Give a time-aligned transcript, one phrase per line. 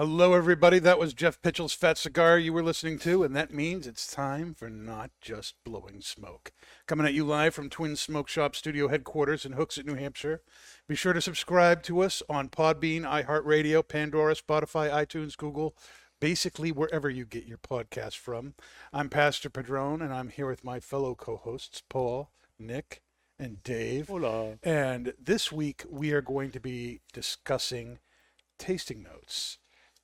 [0.00, 0.78] Hello, everybody.
[0.78, 4.54] That was Jeff Pitchell's Fat Cigar you were listening to, and that means it's time
[4.54, 6.52] for Not Just Blowing Smoke.
[6.86, 10.40] Coming at you live from Twin Smoke Shop Studio headquarters in Hooksett, New Hampshire.
[10.86, 15.74] Be sure to subscribe to us on Podbean, iHeartRadio, Pandora, Spotify, iTunes, Google,
[16.20, 18.54] basically wherever you get your podcast from.
[18.92, 23.02] I'm Pastor Padron, and I'm here with my fellow co-hosts, Paul, Nick,
[23.36, 24.06] and Dave.
[24.06, 24.58] Hola.
[24.62, 27.98] And this week we are going to be discussing
[28.60, 29.58] tasting notes.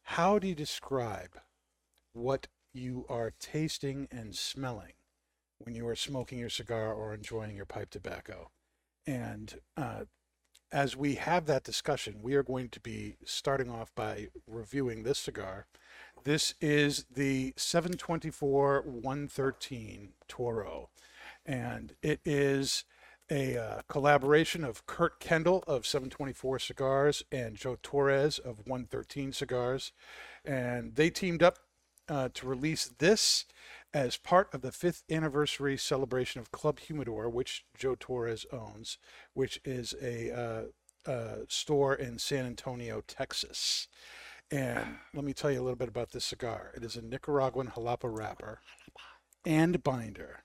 [0.05, 1.41] How do you describe
[2.13, 4.93] what you are tasting and smelling
[5.59, 8.51] when you are smoking your cigar or enjoying your pipe tobacco?
[9.07, 10.05] And uh,
[10.71, 15.19] as we have that discussion, we are going to be starting off by reviewing this
[15.19, 15.67] cigar.
[16.23, 20.91] This is the 724 113 Toro,
[21.47, 22.85] and it is
[23.31, 29.93] a uh, collaboration of Kurt Kendall of 724 Cigars and Joe Torres of 113 Cigars.
[30.45, 31.59] And they teamed up
[32.09, 33.47] uh, to release this
[33.95, 38.99] as part of the fifth anniversary celebration of Club Humidor, which Joe Torres owns,
[39.33, 40.31] which is a
[41.07, 43.89] uh, uh, store in San Antonio, Texas.
[44.51, 46.73] And let me tell you a little bit about this cigar.
[46.77, 48.61] It is a Nicaraguan jalapa wrapper
[49.45, 50.45] and binder.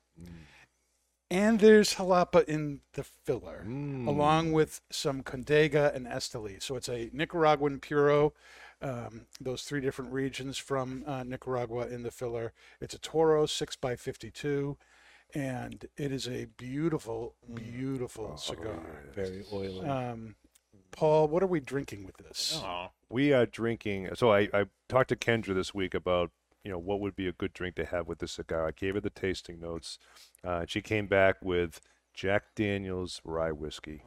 [1.32, 3.64] And there's jalapa in the filler,
[4.08, 6.62] along with some Condega and Esteli.
[6.62, 8.34] So it's a Nicaraguan Puro,
[8.82, 12.52] um, those three different regions from uh, Nicaragua in the filler.
[12.82, 14.76] It's a Toro 6x52,
[15.36, 18.80] and it is a beautiful, beautiful cigar.
[19.14, 19.88] Very oily.
[19.88, 20.36] Um,
[20.92, 22.60] Paul, what are we drinking with this?
[23.10, 24.10] We are drinking.
[24.16, 26.32] So I, I talked to Kendra this week about
[26.64, 28.68] you know what would be a good drink to have with this cigar.
[28.68, 29.98] I gave her the tasting notes.
[30.44, 31.82] Uh, she came back with
[32.14, 34.04] Jack Daniel's rye whiskey,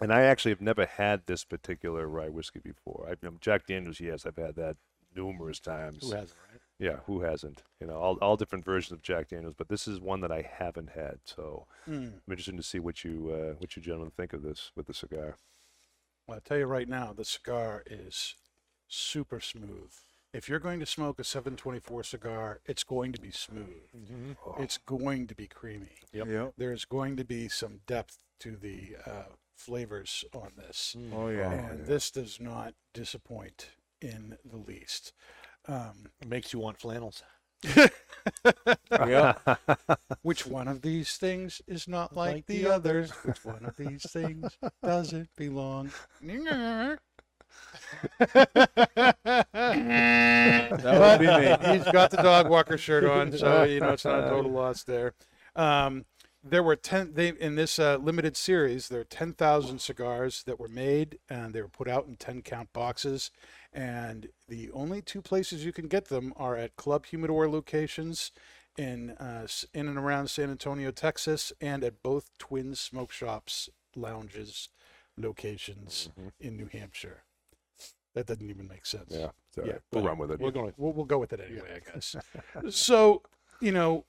[0.00, 3.08] and I actually have never had this particular rye whiskey before.
[3.08, 4.76] I, um, Jack Daniel's, yes, I've had that
[5.14, 6.02] numerous times.
[6.02, 6.60] Who hasn't, right?
[6.78, 7.62] Yeah, who hasn't?
[7.80, 10.42] You know, all, all different versions of Jack Daniel's, but this is one that I
[10.58, 11.18] haven't had.
[11.24, 11.92] So Hmm.
[11.92, 14.94] I'm interested to see what you uh, what you gentlemen think of this with the
[14.94, 15.36] cigar.
[16.26, 18.34] Well, I'll tell you right now, the cigar is
[18.88, 19.92] super smooth.
[20.32, 23.82] If you're going to smoke a 724 cigar, it's going to be smooth.
[24.58, 25.98] It's going to be creamy.
[26.12, 26.54] Yep.
[26.56, 30.96] There's going to be some depth to the uh, flavors on this.
[31.14, 31.52] Oh yeah.
[31.52, 33.68] and this does not disappoint
[34.00, 35.12] in the least.
[35.68, 37.22] Um, It makes you want flannels.
[38.90, 39.34] yeah.
[40.22, 43.10] Which one of these things is not like, Like the, the others?
[43.24, 45.90] Which one of these things doesn't belong?
[50.82, 51.56] That would be me.
[51.78, 54.84] He's got the dog walker shirt on, so you know it's not a total loss
[54.84, 55.14] there.
[55.56, 56.04] Um,
[56.44, 57.14] there were ten.
[57.14, 61.54] They in this uh, limited series, there are ten thousand cigars that were made, and
[61.54, 63.30] they were put out in ten count boxes.
[63.72, 68.32] And the only two places you can get them are at Club Humidor locations
[68.76, 74.68] in uh, in and around San Antonio, Texas, and at both Twin Smoke Shops lounges
[75.16, 76.08] locations
[76.40, 77.22] in New Hampshire.
[78.14, 79.08] That doesn't even make sense.
[79.10, 79.80] Yeah, it's Yeah, right.
[79.92, 80.40] we'll run with it.
[80.40, 80.72] We're going.
[80.76, 82.14] We'll, we'll go with it anyway, I guess.
[82.70, 83.22] so,
[83.60, 84.04] you know,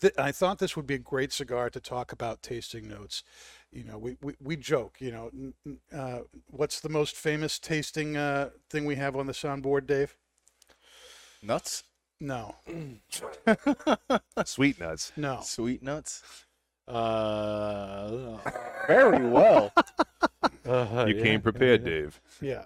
[0.00, 3.24] th- I thought this would be a great cigar to talk about tasting notes.
[3.72, 7.58] You know, we, we, we joke, you know, n- n- uh, what's the most famous
[7.58, 10.16] tasting uh, thing we have on the soundboard, Dave?
[11.42, 11.84] Nuts?
[12.20, 12.54] No,
[14.44, 15.10] Sweet nuts.
[15.16, 15.40] no.
[15.42, 16.22] Sweet nuts?
[16.88, 18.38] Uh,
[18.88, 19.72] very well.
[20.66, 22.20] Uh, You yeah, came prepared, yeah, Dave.
[22.40, 22.64] Yeah,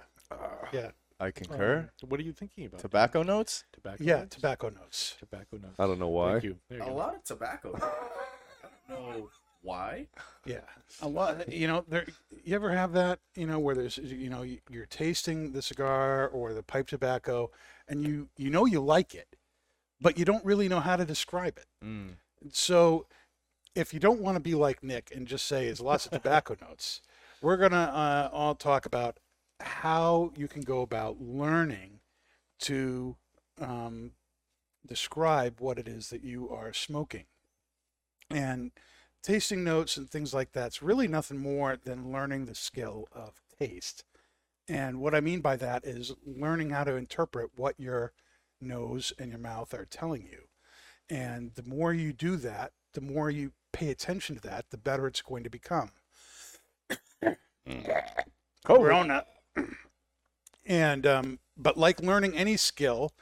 [0.72, 0.90] yeah,
[1.20, 1.88] I concur.
[2.02, 2.08] yeah.
[2.08, 2.80] What are you thinking about?
[2.80, 3.64] Tobacco notes?
[3.72, 4.02] Tobacco.
[4.04, 4.16] yeah.
[4.20, 4.36] notes?
[4.36, 5.16] Tobacco notes.
[5.18, 5.74] Tobacco notes.
[5.78, 6.32] I don't know why.
[6.32, 6.56] Thank you.
[6.68, 6.94] There you A go.
[6.94, 7.72] lot of tobacco.
[7.74, 9.28] I don't know
[9.62, 10.06] why.
[10.44, 10.60] Yeah,
[11.02, 11.52] a lot.
[11.52, 12.06] You know, there.
[12.44, 13.18] You ever have that?
[13.34, 17.50] You know, where there's, you know, you- you're tasting the cigar or the pipe tobacco,
[17.88, 19.36] and you you know you like it,
[20.00, 21.66] but you don't really know how to describe it.
[21.84, 22.16] Mm.
[22.52, 23.06] So,
[23.74, 26.56] if you don't want to be like Nick and just say it's lots of tobacco
[26.60, 27.00] notes,
[27.42, 29.18] we're gonna uh, all talk about
[29.60, 32.00] how you can go about learning
[32.60, 33.16] to
[33.60, 34.12] um,
[34.86, 37.24] describe what it is that you are smoking.
[38.30, 38.72] And
[39.22, 44.04] tasting notes and things like that's really nothing more than learning the skill of taste.
[44.68, 48.12] And what I mean by that is learning how to interpret what your
[48.60, 50.48] nose and your mouth are telling you.
[51.08, 55.06] And the more you do that, the more you pay attention to that, the better
[55.06, 55.90] it's going to become.
[58.64, 59.24] Corona.
[60.64, 63.12] And um, but like learning any skill,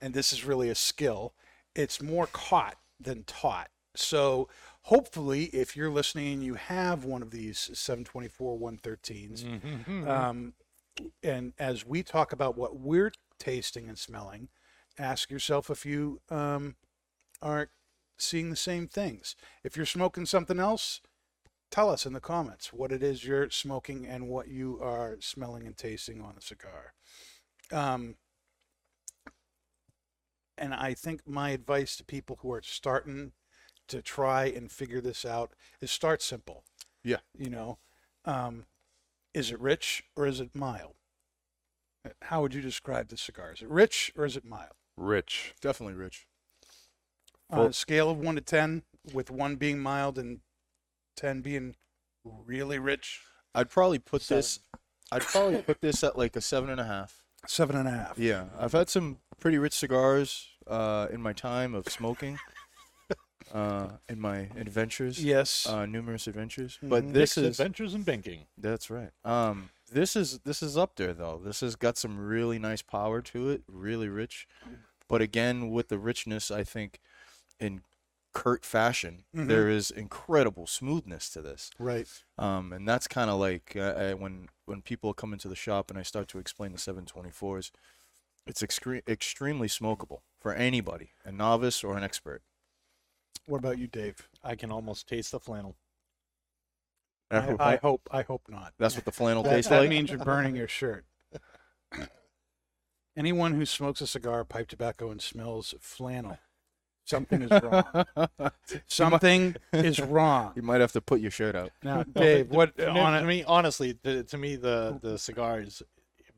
[0.00, 1.34] and this is really a skill,
[1.74, 3.68] it's more caught than taught.
[3.94, 4.48] So
[4.82, 9.44] hopefully, if you're listening and you have one of these 724 113s,
[10.08, 10.54] um,
[11.22, 14.48] and as we talk about what we're tasting and smelling,
[14.98, 16.76] ask yourself if you um,
[17.42, 17.68] are
[18.18, 19.36] seeing the same things.
[19.62, 21.00] If you're smoking something else,
[21.70, 25.66] tell us in the comments what it is you're smoking and what you are smelling
[25.66, 26.94] and tasting on a cigar.
[27.72, 28.16] Um,
[30.58, 33.32] and I think my advice to people who are starting
[33.88, 36.64] to try and figure this out is start simple.
[37.04, 37.18] Yeah.
[37.36, 37.78] You know,
[38.24, 38.64] um,
[39.34, 40.94] is it rich or is it mild?
[42.22, 43.52] How would you describe the cigar?
[43.52, 44.72] Is it rich or is it mild?
[44.96, 45.54] Rich.
[45.60, 46.26] Definitely rich.
[47.50, 50.40] On Well- a scale of one to ten, with one being mild and
[51.16, 51.74] ten being
[52.24, 53.22] really rich,
[53.54, 54.60] I'd probably put this.
[55.10, 57.22] I'd probably put this at like a seven and a half.
[57.46, 58.18] seven and a half.
[58.18, 62.38] Yeah, I've had some pretty rich cigars uh, in my time of smoking.
[63.54, 65.22] uh, in my adventures.
[65.22, 65.66] Yes.
[65.68, 66.88] Uh, numerous adventures, Mhm.
[66.88, 68.46] but this Mixed is adventures in banking.
[68.58, 69.10] That's right.
[69.24, 71.40] Um, this is this is up there though.
[71.44, 74.48] This has got some really nice power to it, really rich.
[75.08, 76.98] But again, with the richness, I think
[77.60, 77.82] in
[78.36, 79.48] Kurt fashion, Mhm.
[79.48, 81.70] there is incredible smoothness to this.
[81.78, 82.06] right.
[82.36, 85.88] Um, and that's kind of like uh, I, when when people come into the shop
[85.90, 87.70] and I start to explain the 724s,
[88.46, 92.42] it's extre- extremely smokable for anybody, a novice or an expert.
[93.46, 94.28] What about you, Dave?
[94.44, 95.76] I can almost taste the flannel.
[97.30, 98.08] I, I hope.
[98.12, 98.74] I hope not.
[98.78, 99.88] that's what the flannel That, tastes that like.
[99.88, 101.06] means you're burning your shirt.
[103.16, 106.38] Anyone who smokes a cigar, pipe tobacco, and smells flannel,
[107.06, 108.04] something is wrong.
[108.86, 110.52] Something is wrong.
[110.54, 111.70] you might have to put your shirt out.
[111.82, 115.82] Now, Dave, what me, on me, honestly, the, to me, the the cigar is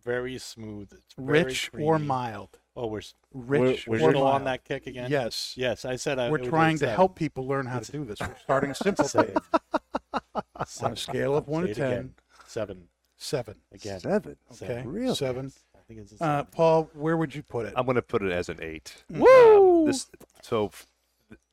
[0.05, 0.93] very smooth.
[0.93, 2.59] It's very rich or mild?
[2.77, 3.01] Oh, we're
[3.35, 4.35] Rich we're, we're still mild?
[4.37, 5.11] on that kick again.
[5.11, 5.55] Yes.
[5.57, 6.31] Yes, I said I.
[6.31, 6.95] We're trying to seven.
[6.95, 8.21] help people learn how to do this.
[8.21, 9.07] We're starting simple.
[9.09, 9.35] Seven.
[9.35, 9.73] Dave.
[10.83, 12.15] On a scale of one Say to ten, again.
[12.47, 12.89] Seven
[13.19, 13.57] seven.
[13.73, 14.01] again.
[14.01, 14.37] Seven.
[14.53, 15.15] Okay, Really?
[15.15, 15.53] seven.
[15.89, 16.45] I think it's a Uh.
[16.45, 17.73] Paul, where would you put it?
[17.77, 19.05] I'm going to put it as an eight.
[19.11, 19.81] Woo!
[19.83, 20.07] Um, this,
[20.43, 20.71] so,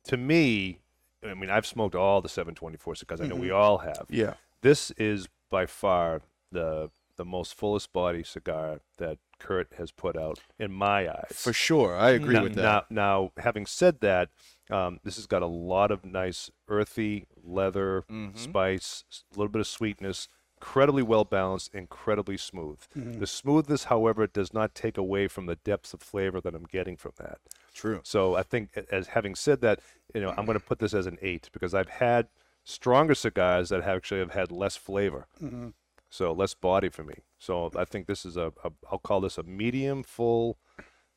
[0.06, 0.80] to me,
[1.26, 3.22] I mean, I've smoked all the 724 cigars.
[3.22, 4.06] I know we all have.
[4.10, 4.34] Yeah.
[4.62, 6.22] This is by far
[6.52, 11.32] the the most fullest body cigar that Kurt has put out in my eyes.
[11.32, 11.96] For sure.
[11.96, 12.92] I agree now, with that.
[12.92, 14.32] Now, now, having said that,
[14.70, 18.38] um, this has got a lot of nice earthy leather, Mhm.
[18.38, 22.80] spice, a little bit of sweetness, incredibly well balanced, incredibly smooth.
[22.96, 23.20] Mm-hmm.
[23.20, 26.98] The smoothness, however, does not take away from the depths of flavor that I'm getting
[26.98, 27.40] from that.
[27.74, 28.00] True.
[28.04, 29.80] So I think, as having said that,
[30.14, 32.28] you know, I'm going to put this as an eight because I've had
[32.64, 35.74] stronger cigars that have actually have had less flavor, Mhm.
[36.10, 37.16] so less body for me.
[37.38, 40.58] So I think this is a, a I'll call this a medium full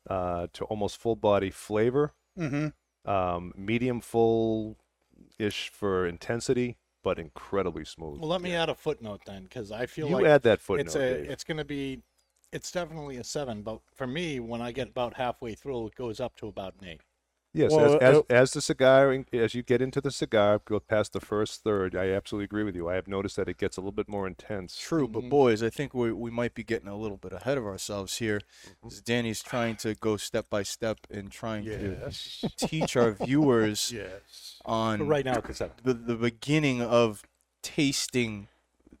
[0.09, 2.73] uh, to almost full body flavor, Mhm.
[3.05, 4.77] um, medium full
[5.37, 8.19] ish for intensity, but incredibly smooth.
[8.19, 10.85] Well, let me add a footnote then, because I feel you like add that footnote.
[10.85, 11.29] it's a Dave.
[11.29, 12.01] it's going to be
[12.51, 16.19] it's definitely a seven, but for me, when I get about halfway through, it goes
[16.19, 17.01] up to about an eight.
[17.51, 20.79] Yes, Well, as, as, uh, as the cigar, as you get into the cigar, go
[20.79, 22.87] past the first third, I absolutely agree with you.
[22.87, 24.77] I have noticed that it gets a little bit more intense.
[24.79, 27.65] True, but boys, I think we we might be getting a little bit ahead of
[27.65, 28.41] ourselves here.
[28.85, 32.45] as Danny's trying to go step by step and trying Yes.
[32.57, 34.61] to teach our viewers yes.
[34.65, 37.23] on But right now, it's the the beginning of
[37.63, 38.47] tasting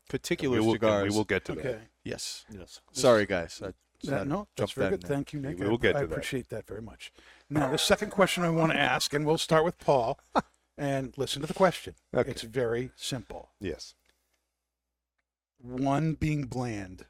[0.09, 1.11] particular we will, cigars.
[1.11, 1.81] we will get to that.
[2.03, 2.45] Yes.
[2.51, 2.81] Yes.
[2.93, 3.61] Sorry, guys.
[3.63, 5.07] I just That, no, that's very that good.
[5.07, 5.59] Thank you, Nick.
[5.59, 6.13] We will get I to that.
[6.13, 7.11] appreciate that very much.
[7.49, 10.19] Now, the second question I want to ask, and we'll start with Paul,
[10.77, 11.95] and listen to the question.
[12.15, 12.29] Okay.
[12.31, 13.49] It's very simple.
[13.59, 13.95] Yes.
[15.61, 17.05] One being bland,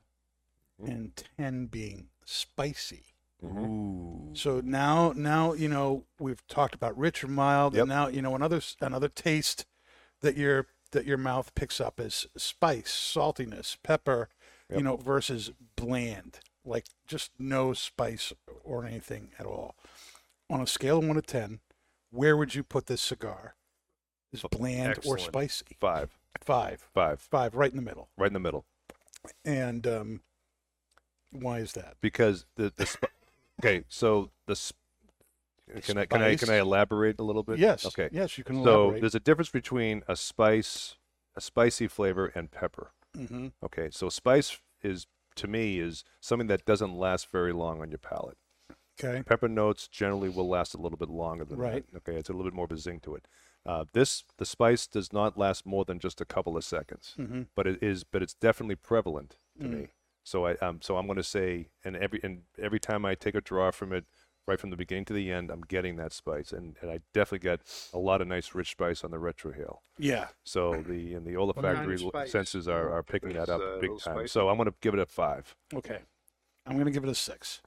[0.82, 0.92] Mm-hmm.
[0.92, 3.04] and ten being spicy.
[3.44, 4.30] Ooh.
[4.34, 7.82] So now, now you know we've talked about rich or mild, Yep.
[7.82, 9.66] and now you know another another taste
[10.22, 14.30] that your that your mouth picks up is spice, saltiness, pepper,
[14.74, 18.32] you know, versus bland, like just no spice
[18.64, 19.76] or anything at all.
[20.50, 21.60] On a scale of one to ten,
[22.10, 23.56] where would you put this cigar?
[24.32, 25.78] Is bland or spicy?
[25.80, 26.18] Five.
[26.42, 27.20] Five, Five.
[27.22, 28.10] five, right in the middle.
[28.18, 28.66] Right in the middle.
[29.44, 30.22] And um,
[31.32, 31.96] why is that?
[32.02, 33.12] Because the, the sp-
[33.62, 34.78] okay, so the sp-
[35.84, 36.50] Can I can I can.
[36.50, 37.60] I elaborate a little bit?
[37.60, 37.86] Yes.
[37.86, 38.10] Okay.
[38.12, 40.96] Yes, you can So there's a difference between a spice,
[41.36, 42.92] a spicy flavor, and pepper.
[43.16, 47.90] hmm Okay, so spice is to me is something that doesn't last very long on
[47.92, 48.38] your palate.
[49.02, 49.24] Okay.
[49.24, 51.86] Pepper notes generally will last a little bit longer than Right.
[51.92, 51.98] that.
[52.00, 53.28] Okay, it's a little bit more of a zing to it.
[53.66, 57.44] Uh, this the spice does not last more than just a couple of seconds, hmm
[57.56, 59.72] but it is but it's definitely prevalent to Mm.
[59.72, 59.88] me.
[60.24, 63.36] So I um so I'm going to say and every and every time I take
[63.36, 64.06] a draw from it,
[64.48, 67.40] right from the beginning to the end, I'm getting that spice, and, and I definitely
[67.48, 67.62] get
[67.94, 69.80] a lot of nice rich spice on the retrohale.
[69.98, 70.28] Yeah.
[70.44, 74.16] So the and the olfactory l- senses are, are picking that up uh, big time.
[74.16, 74.28] spicy?
[74.30, 75.56] So I'm going to give it a five.
[75.74, 76.00] Okay.
[76.66, 77.62] I'm going to give it a six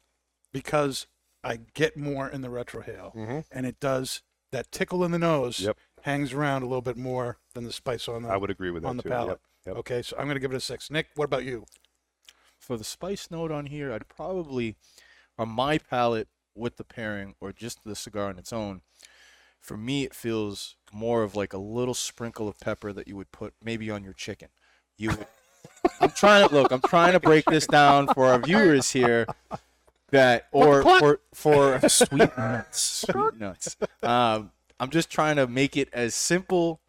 [0.52, 1.06] because
[1.44, 3.38] I get more in the retrohale Mm-hmm.
[3.50, 4.22] and it does
[4.52, 5.76] that tickle in the nose Yep.
[6.02, 8.82] hangs around a little bit more than the spice on the, I would agree with
[8.82, 9.08] that on the too.
[9.08, 9.28] palate.
[9.28, 9.40] Yep.
[9.66, 9.76] Yep.
[9.78, 10.02] Okay.
[10.02, 10.90] So I'm going to give it a six.
[10.90, 11.64] Nick, what about you?
[12.58, 14.76] For the spice note on here, I'd probably,
[15.38, 18.82] on my palate with the pairing or just the cigar on its own,
[19.60, 23.32] for me it feels more of like a little sprinkle of pepper that you would
[23.32, 24.48] put maybe on your chicken.
[24.98, 25.26] You would,
[26.00, 26.70] I'm trying to look.
[26.72, 29.26] I'm trying to break this down for our viewers here.
[30.12, 33.76] That or for for sweet nuts, sweet nuts.
[34.02, 36.80] Um, I'm just trying to make it as simple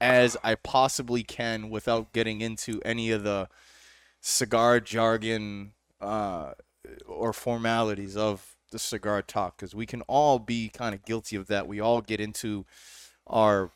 [0.00, 3.48] as I possibly can without getting into any of the
[4.20, 6.52] cigar jargon uh,
[7.06, 11.46] or formalities of the cigar talk because we can all be kind of guilty of
[11.48, 11.66] that.
[11.68, 12.64] We all get into
[13.26, 13.70] our,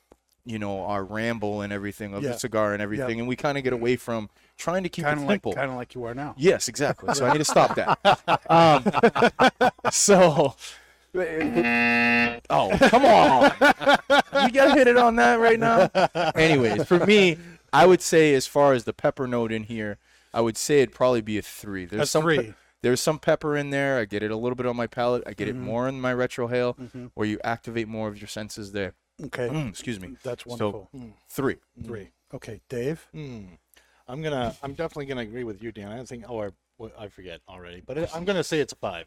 [0.45, 2.33] you know, our ramble and everything of Yeah.
[2.33, 4.29] the cigar and everything, and we kind of get away from
[4.59, 5.53] trying to keep Kind it of like simple.
[5.55, 6.35] kind of like you are now.
[6.37, 7.15] Yes, exactly.
[7.15, 7.99] So I need to stop that.
[8.51, 10.55] Um, so,
[11.15, 13.53] oh come on,
[14.45, 15.91] you gotta hit it on that right now.
[16.35, 17.39] Anyways, for me,
[17.73, 19.99] I would say as far as the pepper note in here,
[20.35, 21.85] I would say it'd probably be a three.
[21.87, 22.55] There's A some pe- three.
[22.83, 23.99] there's some pepper in there.
[23.99, 25.23] I get it a little bit on my palate.
[25.27, 27.11] I get it more in my retrohale, Mhm.
[27.15, 28.95] where you activate more of your senses there.
[29.25, 29.49] Okay.
[29.49, 30.17] Mm, excuse me.
[30.23, 30.89] That's wonderful.
[30.93, 31.19] So- wonderful.
[31.29, 31.57] Three.
[31.85, 32.09] Three.
[32.35, 33.07] Okay, Dave.
[33.13, 33.45] Hmm.
[34.09, 34.57] I'm gonna.
[34.63, 35.93] I'm definitely gonna agree with you, Dan.
[35.93, 36.25] I think.
[36.29, 37.83] Oh, or well, I forget already.
[37.85, 39.07] But it, I'm gonna say it's a five.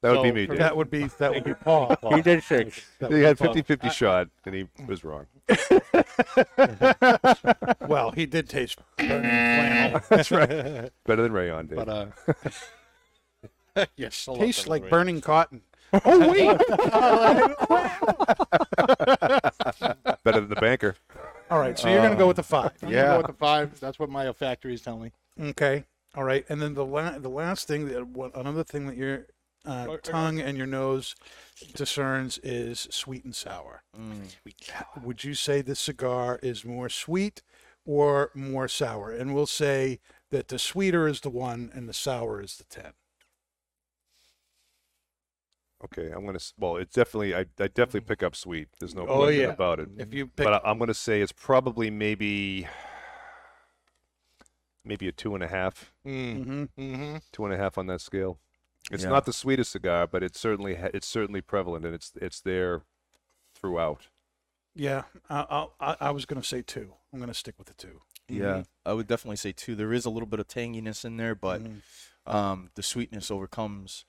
[0.00, 0.60] That would be me, for Dave.
[0.60, 1.96] That would be that would be Paul.
[2.14, 2.80] He did six.
[2.98, 5.26] He had 50-50 shot, and he was wrong.
[7.88, 10.00] Well, he did taste burning flannel.
[10.08, 10.90] That's right.
[11.04, 11.76] Better than Rayon, Dave.
[11.76, 12.06] But uh.
[13.96, 14.26] yes.
[14.26, 14.90] I love Tastes like movie.
[14.90, 15.62] burning cotton.
[15.92, 16.56] Oh wait.
[20.24, 20.96] Better than the banker.
[21.52, 22.72] All right, so you're going to go with the five.
[22.82, 23.78] I'm gonna go with the five.
[23.78, 25.12] That's what my olfactory is telling me.
[25.50, 25.84] Okay.
[26.14, 29.26] All right, and then the la- the last thing that one, another thing that your
[29.66, 31.14] uh, Or- or- tongue and your nose
[31.74, 33.82] discerns is sweet and sour.
[35.02, 37.42] Would you say this cigar is more sweet
[37.86, 39.10] or more sour?
[39.10, 42.92] And we'll say that the sweeter is the one and the sour is the ten.
[45.84, 46.36] Okay, I'm gonna.
[46.36, 47.34] s- Well, it's definitely.
[47.34, 48.68] I, I definitely pick up sweet.
[48.78, 49.46] There's no Oh, question yeah.
[49.48, 49.88] about it.
[49.98, 52.68] If you pick, But I, I'm gonna say it's probably maybe,
[54.84, 56.44] maybe a two and a half, Mm.
[56.44, 56.68] Mhm.
[56.78, 57.16] Mm-hmm.
[57.32, 58.38] two and a half on that scale.
[58.90, 59.10] It's Yeah.
[59.10, 62.82] not the sweetest cigar, but it's certainly ha- it's certainly prevalent and it's it's there
[63.54, 64.08] throughout.
[64.74, 66.94] yeah, I, I'll- I, I was going to say two.
[67.12, 68.00] I'm going to stick with the two.
[68.28, 69.74] Yeah, I would definitely say two.
[69.74, 71.82] There is a little bit of tanginess in there, but Mhm.
[72.26, 74.06] um, the sweetness overcomes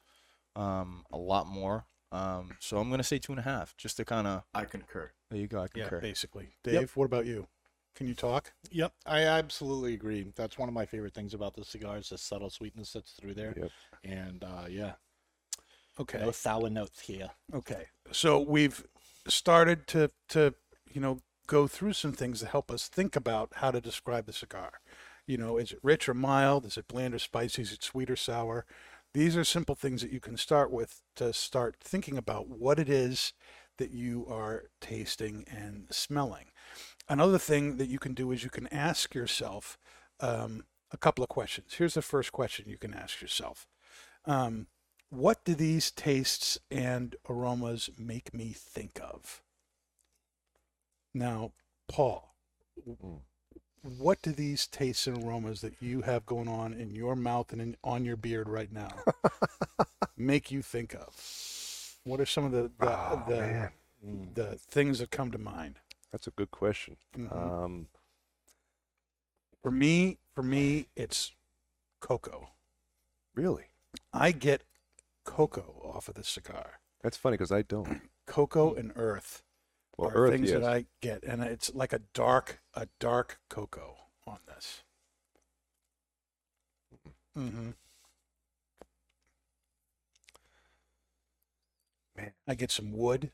[0.56, 1.86] um, a lot more.
[2.12, 4.44] Um, so I'm gonna say two and a half, just to kind of.
[4.54, 5.12] I concur.
[5.32, 5.60] There you go.
[5.60, 5.80] I concur.
[5.80, 6.02] yeah, concur.
[6.02, 6.50] basically.
[6.64, 7.48] Dave, what about you?
[7.96, 8.54] Can you talk?
[8.72, 10.26] Yep, I absolutely agree.
[10.36, 13.54] That's one of my favorite things about the cigars, the subtle sweetness that's through there.
[13.56, 13.72] Yep.
[14.04, 14.94] And uh, yeah,
[16.00, 16.20] Okay.
[16.20, 17.30] no sour notes here.
[17.54, 17.86] Okay.
[18.12, 18.84] So we've
[19.28, 20.54] started to to
[20.92, 24.34] you know go through some things to help us think about how to describe the
[24.34, 24.80] cigar.
[25.28, 26.66] You know, is it rich or mild?
[26.66, 27.62] Is it bland or spicy?
[27.62, 28.66] Is it sweet or sour?
[29.14, 32.90] These are simple things that you can start with to start thinking about what it
[32.90, 33.34] is
[33.78, 36.48] that you are tasting and smelling.
[37.10, 39.78] Another thing that you can do is you can ask yourself
[40.20, 41.76] um, a couple of questions.
[41.76, 43.68] Here's the first question you can ask yourself.
[44.26, 44.68] Um,
[45.10, 49.42] what do these tastes and aromas make me think of?
[51.14, 51.54] Now,
[51.88, 52.36] Paul,
[52.88, 53.22] Mm.
[53.84, 57.62] What do these tastes and aromas that you have going on in your mouth and
[57.62, 58.90] in, on your beard right now
[60.18, 61.10] make you think of?
[62.06, 63.70] What are some of the the, Oh, the,
[64.34, 65.76] the things that come to mind?
[66.12, 66.98] That's a good question.
[67.18, 67.36] Mhm.
[67.36, 67.88] Um,
[69.62, 71.32] For me, for me, it's
[72.02, 72.50] cocoa.
[73.36, 73.66] really,
[74.12, 74.64] I get
[75.24, 76.80] cocoa off of the cigar.
[77.02, 78.02] that's funny because I don't.
[78.26, 79.44] Cocoa and earth.
[79.98, 80.60] Well, are Earth, things yes.
[80.62, 83.96] that I get, and it's like a dark, a dark cocoa
[84.26, 84.84] on this.
[87.38, 87.72] Mm-hmm.
[92.18, 92.32] Man.
[92.48, 93.32] I get some wood.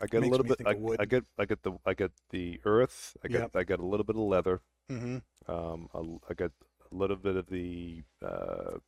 [0.00, 0.60] I get a little bit.
[0.66, 0.98] I, wood.
[1.00, 1.24] I get.
[1.38, 1.72] I get the.
[1.86, 3.16] I get the earth.
[3.24, 3.40] I get.
[3.40, 3.50] Yep.
[3.56, 4.60] I get a little bit of leather.
[4.90, 5.18] Mm-hmm.
[5.50, 6.52] Um, l- I get
[6.90, 8.02] a little bit of the.
[8.24, 8.78] Uh,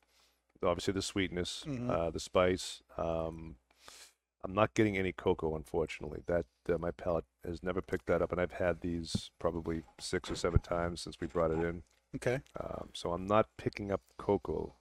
[0.62, 1.88] obviously the sweetness, Mhm.
[1.88, 2.82] uh, the spice.
[2.98, 3.56] Um,
[4.48, 6.22] I'm not getting any cocoa, unfortunately.
[6.26, 10.30] That uh, my palate has never picked that up, and I've had these probably six
[10.30, 11.82] or seven times since we brought it in.
[12.16, 12.40] Okay.
[12.58, 14.74] Um, so I'm not picking up cocoa.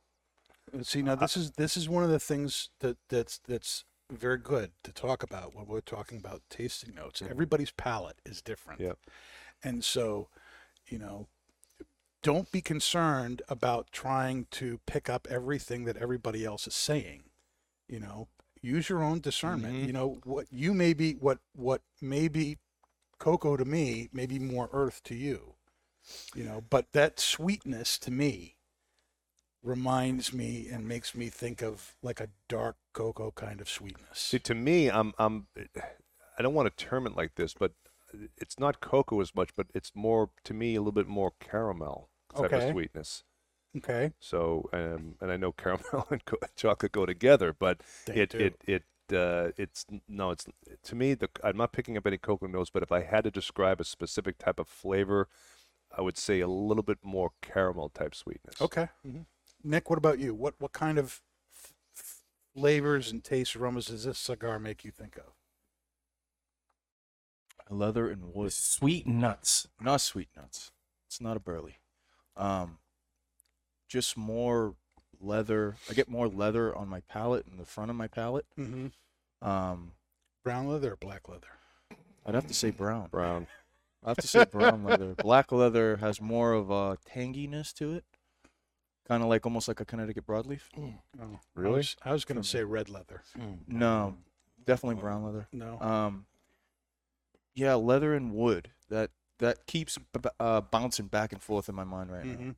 [0.74, 4.38] Uh, See now this is this is one of the things that that's that's very
[4.38, 7.22] good to talk about when we're talking about tasting notes.
[7.22, 8.80] Everybody's palate is different.
[8.80, 8.98] Yep.
[9.62, 10.30] And so,
[10.88, 11.28] you know,
[12.24, 17.24] don't be concerned about trying to pick up everything that everybody else is saying.
[17.90, 18.28] You know,
[18.62, 19.76] use your own discernment.
[19.76, 19.88] Mhm.
[19.88, 22.58] You know, what you may be what what may be
[23.20, 25.56] cocoa to me may be more earth to you.
[26.36, 28.56] You know, but that sweetness to me
[29.64, 34.20] reminds me and makes me think of like a dark cocoa kind of sweetness.
[34.20, 35.14] See, to me, I'm.
[35.18, 35.48] I'm.
[36.38, 37.74] I don't want to term it like this, but
[38.38, 42.10] it's not cocoa as much, but it's more to me a little bit more caramel
[42.34, 42.68] type Okay.
[42.68, 43.24] of sweetness.
[43.78, 44.12] Okay.
[44.20, 48.38] So, um, and I know caramel and co- chocolate go together, but They it, do.
[48.38, 48.84] it it
[49.16, 50.46] uh, it's no, it's
[50.84, 53.32] to me the I'm not picking up any cocoa notes, but if I had to
[53.32, 55.28] describe a specific type of flavor,
[55.98, 58.62] I would say a little bit more caramel type sweetness.
[58.62, 58.90] Okay.
[59.64, 60.34] Nick, what about you?
[60.36, 61.22] What what kind of
[61.54, 62.24] f- f-
[62.56, 65.34] flavors and taste aromas does this cigar make you think of?
[67.70, 68.54] Leather and wood.
[68.54, 69.68] Sweet nuts.
[69.82, 70.72] Not sweet nuts.
[71.08, 71.78] It's not a burley.
[72.36, 72.78] Um,
[73.88, 74.76] just more
[75.20, 75.76] leather.
[75.90, 78.46] I get more leather on my palate and the front of my palate.
[78.58, 79.48] Mm-hmm.
[79.48, 79.92] Um,
[80.44, 81.48] Brown leather or black leather?
[82.26, 83.08] I'd have to say brown.
[83.12, 83.48] Brown.
[84.04, 85.16] I have to say brown leather.
[85.16, 88.06] Black leather has more of a tanginess to it,
[89.08, 90.62] kind of like almost like a Connecticut broadleaf.
[90.78, 91.78] Oh, I Really?
[91.78, 93.24] was, I was going to say red leather.
[93.68, 94.16] No,
[94.66, 95.48] definitely brown leather.
[95.52, 95.80] No.
[95.82, 96.26] Um,
[97.56, 98.70] yeah, leather and wood.
[98.90, 99.10] That
[99.40, 102.56] that keeps b- b- uh, bouncing back and forth in my mind right now.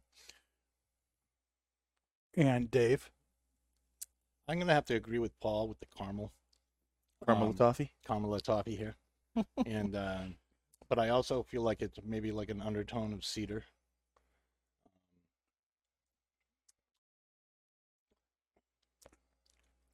[2.39, 3.10] Hmm And Dave.
[4.47, 6.32] I'm gonna have to agree with Paul with the caramel,
[7.25, 7.91] Caramel Um, toffee.
[8.06, 8.95] caramel toffee here,
[9.65, 10.36] and um,
[10.88, 13.63] but I also feel like it's maybe like an undertone of cedar.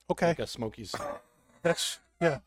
[0.10, 0.27] Okay.
[0.27, 0.95] like a smoky s-
[1.63, 2.39] That's yeah.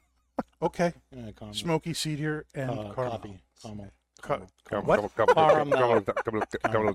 [0.62, 0.94] Okay.
[1.12, 3.10] uh, caramel, Smoky cedar and uh, caramel.
[3.10, 3.90] coffee, caramel.
[4.22, 5.14] Ca- Caramel, What?
[5.16, 6.02] caramel, caramel, Caramel.
[6.04, 6.94] caramel, caramel,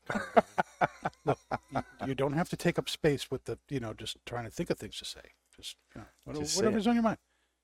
[0.10, 1.86] toffee.
[2.06, 4.70] you don't have to take up space with the you know just trying to think
[4.70, 5.20] of things to say.
[5.56, 7.18] Just you know whatever, Just say whatever's on your mind.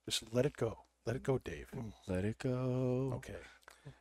[0.06, 0.78] Just let it go.
[1.06, 1.70] Let it go, Dave.
[2.06, 3.12] Let it go.
[3.16, 3.36] Okay.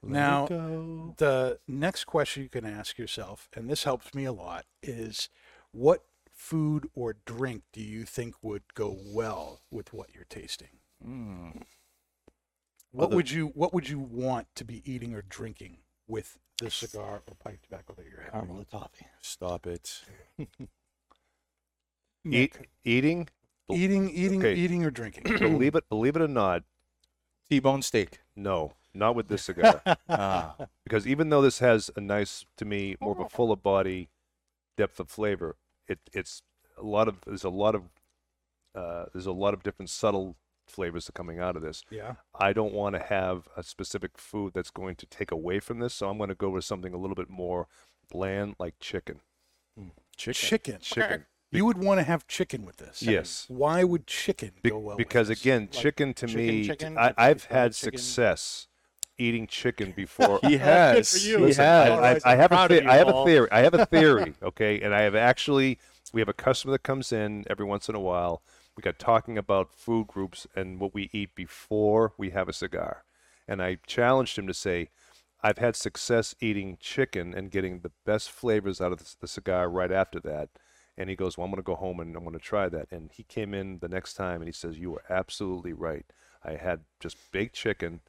[0.03, 1.13] Let Now- it go.
[1.17, 5.29] The next question you can ask yourself, and this helps me a lot, is
[5.71, 10.79] what food or drink do you think would go well with what you're tasting?
[11.05, 11.63] Mm.
[12.91, 15.77] What Other- would you What would you want to be eating or drinking
[16.09, 18.47] with the cigar or pipe tobacco that you're having?
[18.47, 19.05] Caramel toffee.
[19.21, 20.01] Stop it.
[22.25, 23.29] Eat, eating.
[23.71, 24.55] Eating, eating, Okay.
[24.55, 25.23] eating or drinking.
[25.39, 26.63] believe it, believe it or not,
[27.49, 28.19] T-bone steak.
[28.35, 29.81] no, not with this cigar.
[30.09, 34.09] Ah, because even though this has a nice, to me, more of a fuller body
[34.75, 35.55] depth of flavor,
[35.87, 36.41] it it's
[36.77, 37.83] a lot of there's a lot of
[38.75, 40.35] uh, there's a lot of different subtle
[40.69, 41.83] flavors that are coming out of this.
[41.89, 42.15] yeah.
[42.39, 45.93] I don't want to have a specific food that's going to take away from this,
[45.93, 47.67] so I'm going to go with something a little bit more
[48.11, 49.19] bland, like chicken.
[49.77, 49.89] Hmm.
[50.17, 50.33] chicken.
[50.41, 50.79] Chicken.
[50.81, 51.25] Chicken.
[51.51, 53.01] You would want to have chicken with this.
[53.01, 53.45] Yes.
[53.47, 54.97] Why would chicken Be- go well?
[54.97, 55.41] because this?
[55.41, 57.97] again, Like chicken to chicken, me, chicken, I, like I've had chicken.
[57.99, 58.67] success
[59.17, 60.39] eating chicken before.
[60.43, 61.11] He has.
[61.11, 61.37] for you.
[61.39, 62.23] He Listen, has.
[62.23, 63.47] I, I, I have a proud the- you, I have a theory.
[63.51, 64.33] I have a theory.
[64.43, 65.79] Okay, and I have actually
[66.13, 68.41] we have a customer that comes in every once in a while.
[68.79, 73.03] We got talking about food groups and what we eat before we have a cigar,
[73.45, 74.87] and I challenged him to say,
[75.43, 79.91] "I've had success eating chicken and getting the best flavors out of the, cigar right
[79.91, 80.47] after that."
[80.95, 82.89] And he goes, "Well, I'm going to go home and I'm going to try that."
[82.89, 86.05] And he came in the next time and he says, "You were absolutely right.
[86.41, 87.99] I had just baked chicken,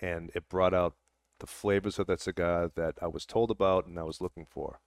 [0.00, 0.94] and it brought out
[1.40, 4.80] the flavors of that cigar that I was told about and I was looking for.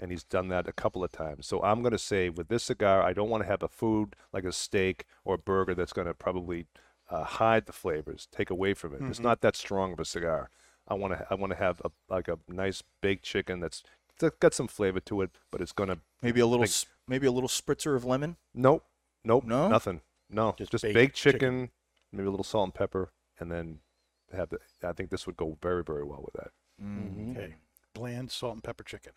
[0.00, 1.46] And he's done that a couple of times.
[1.46, 4.14] So I'm going to say with this cigar, I don't want to have a food
[4.32, 6.66] like a steak or a burger that's going to probably
[7.10, 9.00] uh, hide the flavors, take away from it.
[9.02, 10.50] It's not that strong of a cigar.
[10.86, 13.82] I want to I want to have a like a nice baked chicken that's
[14.20, 16.60] that's got some flavor to it, but it's going to Maybe a little.
[16.60, 18.36] Like- s- maybe a little spritzer of lemon.
[18.54, 18.84] nope,
[19.24, 19.68] nope, No?
[19.68, 21.38] nothing, no, Just just, baked baked, chicken.
[21.40, 21.70] chicken,
[22.12, 23.78] maybe a little salt and pepper, and then
[24.32, 24.58] have the.
[24.82, 26.50] I think this would go very very well with that.
[26.82, 27.36] Mm.
[27.36, 27.54] Okay.
[27.94, 29.12] Bland salt and pepper chicken.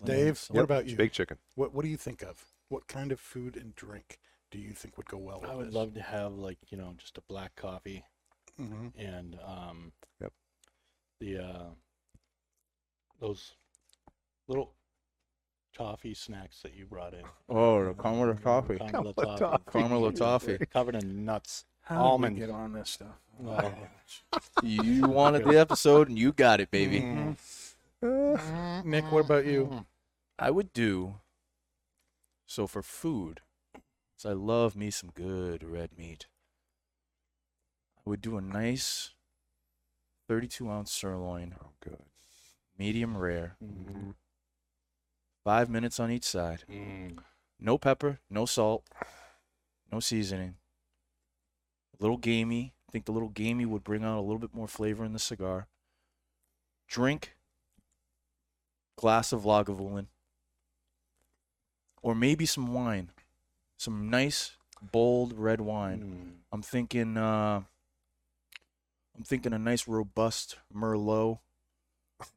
[0.00, 0.56] Bland Dave, salt.
[0.56, 0.96] what about you?
[0.96, 1.38] Baked chicken.
[1.54, 2.44] What What do you think of?
[2.68, 4.18] What kind of food and drink
[4.50, 5.74] do you think would go well with I would this?
[5.74, 8.04] love to have like you know just a black coffee
[8.56, 9.92] hmm and um.
[10.20, 10.32] Yep.
[11.20, 11.64] The uh.
[13.20, 13.52] Those
[14.48, 14.72] little
[15.76, 17.22] toffee snacks that you brought in.
[17.48, 18.78] Oh, the caramel toffee.
[18.78, 19.62] Caramel Caramel toffee.
[19.70, 20.12] Caramel
[20.58, 20.58] toffee.
[20.72, 21.64] Covered in nuts.
[21.82, 22.36] How did we Almond.
[22.36, 23.20] get on this stuff?
[23.46, 23.72] Oh.
[24.62, 27.00] You wanted the episode and you got it, baby.
[28.02, 28.84] Mhm.
[28.84, 29.86] Nick, what about you?
[30.38, 31.20] I would do
[32.46, 33.42] so for food.
[33.72, 36.26] 'cause I love me some good red meat.
[37.98, 39.14] I would do a nice
[40.28, 42.04] 32 ounce sirloin, Oh, good.
[42.76, 44.14] medium rare, Mm.
[45.44, 46.64] five minutes on each side.
[46.68, 47.22] Mm.
[47.58, 48.88] No pepper, no salt,
[49.90, 50.58] no seasoning.
[51.98, 52.74] A little gamey.
[52.88, 55.18] I think the little gamey would bring out a little bit more flavor in the
[55.18, 55.68] cigar.
[56.86, 57.36] Drink
[58.96, 60.06] glass of Lagavulin.
[62.02, 63.10] Or maybe some wine.
[63.76, 66.00] Some nice, bold red wine.
[66.00, 66.32] Mm.
[66.52, 67.62] I'm thinking uh
[69.16, 71.38] I'm thinking a nice robust Merlot.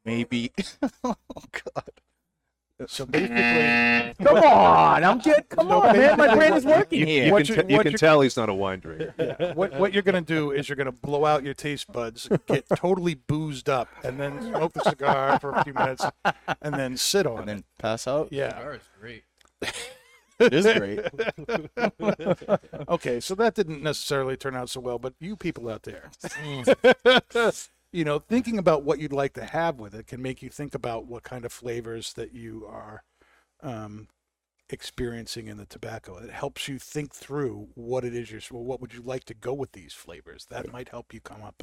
[0.04, 0.52] Maybe
[1.04, 1.90] oh god.
[2.88, 3.36] So basically,
[4.26, 6.18] Come on, I'm getting come on, man.
[6.18, 7.26] My brain is working You, here.
[7.26, 9.14] you What can, you- te- you can tell he's not a wine drinker.
[9.18, 12.66] yeah, what what you're gonna do is you're gonna blow out your taste buds, get
[12.76, 16.04] totally boozed up, and then smoke the cigar for a few minutes,
[16.60, 17.46] and then sit on and it.
[17.54, 18.28] then pass out.
[18.30, 18.50] Yeah.
[18.58, 19.22] Cigar is great.
[20.38, 21.00] It is great.
[22.88, 26.10] Okay, so that didn't necessarily turn out so well, but you people out there,
[27.96, 30.74] you know, thinking about what you'd like to have with it can make you think
[30.74, 33.02] about what kind of flavors that you are
[33.62, 34.08] um,
[34.68, 36.18] experiencing in the tobacco.
[36.18, 38.42] It helps you think through what it is you're.
[38.50, 40.46] Well, what would you like to go with these flavors?
[40.50, 41.62] That might help you come up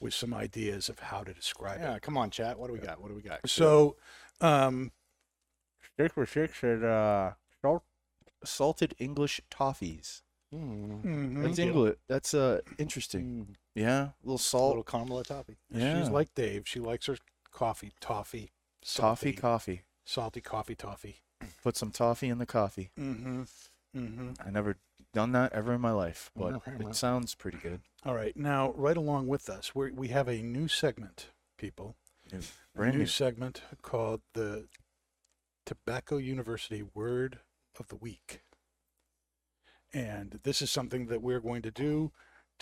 [0.00, 1.92] with some ideas of how to describe Yeah, it.
[1.94, 2.58] Yeah, come on, chat.
[2.58, 3.02] What do we got?
[3.02, 3.40] What do we got?
[3.48, 3.96] So,
[4.40, 4.92] um,
[5.98, 7.32] Six for six said uh
[8.44, 10.22] salted English toffees.
[10.54, 11.02] Mm.
[11.04, 11.42] mhm.
[11.42, 11.96] That's English.
[12.08, 13.56] That's uh interesting.
[13.74, 14.68] Yeah, a little A salt.
[14.70, 15.56] little caramel toffee.
[15.70, 16.64] yeah, she's like Dave.
[16.66, 17.16] She likes her
[17.50, 18.50] coffee, toffee,
[18.84, 19.82] toffee coffee.
[20.04, 21.16] salty coffee, toffee.
[21.62, 22.90] Put some toffee in the coffee.
[22.98, 23.42] Mm-hmm.
[23.96, 24.30] Mm-hmm.
[24.46, 24.76] I never
[25.12, 26.88] done that ever in my life, but well.
[26.90, 27.80] it sounds pretty good.
[28.04, 28.36] All right.
[28.36, 31.96] Now, right along with us, we we have a new segment, people.
[32.74, 33.06] Brand a new new.
[33.06, 34.66] segment called the
[35.66, 37.40] Tobacco University Word
[37.78, 38.40] of the Week.
[39.92, 42.12] And this is something that we're going to do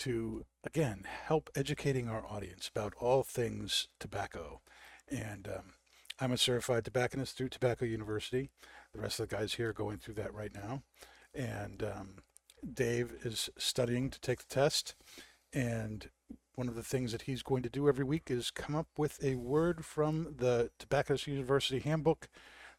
[0.01, 4.61] to, again, help educating our audience about all things tobacco.
[5.07, 5.73] And um,
[6.19, 8.49] I'm a certified tobacconist through Tobacco University.
[8.95, 10.81] The rest of the guys here are going through that right now.
[11.35, 12.15] And um,
[12.73, 14.95] Dave is studying to take the test.
[15.53, 16.09] And
[16.55, 19.23] one of the things that he's going to do every week is come up with
[19.23, 22.27] a word from the Tobacconist University Handbook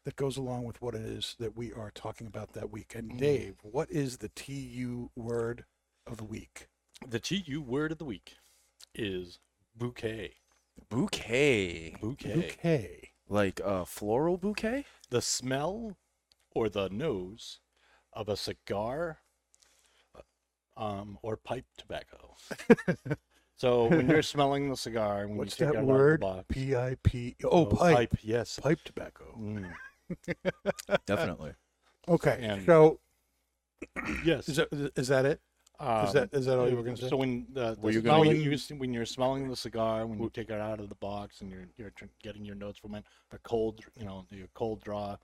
[0.03, 2.95] that goes along with what it is that we are talking about that week.
[2.95, 5.63] And Dave, what is the TU word
[6.05, 6.67] of the week?
[7.07, 8.35] The TU word of the week
[8.95, 9.39] is
[9.75, 10.33] bouquet.
[10.89, 11.95] Bouquet.
[12.01, 12.33] Bouquet.
[12.33, 13.09] Bouquet.
[13.29, 14.85] Like a floral bouquet?
[15.09, 15.97] The smell
[16.55, 17.59] or the nose
[18.11, 19.19] of a cigar
[20.75, 22.35] um, or pipe tobacco.
[23.57, 25.93] so when you're smelling the cigar, when What's you take that it out of the
[25.93, 26.19] word?
[26.21, 27.35] box, P I P.
[27.43, 27.95] Oh, pipe.
[28.11, 28.19] pipe.
[28.23, 28.59] yes.
[28.61, 29.37] Pipe tobacco.
[29.39, 29.71] Mm.
[31.05, 31.53] Definitely.
[32.05, 32.37] Okay.
[32.41, 32.99] And- so
[34.25, 34.49] Yes.
[34.49, 35.39] is that, is that it?
[35.83, 37.09] Um, Is that is that all you were going to say?
[37.09, 40.05] So when the, Were you smell, gonna when, you, s- when you're smelling the cigar,
[40.05, 42.79] when you take it out of the box and you're you're tr- getting your notes
[42.79, 45.17] from it, the cold, you know, your cold draw,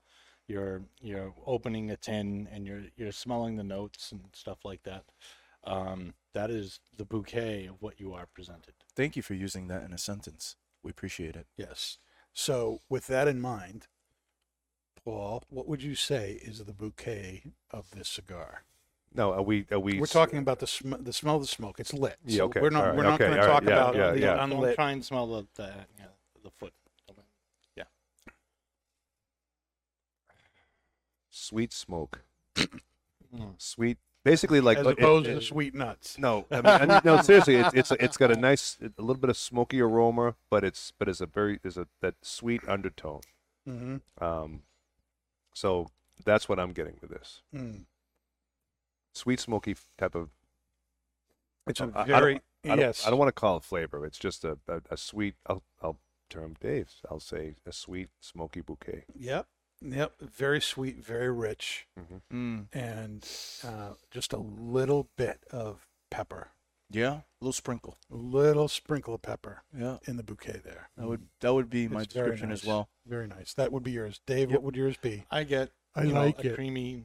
[0.48, 5.04] you're you're opening a tin and you're you're smelling the notes and stuff like that.
[5.64, 8.74] Um, that is the bouquet of what you are presented.
[8.94, 10.56] Thank you for using that in a sentence.
[10.82, 11.46] We appreciate it.
[11.56, 11.98] Yes.
[12.32, 13.86] So, with that in mind,
[15.04, 18.64] Paul, what would you say is the bouquet of this cigar?
[19.14, 19.66] No, are we?
[19.72, 19.98] Are we?
[19.98, 21.80] We're talking about the sm- the smell of the smoke.
[21.80, 22.16] It's lit.
[22.24, 22.82] Yeah, so okay, We're not.
[22.84, 24.34] all right, we're not okay, going to all right, talk yeah, about yeah, the yeah.
[24.36, 24.74] Don't unlit.
[24.76, 26.04] try and smell the the, yeah,
[26.44, 26.72] the foot.
[27.76, 27.84] Yeah.
[31.30, 32.20] Sweet smoke.
[32.56, 33.54] Mm.
[33.58, 36.18] Sweet, basically like as like- it- opposed to it- the sweet nuts.
[36.18, 39.20] No, I mean, I mean, no, seriously, it's it's it's got a nice, a little
[39.20, 43.20] bit of smoky aroma, but it's but it's a very there's a that sweet undertone.
[43.68, 44.24] Mm-hmm.
[44.24, 44.62] Um,
[45.54, 45.88] so
[46.24, 47.84] that's what I'm getting with this Mm.
[49.12, 50.30] Sweet smoky type of.
[51.66, 53.06] It's I- a I don't- very I don't, yes.
[53.06, 54.04] I don't want to call it flavor.
[54.04, 55.34] It's just a a, a sweet.
[55.46, 57.00] I'll I'll term Dave's.
[57.10, 59.04] I'll say a sweet smoky bouquet.
[59.18, 59.46] Yep.
[59.82, 60.20] Yep.
[60.20, 61.02] Very sweet.
[61.02, 61.86] Very rich,
[62.32, 62.66] Mm.
[62.72, 63.26] and
[63.64, 66.50] uh, just a little bit of pepper.
[66.92, 67.96] Yeah, a little sprinkle.
[68.12, 70.90] A little sprinkle of pepper Yeah, in the bouquet there.
[70.96, 72.68] that would that would be my It's very description as nice.
[72.68, 72.88] well.
[73.06, 73.54] Very nice.
[73.54, 74.50] That would be yours, Dave.
[74.50, 74.58] Yep.
[74.58, 75.24] What would yours be?
[75.30, 76.54] I get I you know, like a it.
[76.56, 77.04] creamy,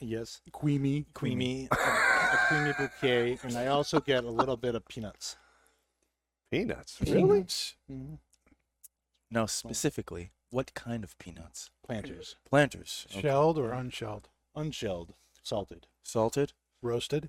[0.00, 1.06] Yes, Creamy.
[1.14, 5.36] creamy, a, a creamy bouquet, and I also get a little bit of peanuts.
[6.50, 6.98] Peanuts.
[7.04, 7.74] Peanuts.
[7.90, 8.14] Mm-hmm.
[9.30, 11.70] Now, specifically, what kind of peanuts?
[11.86, 13.06] Planters, Planters.
[13.10, 13.20] Okay.
[13.22, 14.28] Shelled or unshelled?
[14.56, 15.86] unshelled, salted.
[16.02, 17.28] Salted, Roasted?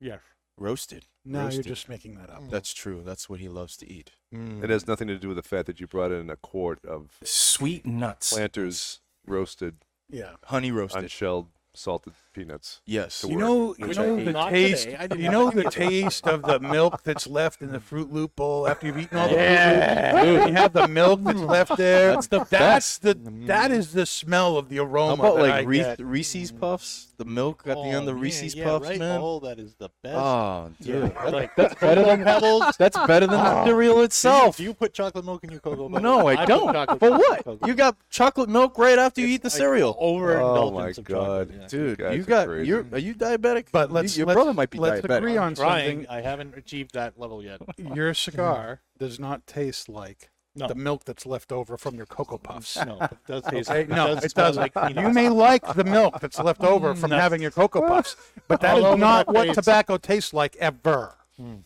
[0.00, 0.20] Yes.
[0.58, 1.06] roasted.
[1.24, 1.64] No, Roasted.
[1.66, 2.42] you're just making that up.
[2.50, 3.02] That's true.
[3.04, 4.10] That's what he loves to eat.
[4.34, 4.62] Mm.
[4.64, 7.18] It has nothing to do with the fact that you brought in a quart of
[7.24, 8.32] Sweet nuts.
[8.32, 9.76] planters roasted,
[10.10, 10.32] Yeah.
[10.44, 11.04] Honey roasted.
[11.04, 12.80] unshelled, salted peanuts.
[12.84, 13.20] yes.
[13.20, 14.84] to You know, you know the Not taste.
[14.84, 14.96] today.
[14.96, 18.12] I did You not know the taste of the milk that's left in the Froot
[18.12, 20.48] Loop bowl after you've eaten all the Froot Loop.
[20.48, 21.46] You have the milk that's hmm.
[21.46, 22.12] left there.
[22.12, 23.14] That's the That's the
[23.46, 25.14] that is the smell of the How aroma.
[25.14, 26.00] about that like I Reese, get.
[26.00, 26.58] Reese's hmm.
[26.58, 27.08] Puffs?
[27.16, 28.98] The milk at the end of Oh, Reese's yeah, Puffs, right?
[28.98, 29.20] man.
[29.22, 30.16] Oh, that is the best.
[30.16, 31.12] Oh, dude.
[31.14, 32.76] Yeah, like That's better than pebbles.
[32.78, 33.64] That's better than the ah.
[33.64, 34.56] cereal itself.
[34.56, 35.88] Do you put chocolate milk in your cocoa?
[35.88, 36.02] Puffs?
[36.02, 36.72] No, I put don't.
[36.72, 37.44] chocolate For milk in what?
[37.44, 39.96] cocoa You got chocolate milk right after you eat the It's like cereal.
[40.00, 41.59] Overindulgence Oh my of chocolate, God.
[41.60, 41.66] Yeah.
[41.68, 42.68] Dude, guys you are got crazy.
[42.68, 43.66] you're are you diabetic?
[43.72, 45.16] But let's your let's, brother might be let's diabetic.
[45.18, 45.90] agree on Trying.
[46.02, 46.06] something.
[46.08, 47.60] I haven't achieved that level yet.
[47.94, 50.66] Your cigar does not taste like No.
[50.68, 52.76] the milk that's left over from your cocoa puffs.
[52.76, 53.70] No, it does taste.
[53.70, 54.74] Okay, no, does it doesn't.
[54.74, 57.16] Like you may like the milk that's left over from No.
[57.18, 58.16] having your cocoa puffs,
[58.48, 59.56] but that All is over not what face.
[59.56, 61.14] tobacco tastes like ever.
[61.40, 61.62] Mm.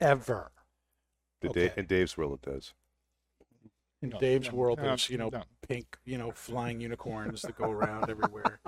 [0.00, 0.50] Ever.
[1.40, 1.68] The Okay.
[1.68, 2.74] Da- in Dave's world, it does.
[4.02, 5.42] In No, Dave's no, world, no, there's you know no.
[5.68, 8.60] pink, you know, flying unicorns that go around everywhere.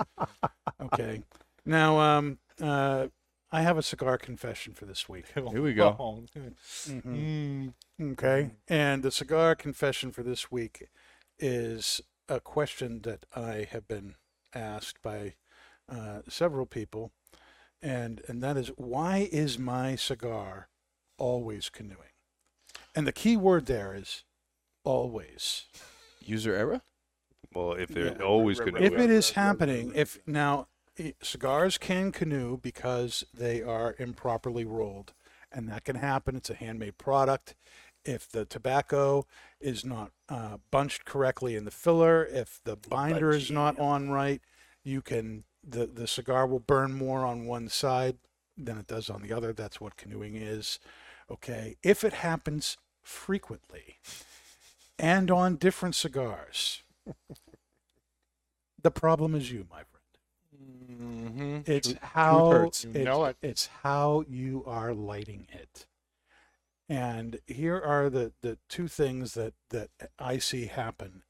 [0.81, 1.23] Okay.
[1.64, 3.07] Now, um, uh,
[3.51, 5.27] I have a cigar confession for this week.
[5.35, 5.97] Here we go.
[5.99, 6.25] Oh,
[6.88, 7.75] Mhm.
[8.01, 8.12] mm.
[8.12, 8.51] Okay.
[8.68, 10.88] And the cigar confession for this week
[11.38, 14.16] is a question that I have been
[14.55, 15.35] asked by
[15.88, 17.12] uh, several people,
[17.83, 20.68] and and that is why is my cigar
[21.18, 22.12] always canoeing?
[22.95, 24.25] And the key word there is
[24.85, 25.66] always.
[26.21, 26.81] User error?
[27.55, 28.23] Well, if they're Yeah.
[28.25, 30.68] always going to If it is happening, if now
[30.99, 35.12] i- cigars can canoe because they are improperly rolled,
[35.51, 36.37] and that can happen.
[36.37, 37.55] It's a handmade product.
[38.05, 39.27] If the tobacco
[39.61, 44.40] is not uh, bunched correctly in the filler, if the binder is not on right,
[44.83, 48.18] you can the the cigar will burn more on one side
[48.57, 49.53] than it does on the other.
[49.53, 50.81] That's what canoeing is.
[51.31, 51.77] Okay.
[51.83, 53.99] If it happens frequently
[55.03, 56.85] and on different cigars,
[58.81, 59.88] the problem is you, my friend.
[61.03, 61.59] Mm-hmm.
[61.67, 62.85] It's how hurts.
[62.85, 63.37] You know it.
[63.43, 65.87] it's how you are lighting it.
[66.88, 71.23] And here are the, the two things that, that I see happen.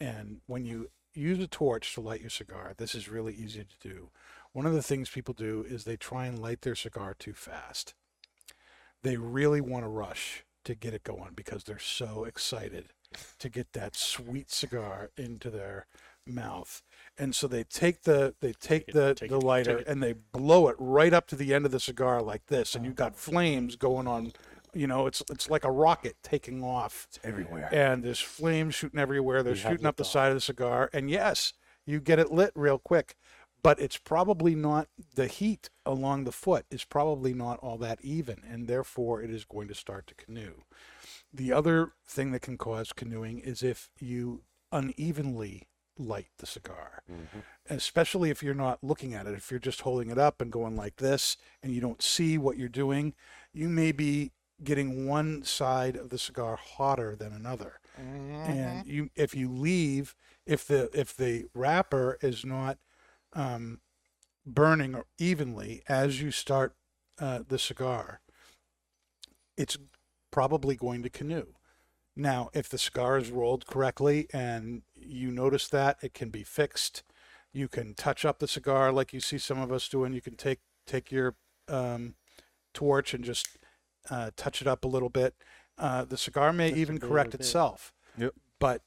[0.00, 3.88] And when you use a torch to light your cigar, this is really easy to
[3.88, 4.10] do.
[4.52, 7.94] One of the things people do is they try and light their cigar too fast.
[9.02, 12.92] They really want to rush to get it going because they're so excited
[13.38, 15.86] to get that sweet cigar into their
[16.26, 16.82] mouth.
[17.18, 19.86] And so they take the they take, it, the, take the lighter it.
[19.86, 22.84] and they blow it right up to the end of the cigar like this, and
[22.84, 23.16] you've got oh.
[23.16, 24.32] flames going on.
[24.72, 27.68] You know, it's it's like a rocket taking off It's Everywhere.
[27.72, 29.42] and there's flames shooting everywhere.
[29.42, 30.12] They're have shooting up the liftoff.
[30.12, 31.52] side of the cigar, and yes,
[31.84, 33.16] you get it lit real quick,
[33.62, 38.42] but it's probably not the heat along the foot is probably not all that even,
[38.48, 40.62] and therefore it is going to start to canoe.
[41.32, 47.02] The other thing that can cause canoeing is if you unevenly light the cigar,
[47.68, 49.34] especially if you're not looking at it.
[49.34, 52.56] If you're just holding it up and going like this, and you don't see what
[52.56, 53.14] you're doing,
[53.52, 54.32] you may be
[54.64, 57.80] getting one side of the cigar hotter than another.
[58.46, 60.14] And you if you leave
[60.46, 62.78] if the if the wrapper is not
[63.34, 63.80] um,
[64.46, 66.74] burning evenly as you start
[67.20, 68.20] uh, the cigar
[69.56, 69.76] it's
[70.30, 71.54] probably going to canoe.
[72.16, 77.02] Now if the cigar is rolled correctly and you notice that it can be fixed.
[77.52, 80.12] You can touch up the cigar like you see some of us doing.
[80.12, 81.34] You can take take your
[81.68, 82.14] um,
[82.74, 83.58] torch and just
[84.08, 85.34] uh, touch it up a little bit.
[85.78, 88.34] Uh, the cigar may Just a even little correct itself Yep.
[88.58, 88.82] but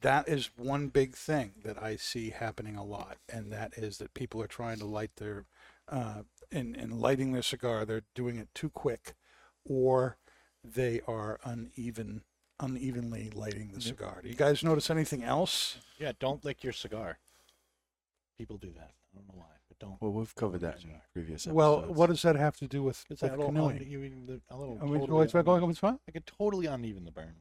[0.00, 4.14] that is one big thing that I see happening a lot, and that is that
[4.14, 5.46] people are trying to light their,
[5.88, 9.14] uh, in, in lighting their cigar, they're doing it too quick,
[9.64, 10.18] or
[10.64, 12.22] they are uneven,
[12.60, 13.80] unevenly lighting the mm-hmm.
[13.80, 14.20] cigar.
[14.22, 15.78] Do you guys notice anything else?
[15.98, 17.18] Yeah, don't lick your cigar.
[18.38, 18.92] People do that.
[19.12, 20.00] I don't know why, but don't.
[20.00, 21.02] Well, we've covered that in Cigar.
[21.12, 23.76] previous Well, what does that have to do with, It's with a little, canoeing?
[23.76, 25.62] uneven, a little Are we totally always going uneven.
[25.62, 25.98] on with fun?
[26.08, 27.34] I could totally uneven the burn.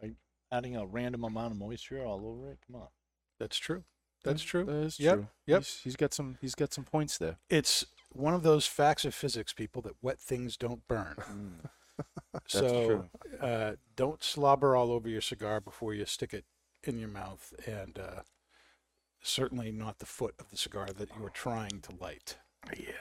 [0.00, 0.14] Like
[0.52, 2.58] adding a random amount of moisture all over it.
[2.66, 2.88] Come on.
[3.40, 3.84] That's true.
[4.24, 4.64] That's true.
[4.64, 5.28] That is Yep, true.
[5.46, 5.60] yep.
[5.60, 6.38] He's, he's got some.
[6.40, 7.36] He's got some points there.
[7.50, 11.16] It's one of those facts of physics, people, that wet things don't burn.
[11.18, 11.70] Mm.
[12.32, 13.04] That's so true.
[13.40, 16.44] Uh, don't slobber all over your cigar before you stick it
[16.82, 18.20] in your mouth and uh,
[19.22, 22.36] certainly not the foot of the cigar that you are trying to light.
[22.78, 22.92] Yeah.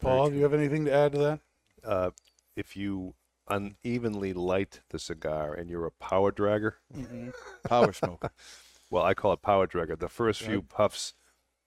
[0.00, 1.40] Paul, do you have anything to add to that?
[1.84, 2.10] Uh,
[2.56, 3.14] if you
[3.48, 6.72] unevenly light the cigar and you're a power dragger,
[7.68, 8.30] Power smoke.
[8.90, 9.98] well, I call it power dragger.
[9.98, 11.14] The first few puffs,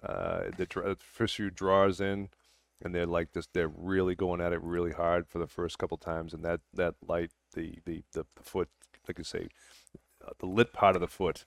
[0.04, 2.30] uh, the dr- first few draws in,
[2.82, 3.48] and they're like this.
[3.54, 6.96] They're really going at it really hard for the first couple times, and that that
[7.06, 8.70] light, the the the, the foot,
[9.08, 9.48] like you say,
[10.26, 11.46] uh, the lit part of the foot,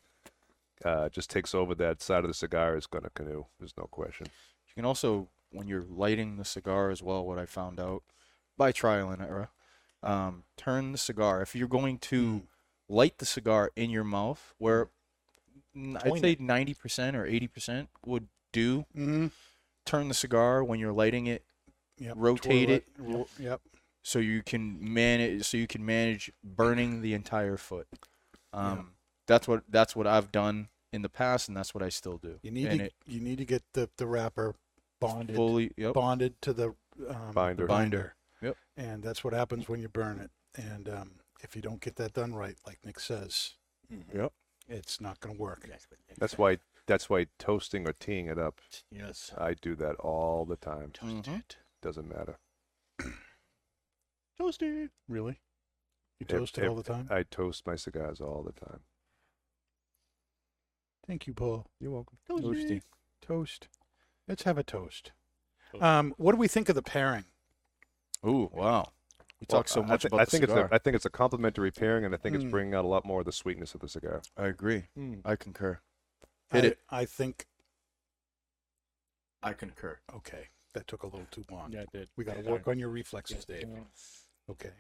[0.85, 3.47] uh, just takes over that side of the cigar is going to canoe.
[3.59, 4.27] There's no question.
[4.69, 8.03] You can also, when you're lighting the cigar as well, what I found out
[8.57, 9.51] by trial and error,
[10.03, 11.43] um, turn the cigar.
[11.43, 12.43] If you're going to
[12.89, 14.89] light the cigar in your mouth, where
[15.77, 19.27] I'd Point say 90% or 80% would do, Mm-hmm.
[19.85, 21.45] Turn the cigar when you're lighting it
[21.99, 22.15] Yep.
[22.17, 22.85] Rotate twirl it.
[22.99, 23.61] Ro- Yep.
[24.03, 27.87] so you can manage so you can manage burning the entire foot.
[28.53, 28.95] Um,
[29.27, 32.39] That's what that's what I've done in the past, and that's what I still do.
[32.43, 34.55] You need and to it you need to get the, the wrapper
[35.01, 35.71] bonded fully.
[35.77, 35.95] Yep.
[35.95, 36.75] bonded to the
[37.09, 37.63] um, Binder.
[37.65, 38.15] the binder.
[38.41, 38.57] Yep.
[38.77, 40.31] And that's what happens when you burn it.
[40.61, 43.53] And um, if you don't get that done right, like Nick says,
[44.13, 44.33] Yep.
[44.69, 45.69] it's not going to work.
[46.19, 48.61] That's why that's why toasting or teeing it up.
[48.91, 49.33] Yes.
[49.39, 50.93] I do that all the time.
[50.93, 51.43] Mhm.
[51.81, 52.39] Doesn't matter.
[54.39, 54.91] Toast it.
[55.09, 55.41] Really?
[56.19, 57.09] You Ev- toast it all ev- the time?
[57.11, 58.81] I toast my cigars all the time.
[61.07, 61.67] Thank you, Paul.
[61.81, 62.19] You're welcome.
[62.29, 62.83] Toasty.
[63.21, 63.69] Toast.
[64.29, 65.13] Let's have a toast.
[65.73, 65.83] Toast.
[65.83, 67.25] Um, what do we think of the pairing?
[68.25, 68.93] Ooh, wow.
[69.41, 70.65] We Well, talk so I much thi- about I the think cigar.
[70.67, 72.43] it's a, I think it's a complimentary pairing, and I think Mm.
[72.43, 74.23] it's bringing out a lot more of the sweetness of the cigar.
[74.37, 74.85] I agree.
[74.97, 75.23] Mm.
[75.25, 75.81] I concur.
[76.53, 76.79] Hit I, it.
[76.91, 77.47] I think,
[79.43, 79.99] I concur.
[80.15, 81.73] okay, that took a little too long.
[81.73, 82.09] Yeah, it did.
[82.17, 83.65] We got to work on your reflexes, Dave.
[84.51, 84.71] Okay.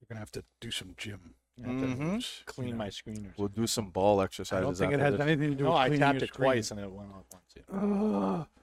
[0.00, 1.34] You're going to have to do some gym.
[1.64, 1.98] I have to Mhm.
[1.98, 2.76] moves, you Clean know.
[2.76, 3.36] my screeners.
[3.36, 4.64] We'll do some ball I exercises.
[4.64, 5.20] don't think it after has this.
[5.22, 7.24] anything to do no, with I cleaning tapped your it twice and it went off
[7.32, 7.54] once.
[7.56, 8.44] Yeah.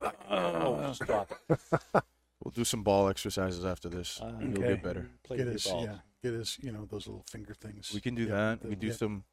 [0.00, 1.60] Oh, Oh, stop it.
[2.42, 4.20] We'll do some ball exercises after this.
[4.20, 4.68] Uh, You'll Okay.
[4.74, 5.10] get better.
[5.22, 7.90] Play get with his, yeah, get his, you know, those little finger things.
[7.94, 8.60] We can do Yeah, that.
[8.60, 8.92] the- we can do yeah.
[8.92, 9.24] some,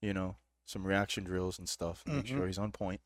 [0.00, 0.36] you know,
[0.68, 2.02] some reaction drills and stuff.
[2.06, 2.28] Make Mhm.
[2.28, 3.00] sure he's on point.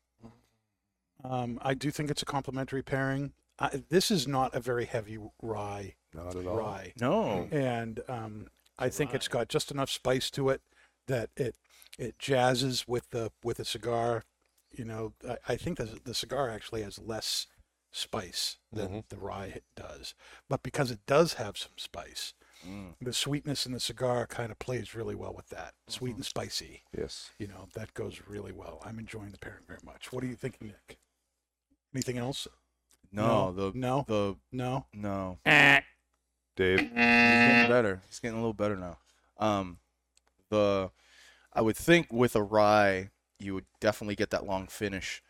[1.23, 3.33] Um, I do think it's a complementary pairing.
[3.57, 5.95] I, this is not a very heavy rye.
[6.13, 6.57] Not at all.
[6.57, 6.93] Rye.
[6.99, 7.47] No.
[7.51, 8.47] and um,
[8.77, 10.61] I think it's got just enough spice to it
[11.07, 11.55] that it
[11.97, 14.23] it jazzes with the with the cigar.
[14.71, 17.47] You know, I, I think the the cigar actually has less
[17.91, 19.07] spice than Mhm.
[19.09, 20.15] the rye does,
[20.49, 22.33] but because it does have some spice,
[22.67, 22.93] Mm.
[23.01, 25.73] the sweetness in the cigar kind of plays really well with that.
[25.87, 26.17] Sweet Mm-hmm.
[26.19, 27.31] and spicy, Yes.
[27.37, 28.81] you know, that goes really well.
[28.85, 30.11] I'm enjoying the pairing very much.
[30.13, 30.97] What are you thinking, Nick?
[31.93, 32.47] Anything else?
[33.11, 34.85] No, the no, the no.
[34.93, 35.37] no.
[35.45, 36.79] Dave.
[36.79, 38.01] He's getting better.
[38.07, 38.97] He's getting a little better now.
[39.37, 39.79] Um,
[40.49, 40.91] the
[41.53, 45.21] I would think with a rye, you would definitely get that long finish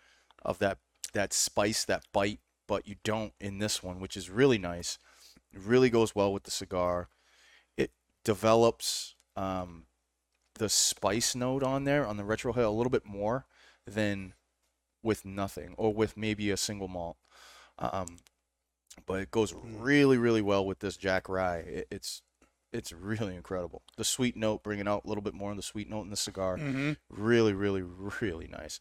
[0.43, 0.78] of that
[1.13, 4.98] that spice, that bite, but you don't in this one, which is really nice.
[5.52, 7.10] It really goes well with the cigar.
[8.23, 9.86] It develops um,
[10.55, 13.45] the spice note on there on the retrohale a little bit more
[13.86, 14.33] than
[15.01, 17.17] with nothing or with maybe a single malt.
[17.77, 18.17] Um,
[19.05, 21.57] but it goes really, really well with this Jack Rye.
[21.57, 22.21] It, it's
[22.71, 23.83] it's really incredible.
[23.97, 26.15] The sweet note, bringing out a little bit more of the sweet note in the
[26.15, 26.57] cigar.
[26.57, 26.93] Mm-hmm.
[27.09, 27.83] Really, really,
[28.21, 28.79] really nice.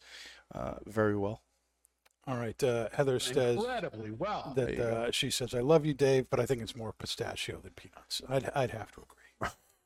[0.53, 1.41] Uh, very well.
[2.25, 2.61] All right.
[2.63, 4.53] Uh, Heather says Incredibly well.
[4.55, 5.03] that There you go.
[5.07, 8.21] uh, she says, "I love you, Dave, but I think it's more pistachio than peanuts."
[8.29, 9.22] I'd I'd have to agree.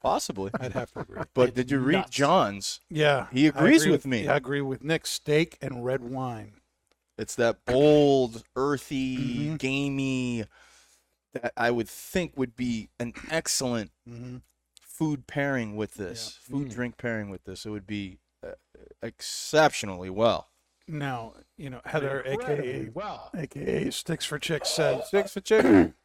[0.02, 0.52] Possibly.
[0.60, 1.22] I'd have to agree.
[1.34, 2.10] But did you read nuts.
[2.12, 2.82] John's?
[2.90, 4.28] Yeah, He agrees agree with me.
[4.28, 5.08] I agree with Nick.
[5.08, 6.54] Steak and red wine.
[7.18, 9.58] It's that bold, earthy, Mhm.
[9.58, 10.46] gamey
[11.34, 14.38] that I would think would be an excellent Mm-hmm.
[14.82, 16.74] food pairing with this, food Mm.
[16.74, 17.66] drink pairing with this.
[17.66, 18.52] It would be uh,
[19.02, 20.50] exceptionally well.
[20.88, 23.32] Now, you know, Heather, Incredibly aka well.
[23.36, 25.96] aka Sticks for Chicks, says Sticks for chicken.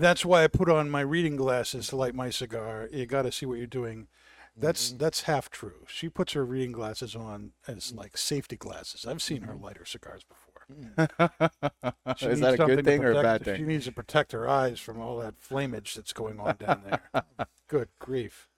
[0.00, 2.88] That's why I put on my reading glasses to light my cigar.
[2.92, 4.08] You got to see what you're doing.
[4.56, 4.98] That's Mm-hmm.
[4.98, 5.84] that's half true.
[5.88, 9.06] She puts her reading glasses on as like safety glasses.
[9.06, 10.38] I've seen her light her cigars before.
[12.30, 14.48] Is that a good to thing or a protect- bad She needs to protect her
[14.48, 17.24] eyes from all that flamage that's going on down there.
[17.68, 18.48] good grief.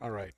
[0.00, 0.32] All right.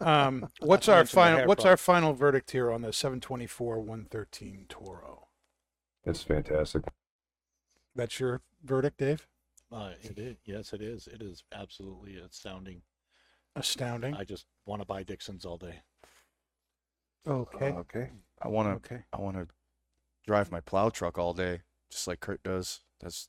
[0.00, 1.46] Um, what's our final?
[1.46, 1.72] What's problem.
[1.72, 5.28] our final verdict here on the 724 113 Toro?
[6.04, 6.82] It's fantastic.
[7.96, 9.26] That's your verdict, Dave?
[9.72, 10.36] Uh, it is.
[10.44, 11.06] Yes, it is.
[11.06, 12.82] It is absolutely astounding.
[13.56, 14.14] Astounding.
[14.14, 15.76] I just want to buy Dixon's all day.
[17.26, 17.66] Okay.
[17.72, 18.10] Okay.
[18.42, 18.92] I want to.
[18.94, 19.04] Okay.
[19.12, 19.46] I want to
[20.26, 22.80] drive my plow truck all day, just like Kurt does.
[23.00, 23.28] That's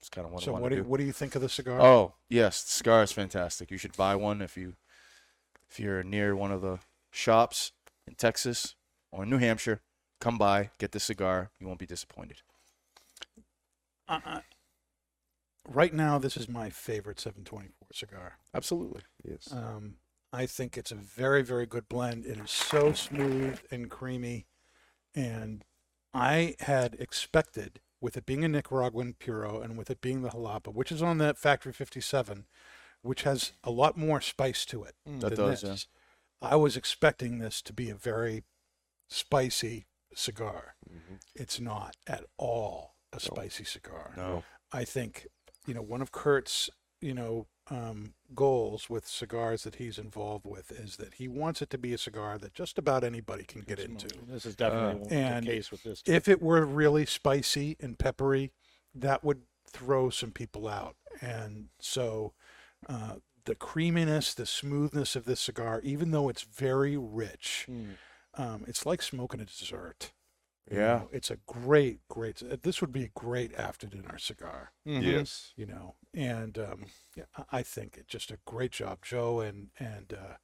[0.00, 0.88] that's kind of what I So want what to do, do.
[0.88, 1.80] what do you think of the cigar?
[1.80, 3.70] Oh yes, the cigar is fantastic.
[3.70, 4.74] You should buy one if you
[5.70, 6.80] if you're near one of the
[7.10, 7.72] shops
[8.06, 8.74] in Texas
[9.10, 9.80] or New Hampshire.
[10.20, 11.50] come by, get the cigar.
[11.58, 12.42] You won't be disappointed.
[14.08, 14.40] Uh, uh,
[15.68, 18.38] right now, this is my favorite 724 cigar.
[18.54, 19.02] Absolutely.
[19.24, 19.48] Yes.
[19.52, 19.94] Um,
[20.32, 22.24] I think it's a very, very good blend.
[22.24, 24.46] It is so smooth and creamy.
[25.14, 25.64] And
[26.14, 30.72] I had expected, with it being a Nicaraguan Puro and with it being the Jalapa,
[30.74, 32.46] which is on that Factory 57,
[33.02, 34.94] which has a lot more spice to it.
[35.04, 35.68] That than does, yeah.
[35.70, 35.86] this.
[36.40, 38.42] I was expecting this to be a very
[39.08, 40.74] spicy cigar.
[40.90, 41.20] Mhm.
[41.34, 44.14] It's not at all a spicy cigar.
[44.16, 44.44] No.
[44.72, 45.26] I think,
[45.66, 50.72] you know, one of Kurt's, you know, um, goals with cigars that he's involved with
[50.72, 53.78] is that he wants it to be a cigar that just about anybody can get
[53.78, 54.08] into.
[54.28, 56.02] This is definitely the and case with this.
[56.06, 58.50] If it were really spicy and peppery,
[58.94, 60.96] that would throw some people out.
[61.20, 62.32] And so
[62.88, 67.94] uh, the creaminess, the smoothness of this cigar, even though it's very rich, Mm.
[68.34, 70.12] um, it's like smoking a dessert.
[70.70, 70.94] You Yeah.
[70.94, 72.36] know, it's a great, great.
[72.62, 75.02] This would be a great after dinner cigar Mhm.
[75.02, 75.54] Yes.
[75.56, 76.86] you know and um,
[77.16, 79.00] yeah, I- I think it just a great job.
[79.02, 80.36] Joe and and uh,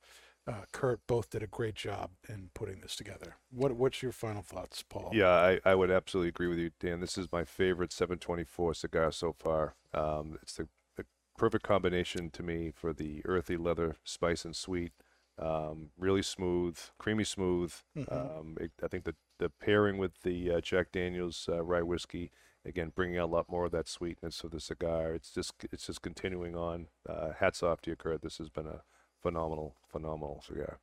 [0.50, 3.36] uh, Kurt both did a great job in putting this together.
[3.50, 5.10] What what's your final thoughts, Paul?
[5.10, 7.00] Yeah, I, I would absolutely agree with you, Dan.
[7.00, 9.74] This is my favorite 724 cigar so far.
[9.94, 11.06] Um, it's the, the
[11.36, 14.92] perfect combination to me for the earthy leather, spice and sweet.
[15.38, 17.72] Um, really smooth, creamy smooth.
[17.96, 18.12] Mhm.
[18.12, 22.32] Um, it, I think the the pairing with the uh, Jack Daniel's uh, rye whiskey,
[22.64, 25.14] again, bringing out a lot more of that sweetness of the cigar.
[25.14, 26.88] It's just it's just continuing on.
[27.08, 28.22] Uh, hats off to you, Kurt.
[28.22, 28.82] This has been a
[29.22, 30.78] phenomenal, phenomenal cigar.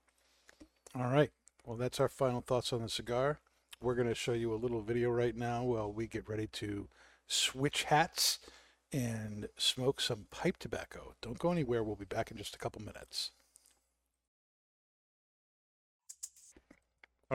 [0.95, 1.31] All right.
[1.65, 3.39] Well, that's our final thoughts on the cigar.
[3.81, 6.87] We're going to show you a little video right now while we get ready to
[7.27, 8.39] switch hats
[8.93, 11.15] and smoke some pipe tobacco.
[11.21, 11.83] Don't go anywhere.
[11.83, 13.31] We'll be back in just a couple minutes.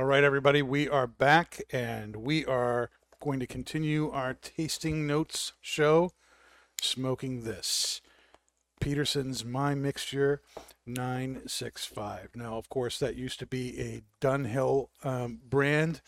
[0.01, 2.89] All right, everybody, we are back and we are
[3.21, 6.13] going to continue our tasting notes show
[6.81, 8.01] smoking this
[8.81, 10.41] Peterson's My Mixture
[10.87, 12.31] 965.
[12.35, 16.01] Now, of course, that used to be a Dunhill um, brand,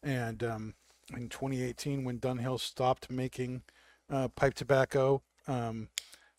[0.00, 0.74] and um,
[1.12, 3.62] in 2018, when Dunhill stopped making
[4.08, 5.88] uh, pipe tobacco, um,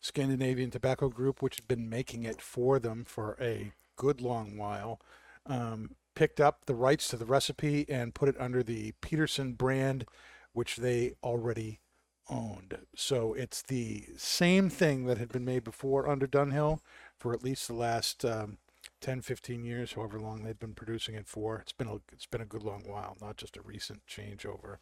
[0.00, 4.98] Scandinavian Tobacco Group, which had been making it for them for a good long while,
[5.44, 10.04] um, picked up the rights to the recipe and put it under the Peterson brand,
[10.52, 11.80] which they already
[12.28, 12.78] owned.
[12.94, 16.80] So it's the same thing that had been made before under Dunhill
[17.18, 18.58] for at least the last um,
[19.00, 21.58] 10, 15 years, however long they'd been producing it for.
[21.58, 24.76] It's been a, it's been a good long while, not just a recent changeover.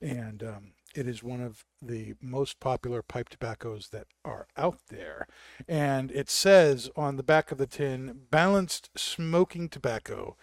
[0.00, 5.28] And um, it is one of the most popular pipe tobaccos that are out there.
[5.68, 10.36] And it says on the back of the tin, balanced smoking tobacco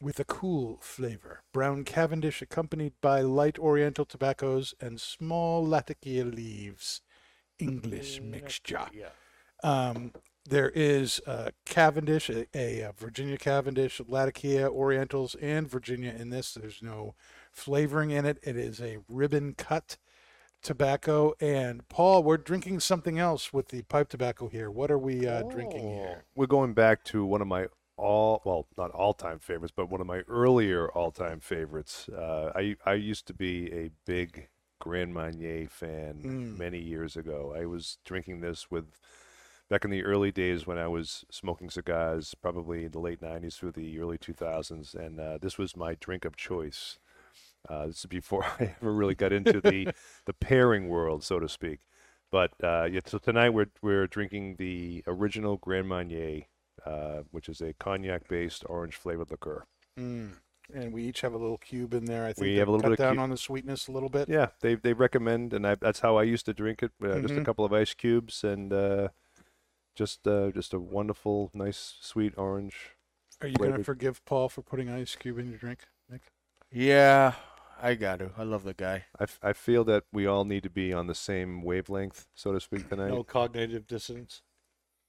[0.00, 1.42] with a cool flavor.
[1.52, 7.02] Brown Cavendish accompanied by light oriental tobaccos and small latakia leaves.
[7.58, 8.86] English mixture.
[8.92, 9.10] Yeah.
[9.62, 10.12] Um,
[10.44, 16.54] there is uh, Cavendish, a, a, uh Virginia Cavendish, Latakia Orientals, and Virginia in this.
[16.54, 17.14] There's no
[17.52, 18.38] flavoring in it.
[18.42, 19.98] It is a ribbon cut
[20.62, 21.34] tobacco.
[21.40, 24.70] And Paul, we're drinking something else with the pipe tobacco here.
[24.70, 26.24] What are we uh, drinking here?
[26.34, 30.00] We're going back to one of my all well, not all time favorites, but one
[30.00, 32.08] of my earlier all time favorites.
[32.08, 34.48] Uh, I I used to be a big
[34.80, 36.58] Grand Marnier fan Mm.
[36.58, 37.54] many years ago.
[37.56, 38.98] I was drinking this with
[39.68, 43.56] back in the early days when I was smoking cigars, probably in the late '90s
[43.56, 46.98] through the early 2000s, and uh, this was my drink of choice.
[47.68, 49.92] Uh, this is before I ever really got into the
[50.26, 51.80] the pairing world, so to speak.
[52.30, 56.42] But uh, yeah, so tonight we're we're drinking the original Grand Marnier,
[56.86, 59.64] uh, which is a cognac-based orange flavored liqueur.
[59.98, 60.32] Mm.
[60.74, 62.24] And we each have a little cube in there.
[62.24, 63.92] I think We have a little cut bit of down cu- on the sweetness a
[63.92, 64.28] little bit.
[64.28, 66.92] Yeah, they they recommend, and I, that's how I used to drink it.
[67.02, 67.44] Uh, Just a Mhm.
[67.44, 69.08] couple of ice cubes, and uh,
[69.94, 72.92] just uh, just a wonderful, nice, sweet orange.
[73.42, 76.22] Are you going to forgive Paul for putting ice cube in your drink, Nick?
[76.70, 77.34] Yeah,
[77.82, 78.30] I got to.
[78.38, 79.06] I love the guy.
[79.18, 82.52] I, f- I feel that we all need to be on the same wavelength, so
[82.52, 83.08] to speak, tonight.
[83.08, 84.42] No cognitive dissonance.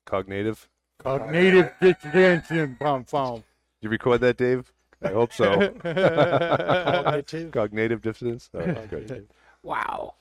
[0.05, 0.67] Cognitive.
[1.03, 2.77] Cognitive dissonance.
[2.79, 3.43] Bum, bum.
[3.81, 4.71] You record that, Dave?
[5.01, 5.69] I hope so.
[5.83, 7.51] Cognitive.
[7.51, 8.49] Cognitive dissonance.
[8.53, 9.27] Oh, good.
[9.61, 10.15] Wow.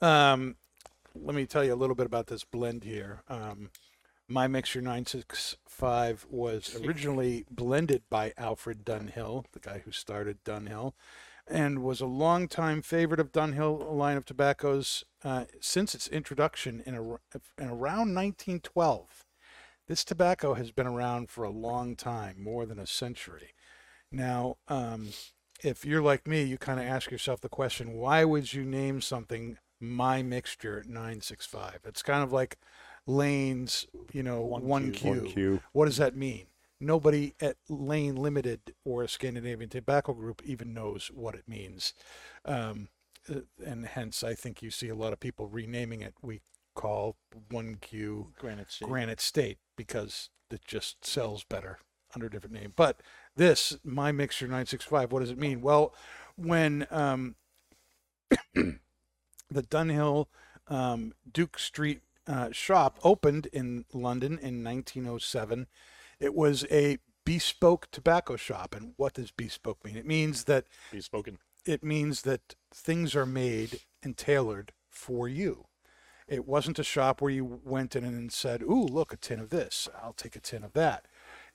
[0.00, 0.56] Um,
[1.14, 3.22] let me tell you a little bit about this blend here.
[3.28, 3.70] Um,
[4.28, 10.94] my mixture 965 was originally blended by Alfred Dunhill, the guy who started Dunhill,
[11.46, 16.94] and was a longtime favorite of Dunhill line of tobaccos uh, since its introduction in,
[16.94, 17.02] a,
[17.62, 19.23] in around 1912.
[19.86, 23.54] This tobacco has been around for a long time, more than a century.
[24.10, 25.08] Now, um,
[25.62, 29.00] if you're like me, you kind of ask yourself the question, why would you name
[29.00, 31.80] something my mixture 965?
[31.84, 32.56] It's kind of like
[33.06, 34.94] Lane's, you know, One 1Q.
[34.94, 35.10] Q.
[35.10, 35.60] One Q.
[35.72, 36.46] What does that mean?
[36.80, 41.94] Nobody at Lane Limited or Scandinavian Tobacco Group even knows what it means.
[42.44, 42.88] Um,
[43.30, 46.14] uh, and hence, I think you see a lot of people renaming it.
[46.20, 46.40] We
[46.74, 47.16] call
[47.50, 48.88] 1Q Granite State.
[48.88, 51.78] Granite State because it just sells better
[52.14, 52.72] under a different name.
[52.76, 53.00] But
[53.36, 55.60] this, my mixture 965, what does it mean?
[55.60, 55.94] Well,
[56.36, 57.34] when um,
[58.54, 58.78] the
[59.50, 60.26] Dunhill
[60.68, 65.66] um, Duke Street uh, shop opened in London in 1907,
[66.20, 68.74] it was a bespoke tobacco shop.
[68.74, 69.96] And what does bespoke mean?
[69.96, 71.38] It means that Be spoken.
[71.66, 75.66] it means that things are made and tailored for you.
[76.26, 79.50] It wasn't a shop where you went in and said, "Ooh, look, a tin of
[79.50, 79.88] this.
[80.02, 81.06] I'll take a tin of that."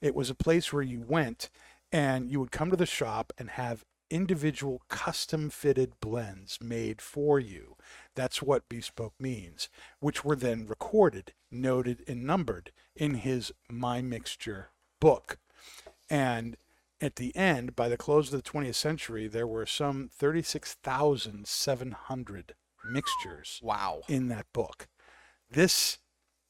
[0.02, 1.50] It was a place where you went
[1.92, 7.40] and you would come to the shop and have individual custom fitted blends made for
[7.40, 7.78] you.
[8.16, 14.72] That's what bespoke means, which were then recorded, noted, and numbered in his My Mixture
[15.00, 15.38] book.
[16.10, 16.58] And
[17.02, 22.56] at the end, by the close of the 20th century, there were some 36,700
[22.86, 24.02] mixtures Wow.
[24.08, 24.88] in that book.
[25.50, 26.00] This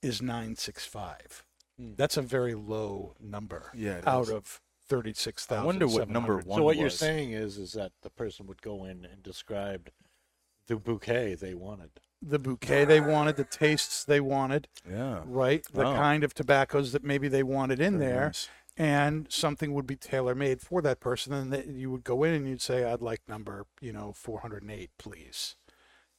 [0.02, 1.46] is 965.
[1.78, 1.94] Hmm.
[1.96, 4.02] That's a very low number Yeah.
[4.06, 4.30] out is.
[4.32, 5.62] of 36,000.
[5.62, 6.56] I wonder what number one was.
[6.58, 9.90] So what you're saying is, is that the person would go in and describe
[10.68, 11.92] the bouquet they wanted.
[12.22, 15.22] The bouquet they wanted, the tastes they wanted, Yeah.
[15.26, 15.64] right?
[15.72, 15.96] The Wow.
[15.96, 18.26] kind of tobaccos that maybe they wanted in Very there.
[18.28, 18.50] nice.
[18.78, 22.34] and something would be tailor made for that person and that you would go in
[22.34, 25.58] and you'd say i'd like number you know 408 please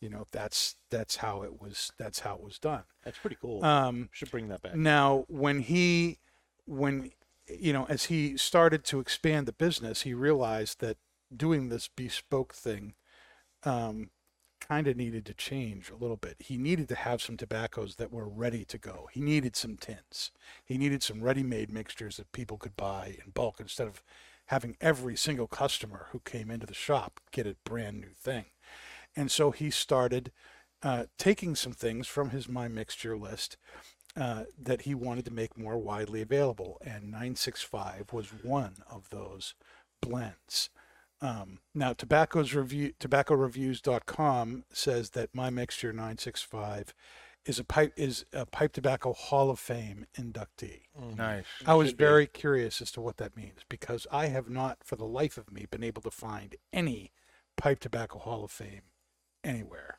[0.01, 2.85] you know that's that's how it was that's how it was done.
[3.05, 3.65] That's pretty cool.
[3.65, 4.75] um Should bring that back.
[4.75, 6.19] now when he
[6.67, 7.11] when
[7.49, 10.97] you know as he started to expand the business he realized that
[11.37, 12.95] doing this bespoke thing
[13.65, 14.11] um
[14.61, 16.37] kind of needed to change a little bit.
[16.39, 19.09] He needed to have some tobaccos that were ready to go.
[19.11, 20.31] He needed some tins
[20.65, 24.03] he needed some ready-made mixtures that people could buy in bulk instead of
[24.47, 28.47] having every single customer who came into the shop get a brand new thing
[29.17, 30.33] and so he started
[30.83, 33.57] uh, taking some things from his my mixture list
[34.17, 39.55] uh, that he wanted to make more widely available, and 965 was one of those
[40.01, 40.71] blends.
[41.21, 46.95] Um, now, tobacco's review, tobaccoreviews.com says that my mixture 965
[47.47, 50.83] is a pipe is a pipe tobacco Hall of Fame inductee.
[51.17, 51.45] Nice.
[51.67, 52.05] I was should be.
[52.05, 55.53] very curious as to what that means because I have not, for the life of
[55.53, 57.13] me, been able to find any
[57.57, 58.83] pipe tobacco Hall of Fame
[59.45, 59.99] anywhere.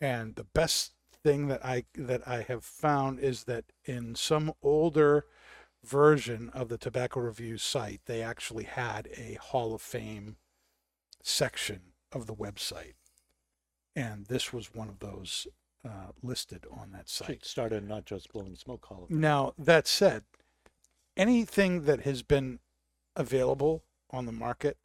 [0.00, 0.92] And the best
[1.22, 5.26] thing that I that I have found is that in some older
[5.84, 10.36] version of the Tobacco Review site, they actually had a Hall of Fame
[11.22, 11.80] section
[12.12, 12.94] of the website,
[13.94, 15.46] and this was one of those
[15.84, 17.26] uh, listed on that site.
[17.28, 19.04] Should start a not just blowing smoke hall.
[19.04, 20.24] of- Now, that said,
[21.16, 22.58] anything that has been
[23.16, 24.76] available on the market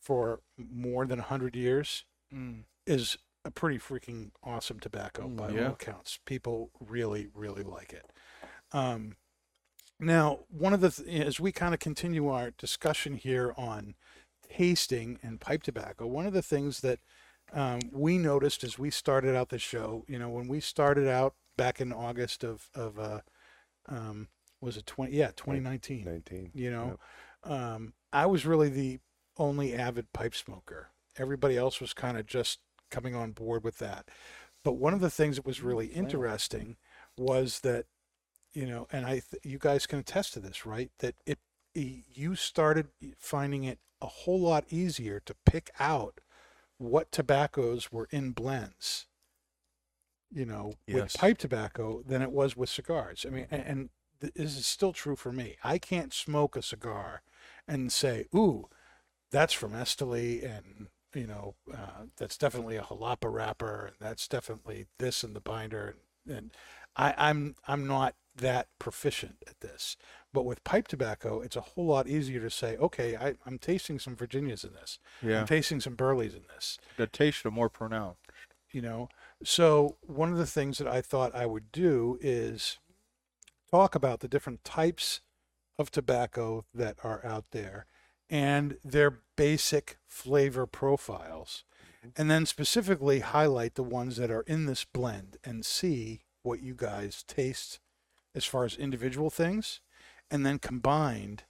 [0.00, 2.62] for more than 100 years Mm.
[2.90, 5.66] Is a pretty freaking awesome tobacco Mm, by yeah.
[5.68, 6.18] all accounts.
[6.26, 8.10] People really, really like it.
[8.72, 9.16] Um,
[9.98, 13.94] now, one of the, th- as we kind of continue our discussion here on
[14.48, 16.98] tasting and pipe tobacco, one of the things that
[17.52, 21.34] um, we noticed as we started out the show, you know, when we started out
[21.56, 23.20] back in August of, of uh,
[23.88, 24.28] um,
[24.60, 26.50] was it 20, yeah, 2019 19.
[26.54, 26.98] you know
[27.44, 28.98] um, i was really the
[29.38, 32.60] only avid pipe smoker everybody else was kind of just
[32.90, 34.08] coming on board with that.
[34.62, 36.76] But one of the things that was mm, really interesting
[37.16, 37.86] was that
[38.52, 41.38] you know and i th- you guys can attest to this right that it
[41.74, 46.20] you started finding it a whole lot easier to pick out
[46.78, 49.06] what tobaccos were in blends
[50.30, 53.24] you know with pipe tobacco than it was with cigars.
[53.26, 53.70] I mean and, mm-hmm.
[53.70, 55.56] and th- this is still true for me.
[55.62, 57.22] I can't smoke a cigar
[57.66, 58.68] and say ooh
[59.30, 64.86] that's from esteli and you know uh, that's definitely a jalapa wrapper and that's definitely
[64.98, 65.96] this in the binder
[66.26, 66.50] and, and
[66.96, 69.96] I, i'm i'm not that proficient at this.
[70.32, 73.98] But with pipe tobacco it's a whole lot easier to say okay I, i'm tasting
[73.98, 74.98] some virginias in this.
[75.22, 75.40] Yeah.
[75.40, 76.78] i'm tasting some burleys in this.
[76.96, 78.20] The taste are more pronounced.
[78.70, 79.08] you know?
[79.42, 82.78] So one of the things that i thought i would do is
[83.70, 85.20] talk about the different types
[85.78, 87.86] of tobacco that are out there
[88.30, 91.64] and their basic flavor profiles
[92.16, 96.74] and then specifically highlight the ones that are in this blend and see what you
[96.74, 97.80] guys taste
[98.34, 99.80] as far as individual things
[100.30, 101.42] and then combined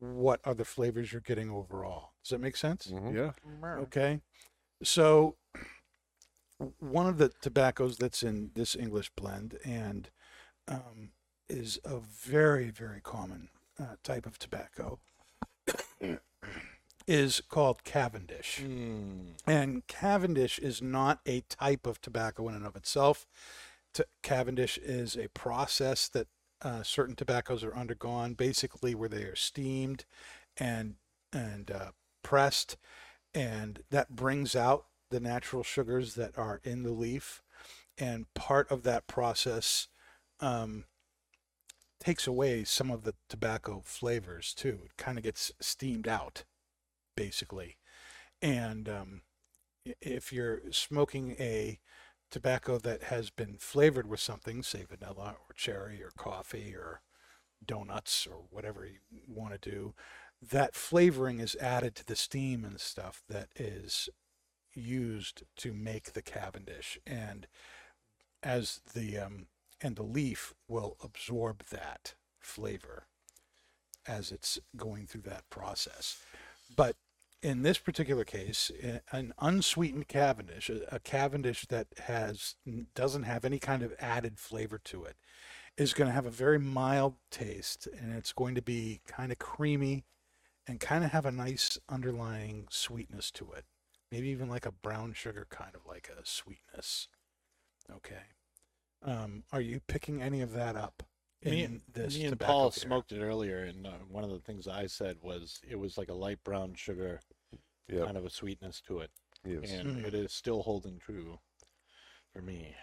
[0.00, 2.88] what are the flavors you're getting overall Does that make sense?
[2.88, 3.14] Mhm.
[3.14, 3.32] Yeah.
[3.78, 4.20] Okay.
[4.82, 5.36] So
[6.78, 10.10] one of the tobaccos that's in this English blend and
[10.66, 11.10] um,
[11.48, 13.48] is a very, very common
[13.78, 14.98] uh, type of tobacco
[17.08, 18.60] is called Cavendish.
[18.62, 19.30] Mm.
[19.46, 23.26] And Cavendish is not a type of tobacco in and of itself.
[23.94, 26.28] T- Cavendish is a process that
[26.60, 30.04] uh, certain tobaccos are undergone, basically where they are steamed
[30.56, 30.96] and
[31.32, 31.90] and uh,
[32.22, 32.76] pressed,
[33.34, 37.42] and that brings out the natural sugars that are in the leaf,
[37.96, 39.88] and part of that process
[40.40, 40.84] um,
[42.00, 44.80] takes away some of the tobacco flavors too.
[44.84, 46.44] It kind of gets steamed out,
[47.16, 47.76] basically,
[48.40, 49.22] and um,
[50.00, 51.78] if you're smoking a
[52.30, 57.00] tobacco that has been flavored with something, say vanilla or cherry or coffee or
[57.64, 59.94] donuts or whatever you want to do,
[60.40, 64.08] that flavoring is added to the steam and stuff that is
[64.74, 66.98] used to make the Cavendish.
[67.06, 67.46] And
[68.42, 69.46] as the um,
[69.80, 73.06] and the leaf will absorb that flavor
[74.06, 76.18] as it's going through that process.
[76.74, 76.96] But
[77.42, 78.70] in this particular case,
[79.12, 82.56] an unsweetened Cavendish, a Cavendish that has
[82.94, 85.16] doesn't have any kind of added flavor to it,
[85.76, 89.38] is going to have a very mild taste, and it's going to be kind of
[89.38, 90.04] creamy,
[90.66, 93.64] and kind of have a nice underlying sweetness to it.
[94.10, 97.08] Maybe even like a brown sugar kind of like a sweetness.
[97.90, 98.22] Okay.
[99.02, 101.02] Um, are you picking any of that up
[101.42, 102.80] in Me, and- this me and Paul here?
[102.82, 106.08] smoked it earlier, and uh, one of the things I said was it was like
[106.08, 107.20] a light brown sugar,
[107.88, 108.04] Yep.
[108.04, 109.10] kind of a sweetness to it,
[109.44, 109.70] Yes.
[109.70, 110.04] and Mm.
[110.04, 111.38] it is still holding true
[112.32, 112.74] for me.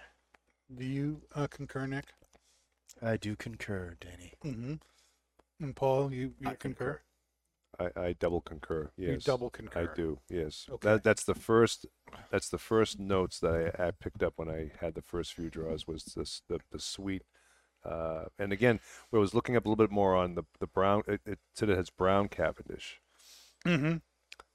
[0.74, 2.06] Do you uh, concur, Nick?
[3.02, 4.34] I do concur, Danny.
[4.44, 4.76] Mm-hmm.
[5.64, 7.02] And Paul, you, you I concur?
[7.80, 8.92] I, I double concur.
[8.98, 9.10] Yes.
[9.10, 9.90] You double concur.
[9.92, 10.20] I do.
[10.30, 10.68] Yes.
[10.72, 10.88] Okay.
[10.88, 11.86] That that's the first
[12.32, 15.50] that's the first notes that I, I picked up when I had the first few
[15.50, 17.24] draws was this the the sweet.
[17.84, 18.80] Uh, and again,
[19.14, 21.04] I was looking up a little bit more on the the brown.
[21.08, 23.00] It, it said it has brown Cavendish.
[23.66, 23.98] Mm-hmm.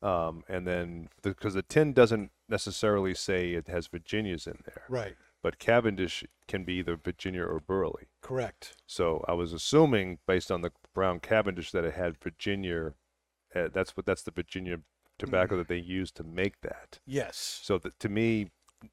[0.07, 5.15] Um, and then because the, tin doesn't necessarily say it has Virginias in there, Right.
[5.43, 8.09] but Cavendish can be either Virginia or Burley.
[8.23, 8.77] Correct.
[8.87, 12.95] So I was assuming, based on the brown Cavendish, that it had Virginia.
[13.55, 14.79] Uh, that's what that's the Virginia
[15.19, 16.99] tobacco that they use to make that.
[17.07, 17.61] Yes.
[17.63, 18.51] So that, to me,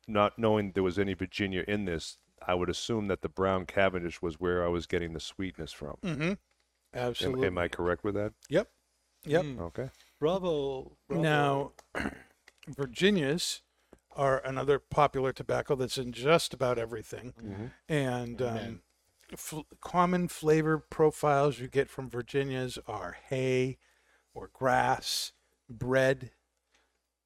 [0.07, 4.21] not knowing there was any Virginia in this, I would assume that the brown Cavendish
[4.21, 5.95] was where I was getting the sweetness from.
[6.03, 6.21] Mm-hmm.
[6.21, 6.37] Am,
[6.93, 7.47] Absolutely.
[7.47, 8.33] am I correct with that?
[8.49, 8.69] Yep.
[9.25, 9.43] Yep.
[9.43, 9.59] Mm.
[9.61, 9.89] Okay.
[10.19, 10.97] Bravo.
[11.07, 11.21] bravo.
[11.21, 11.71] Now,
[12.67, 13.61] Virginias
[14.15, 17.33] are another popular tobacco that's in just about everything.
[17.41, 17.71] Mhm.
[17.87, 18.79] And um, Amen.
[19.31, 23.77] f- common flavor profiles you get from Virginias are hay
[24.37, 25.31] or grass,
[25.69, 26.31] bread,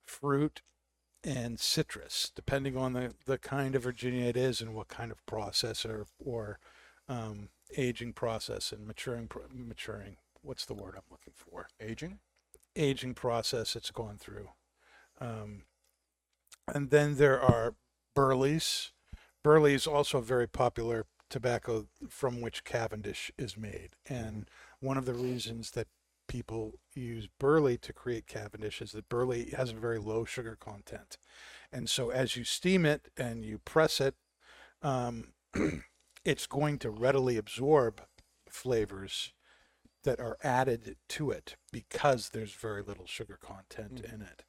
[0.05, 0.62] fruit,
[1.24, 5.26] and citrus, depending on the, the kind of Virginia it is and what kind of
[5.26, 6.59] process or, or
[7.07, 10.18] um, aging process and maturing, maturing.
[10.41, 11.68] What's the word I'm looking for?
[11.80, 12.20] Aging?
[12.76, 14.49] aging process it's gone through.
[15.20, 15.64] Um,
[16.74, 17.76] and then there are
[18.16, 18.91] Burleys.
[19.43, 23.91] Burley is also a very popular tobacco from which Cavendish is made.
[24.07, 24.47] And
[24.80, 25.88] one of the reasons that
[26.32, 31.17] people use Burley to create Cavendish is that Burley has a very low sugar content.
[31.73, 34.15] And so as you steam it and you press it,
[34.82, 35.34] um,
[36.25, 38.03] it's going to readily absorb
[38.49, 39.34] flavors
[40.05, 44.45] that are added to it because there's very little sugar content in it.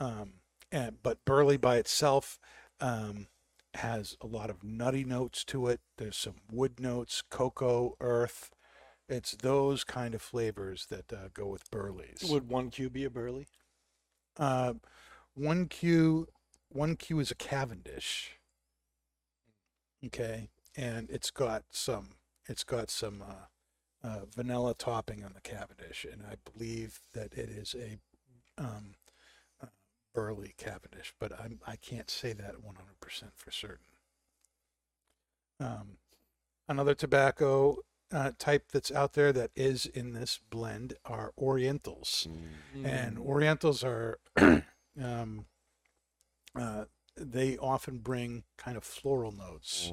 [0.00, 0.32] Um,
[0.72, 2.40] and but Burley by itself
[2.80, 3.28] um,
[3.74, 5.82] has a lot of nutty notes to it.
[5.98, 8.50] There's some wood notes, cocoa, earth.
[9.08, 12.24] It's those kind of flavors that uh, go with Burleys.
[12.28, 13.46] Would one Q be a Burley?
[14.38, 14.74] Uh,
[15.34, 16.28] one Q,
[16.68, 18.38] one Q is a Cavendish.
[20.04, 22.16] Okay, and it's got some,
[22.48, 27.48] it's got some uh, uh, vanilla topping on the Cavendish, and I believe that it
[27.50, 27.98] is a
[28.58, 28.94] um,
[29.62, 29.66] uh,
[30.14, 33.78] Burley Cavendish, but I'm I can't say that 100% for certain.
[35.60, 35.98] Um,
[36.68, 37.78] another tobacco
[38.12, 42.28] uh, type that's out there that is in this blend are Orientals
[42.84, 44.18] and Orientals are
[45.02, 45.46] um,
[46.54, 46.84] uh,
[47.16, 49.92] they often bring kind of floral notes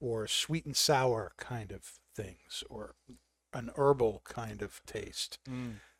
[0.00, 2.94] or sweet and sour kind of things or
[3.52, 5.38] an herbal kind of taste.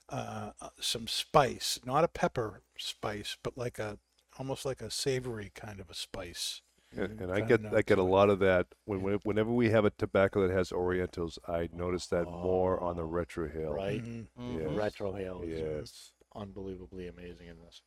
[0.08, 3.98] Uh, uh, some spice, not a pepper spice, but like a
[4.38, 6.62] almost like a savory kind of a spice.
[6.96, 9.84] And, and I get I get a lot of that when when- whenever we have
[9.84, 13.74] a tobacco that has Orientals, I notice that more on the retrohale.
[13.74, 14.02] Right.
[14.02, 14.26] Mhm.
[14.38, 14.58] Mm-hmm.
[14.76, 14.92] Yes.
[14.94, 15.48] Retrohale.
[15.48, 16.12] Yes.
[16.36, 17.82] unbelievably amazing in this.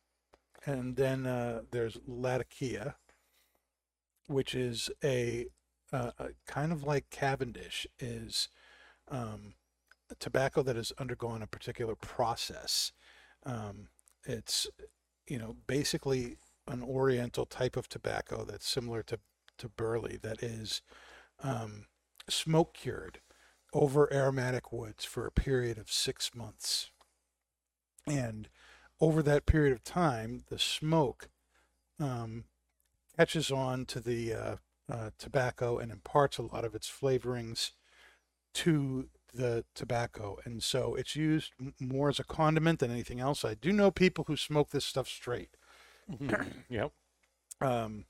[0.66, 2.96] And then uh, there's Latakia,
[4.26, 5.46] which is a,
[5.92, 8.48] uh, a kind of like Cavendish, is
[9.08, 9.54] um,
[10.10, 12.92] a tobacco that has undergone a particular process.
[13.46, 13.88] Um,
[14.24, 14.66] it's,
[15.26, 16.36] you know, basically
[16.66, 19.18] an Oriental type of tobacco that's similar to,
[19.58, 20.82] to burley that is
[21.42, 21.86] um,
[22.28, 23.20] smoke cured
[23.72, 26.90] over aromatic woods for a period of six months.
[28.06, 28.48] And
[29.00, 31.28] over that period of time, the smoke
[31.98, 32.44] um,
[33.16, 34.56] catches on to the uh,
[34.90, 37.72] uh, tobacco and imparts a lot of its flavorings
[38.54, 40.38] to the tobacco.
[40.44, 43.44] And so it's used more as a condiment than anything else.
[43.44, 45.56] I do know people who smoke this stuff straight,
[46.68, 46.92] Yep.
[47.60, 48.04] um,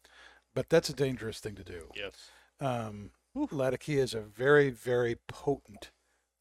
[0.54, 1.88] but that's a dangerous thing to do.
[1.94, 2.12] Yes.
[2.60, 5.90] Um, Latakia is a very, very potent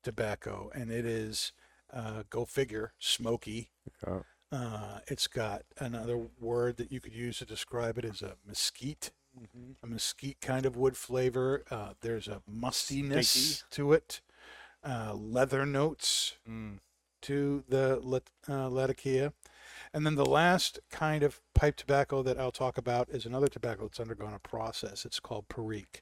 [0.03, 1.51] tobacco, and it is,
[1.91, 3.71] uh, go figure, smoky.
[4.05, 4.19] Yeah.
[4.51, 9.11] Uh, it's got another word that you could use to describe it is a mesquite,
[9.81, 11.63] a mesquite kind of wood flavor.
[11.71, 13.63] Uh, there's a mustiness Sticky.
[13.71, 14.21] to it,
[14.83, 16.77] uh, leather notes Mm.
[17.23, 19.33] to the Lat- uh, Latakia.
[19.93, 23.83] And then the last kind of pipe tobacco that I'll talk about is another tobacco
[23.83, 25.05] that's undergone a process.
[25.05, 26.01] It's called Perique.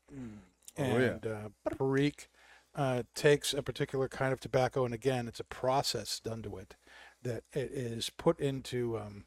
[0.77, 0.93] Oh, yeah.
[0.93, 2.29] And uh, Perique
[2.73, 6.75] uh, takes a particular kind of tobacco, and again, it's a process done to it
[7.21, 9.25] that it is put into um,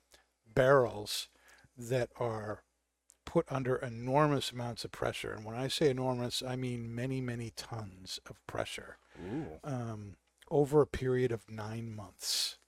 [0.52, 1.28] barrels
[1.76, 2.62] that are
[3.26, 5.32] put under enormous amounts of pressure.
[5.32, 8.96] And when I say enormous, I mean many, many tons of pressure
[9.62, 10.16] um,
[10.50, 12.58] over a period of nine months.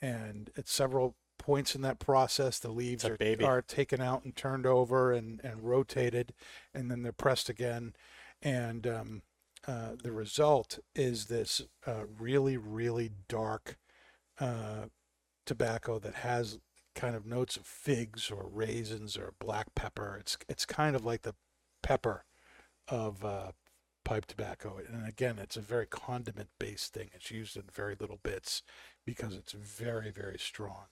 [0.00, 4.66] And at several points in that process, the leaves are, are taken out and turned
[4.66, 6.34] over and, and rotated,
[6.74, 7.94] and then they're pressed again.
[8.42, 9.22] And um,
[9.66, 13.76] uh, the result is this uh, really, really dark
[14.38, 14.86] uh,
[15.46, 16.58] tobacco that has
[16.94, 20.16] kind of notes of figs or raisins or black pepper.
[20.20, 21.34] It's it's kind of like the
[21.82, 22.24] pepper
[22.88, 23.52] of uh,
[24.08, 24.80] pipe tobacco.
[24.90, 27.10] And again, it's a very condiment based thing.
[27.12, 28.62] It's used in very little bits
[29.04, 30.86] because it's very, very strong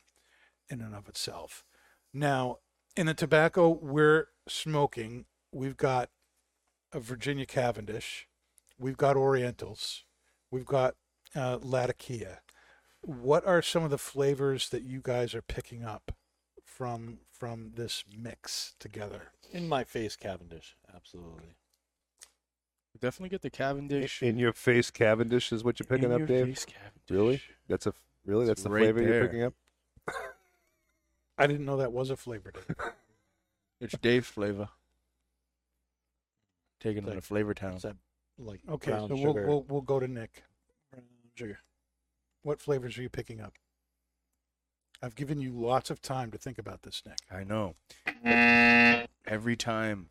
[0.68, 1.64] in and of itself.
[2.12, 2.58] Now,
[2.94, 6.10] in the tobacco we're smoking, we've got
[6.92, 8.28] a Virginia Cavendish,
[8.78, 10.04] we've got Orientals,
[10.50, 10.94] we've got
[11.34, 12.40] uh, Latakia.
[13.00, 16.12] What are some of the flavors that you guys are picking up
[16.64, 19.32] from from this mix together?
[19.52, 20.76] In my face, Cavendish.
[20.94, 21.54] Absolutely.
[23.00, 24.22] Definitely get the Cavendish.
[24.22, 26.46] In your face, Cavendish is what you're picking In up, your Dave.
[26.46, 27.10] face Cavendish.
[27.10, 27.42] Really?
[27.68, 27.94] That's a
[28.24, 29.08] really that's It's the right flavor there.
[29.14, 29.54] you're picking up.
[31.38, 32.52] I didn't know that was a flavor.
[32.52, 32.76] Dave.
[33.78, 34.70] It's Dave's flavor.
[36.80, 37.78] Taking him Like- to Flavor Town.
[37.82, 37.96] That
[38.38, 39.46] like Okay, brown so we'll, sugar.
[39.46, 40.42] we'll we'll go to Nick.
[40.90, 41.58] brown sugar.
[42.42, 43.52] What flavors are you picking up?
[45.02, 47.18] I've given you lots of time to think about this, Nick.
[47.30, 47.74] I know.
[49.26, 50.08] Every time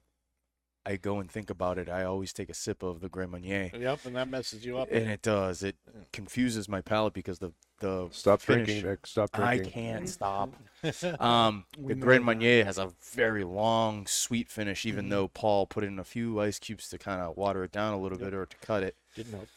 [0.86, 3.72] I go and think about it, I always take a sip of the Grand Marnier.
[3.74, 4.90] Yep, and that messes you up.
[4.92, 5.64] And it does.
[5.64, 5.76] It
[6.14, 9.06] confuses my palate because the the Stop finish- drinking, Nick.
[9.08, 10.54] Stop I can't stop.
[11.20, 12.26] Um, the know Grand that.
[12.26, 14.88] Marnier has a very long, sweet finish, Mm-hmm.
[14.90, 17.94] even though Paul put in a few ice cubes to kind of water it down
[17.94, 18.28] a little Yep.
[18.32, 18.96] bit or to cut it.
[19.16, 19.48] Didn't help.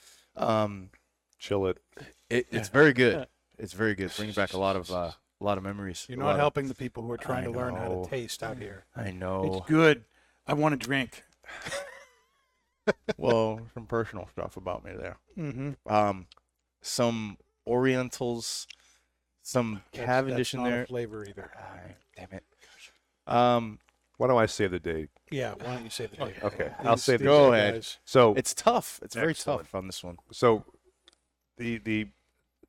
[0.50, 0.90] Um,
[1.38, 1.78] Chill it.
[2.30, 3.26] it, it's very good.
[3.60, 4.12] It's very good.
[4.16, 5.10] Brings back a lot of uh,
[5.40, 6.06] a lot of memories.
[6.08, 8.08] You're not lot of- helping the people who are trying I to learn how to
[8.08, 8.84] taste out here.
[8.96, 9.44] I know.
[9.58, 10.04] It's good.
[10.48, 11.22] I want to drink.
[13.16, 15.16] well, some personal stuff about me there.
[15.36, 15.92] Mm-hmm.
[15.92, 16.26] Um,
[16.80, 17.36] some
[17.66, 18.66] Orientals,
[19.42, 20.82] some Cavendish in not there.
[20.82, 21.50] A flavor either.
[21.56, 22.44] Ay, damn it.
[23.26, 23.78] Um,
[24.16, 25.10] Why don't I save the date?
[25.30, 25.52] Yeah.
[25.62, 26.34] Why don't you say the date?
[26.42, 27.74] Okay, I'll These- say the these Go ahead.
[27.74, 29.00] guys- So it's tough.
[29.02, 29.60] It's very Excellent.
[29.62, 30.16] tough on this one.
[30.32, 30.64] so
[31.58, 32.06] the the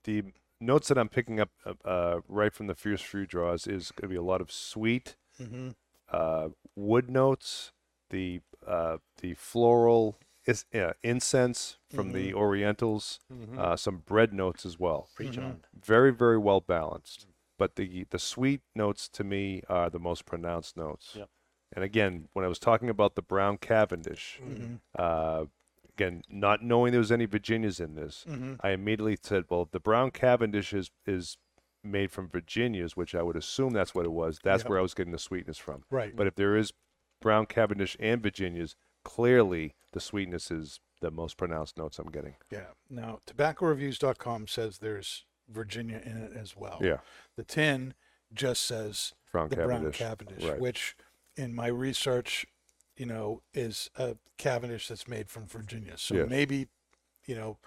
[0.04, 0.24] the
[0.60, 4.10] notes that I'm picking up uh, uh, right from the fierce fruit draws is going
[4.10, 5.76] to be a lot of sweet Mhm.
[6.12, 6.50] uh,
[6.80, 7.72] wood notes,
[8.10, 13.58] the uh, the floral is, uh, incense from the Orientals, Mm-hmm.
[13.60, 15.10] uh, some bread notes as well.
[15.16, 15.62] Preach Mhm.
[15.74, 17.28] Very very well balanced.
[17.58, 21.16] But the the sweet notes to me are the most pronounced notes.
[21.16, 21.30] Yep.
[21.74, 24.80] And again, when I was talking about the brown Cavendish, Mhm.
[24.98, 25.46] uh,
[25.94, 28.60] again, not knowing there was any Virginias in this, Mhm.
[28.64, 31.38] I immediately said, well, the brown Cavendish is, is
[31.84, 34.40] made from Virginias, which I would assume that's what it was.
[34.44, 34.70] That's Yep.
[34.70, 35.84] where I was getting the sweetness from.
[35.90, 36.16] Right.
[36.16, 36.74] But if there is
[37.22, 38.76] brown Cavendish and Virginias,
[39.06, 42.36] clearly the sweetness is the most pronounced notes I'm getting.
[42.52, 42.72] Yeah.
[42.90, 46.80] Now, tobaccoreviews.com says there's Virginia in it as well.
[46.82, 47.00] Yeah,
[47.36, 47.94] The tin
[48.34, 49.98] just says brown the Cavendish.
[49.98, 50.60] brown Cavendish, Right.
[50.60, 50.96] which
[51.38, 52.46] in my research,
[52.98, 55.98] you know, is a Cavendish that's made from Virginia.
[55.98, 56.30] So Yes.
[56.30, 56.68] maybe,
[57.26, 57.58] you know,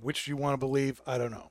[0.00, 1.50] which you want to believe, I don't know.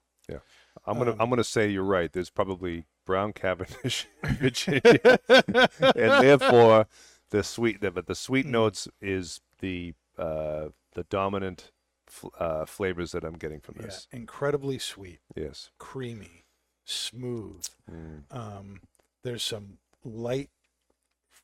[0.88, 2.11] I'm gonna Um, I'm gonna say you're right.
[2.11, 6.88] There's probably brown Cavendish, in Virginia, and therefore
[7.31, 8.51] the sweet the, but the sweet Mm.
[8.51, 11.71] notes is the uh, the dominant
[12.07, 14.07] f- uh, flavors that I'm getting from Yeah, this.
[14.11, 15.71] incredibly sweet, Yes.
[15.77, 16.45] creamy,
[16.86, 17.65] smooth.
[17.91, 18.23] Mm.
[18.31, 18.81] Um,
[19.23, 20.49] there's some light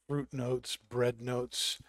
[0.07, 1.79] fruit notes, bread notes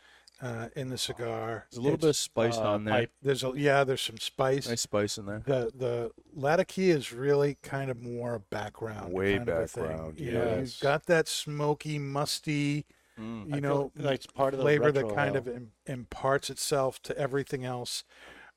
[0.42, 1.66] uh, in the cigar.
[1.70, 2.94] There's a little bit of spice uh, on there.
[2.94, 3.12] pipe.
[3.22, 3.84] There's a yeah.
[3.84, 4.68] There's some spice.
[4.68, 5.42] Nice spice in there.
[5.46, 9.12] The the Latakia is really kind of more background.
[9.12, 10.58] Way kind of background, You know, yes.
[10.74, 12.84] you've got that smoky, musty,
[13.20, 13.50] Mm.
[13.50, 15.42] you I know, feel like part of the flavor that kind ale.
[15.42, 18.04] of Im- imparts itself to everything else.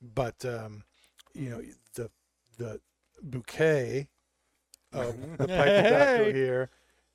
[0.01, 0.83] But um,
[1.33, 1.61] you know,
[1.95, 2.09] the
[2.57, 2.79] the
[3.21, 4.07] bouquet
[4.93, 6.33] of the pipe tobacco Hey!
[6.33, 6.69] here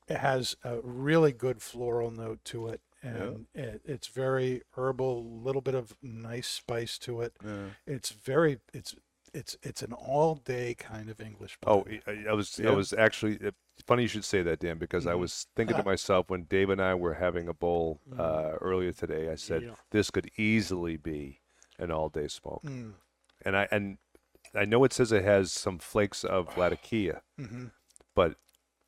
[0.06, 5.24] it has a really good floral note to it, and it, it's very herbal.
[5.42, 7.34] little bit of nice spice to it.
[7.44, 7.66] Yeah.
[7.86, 8.94] It's very it's
[9.32, 11.56] it's it's an all day kind of English.
[11.66, 11.84] Oh.
[12.06, 13.38] I, I was I was actually
[13.86, 15.20] funny you should say that, Dan, because I Mhm.
[15.20, 18.18] was thinking to myself when Dave and I were having a bowl Mm.
[18.20, 19.30] uh, earlier today.
[19.30, 19.74] I said Yeah.
[19.90, 21.40] this could easily be
[21.78, 22.94] an all day smoke, Mm,
[23.42, 23.98] and I and
[24.54, 27.70] I know it says it has some flakes of Latakia, mhm.
[28.14, 28.36] but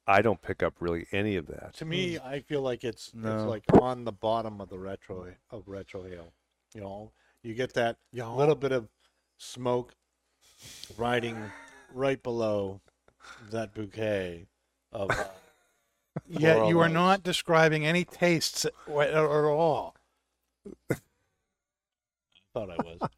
[0.06, 1.74] I don't pick up really any of that.
[1.74, 5.64] To me, I feel like it's it's like on the bottom of the retro of
[5.66, 6.32] retrohale.
[6.74, 8.88] You know, you get that Y'all- little bit of
[9.38, 9.94] smoke
[10.96, 11.36] riding
[11.94, 12.80] right below
[13.50, 14.46] that bouquet
[14.92, 15.10] of.
[15.10, 15.24] Uh,
[16.28, 16.94] Yet you are notes.
[16.94, 18.74] not describing any tastes at,
[19.10, 19.94] at all.
[22.54, 22.98] thought I was.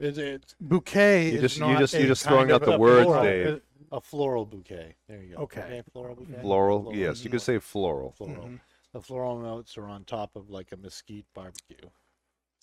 [0.00, 2.62] It's, it's Bouquet You is just- you not just- a you're just kind throwing of
[2.62, 3.22] out the a words, floral.
[3.22, 3.60] Dave.
[3.94, 4.96] A floral bouquet.
[5.08, 5.42] There you go.
[5.42, 5.82] Okay.
[5.92, 6.40] floral bouquet.
[6.40, 8.10] Floral, yes, you could say floral.
[8.10, 8.46] floral.
[8.48, 8.60] Mhm.
[8.92, 11.88] The floral notes are on top of like a mesquite barbecue,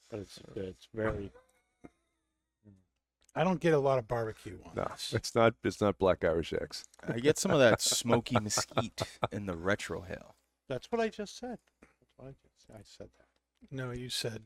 [0.09, 1.31] but it's it's very
[3.33, 5.13] I don't get a lot of barbecue on No, this.
[5.13, 5.53] it's not.
[5.63, 6.83] It's not Black Irish X.
[7.07, 9.01] I get some of that smoky mesquite
[9.31, 10.33] in the retrohale.
[10.67, 11.59] That's what I just said.
[11.81, 13.27] That's what I just I said that.
[13.71, 14.43] No, you said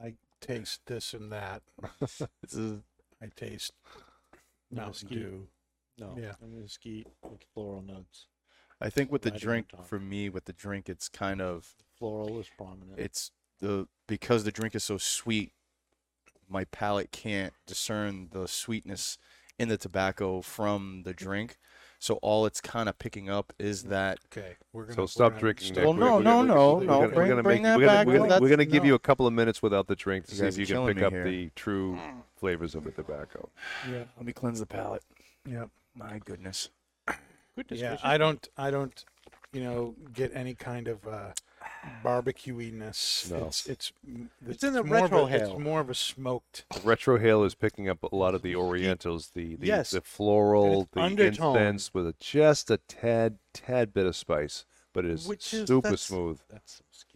[0.00, 1.62] I taste this and that.
[2.40, 2.82] This is
[3.20, 3.72] I taste
[4.70, 5.18] Mountain Mesquite.
[5.18, 5.48] Dew.
[5.98, 6.34] No, Yeah.
[6.40, 8.26] a mesquite with floral notes.
[8.80, 9.86] I think with the Right at the drink top.
[9.86, 12.98] for me with the drink it's kind of Floral is prominent.
[12.98, 15.52] it's the because the drink is so sweet
[16.48, 19.18] my palate can't discern the sweetness
[19.58, 21.58] in the tobacco from the drink
[22.02, 24.94] so all it's kind of picking up is that Okay, we're gonna.
[24.94, 25.84] So we're stop gonna drinking, stop- Nick.
[25.84, 27.62] Well, We're- no, we're no, gonna- no, we're no, gonna- bring- we're gonna bring make-
[27.64, 28.06] that we're gonna- back.
[28.06, 30.38] We're gonna, we're gonna give you a couple of minutes without the drink to You
[30.38, 31.24] see if you can pick up here.
[31.24, 31.98] the true
[32.36, 33.48] flavors of the tobacco.
[33.88, 35.02] Yeah, let me cleanse the palate
[35.46, 35.68] Yep.
[35.94, 36.70] my goodness
[37.56, 37.98] Goodness yeah.
[38.02, 38.48] I don't.
[38.56, 39.04] I don't.
[39.52, 41.32] You know, get any kind of uh,
[42.04, 43.30] barbecueiness.
[43.30, 43.46] No.
[43.46, 43.92] It's it's
[44.48, 46.64] It's in the more of retro a- It's more of a smoked.
[46.82, 49.90] Retrohale is picking up a lot of the orientals, the the, Yes.
[49.90, 51.56] the floral, the undertone.
[51.56, 55.66] incense with a, just a tad tad bit of spice, but it is Which is-
[55.68, 56.40] super that's- smooth.
[56.48, 57.09] That's mesquite.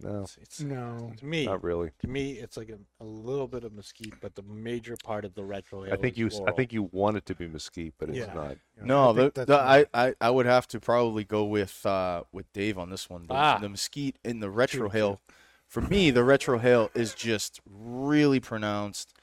[0.00, 1.12] No, It's, it's, No.
[1.16, 1.90] to me, not really.
[2.00, 5.34] to me, it's like a, a little bit of mesquite, but the major part of
[5.34, 6.56] the retro I think is you s- I floral.
[6.56, 8.34] think you want it to be mesquite, but it's Yeah.
[8.34, 8.56] not.
[8.82, 9.86] no I the, think that's the, I.
[9.94, 13.32] I i would have to probably go with uh with dave on this one the,
[13.34, 13.58] Ah.
[13.58, 15.18] the mesquite in the retrohale
[15.66, 19.14] for me the retrohale is just really pronounced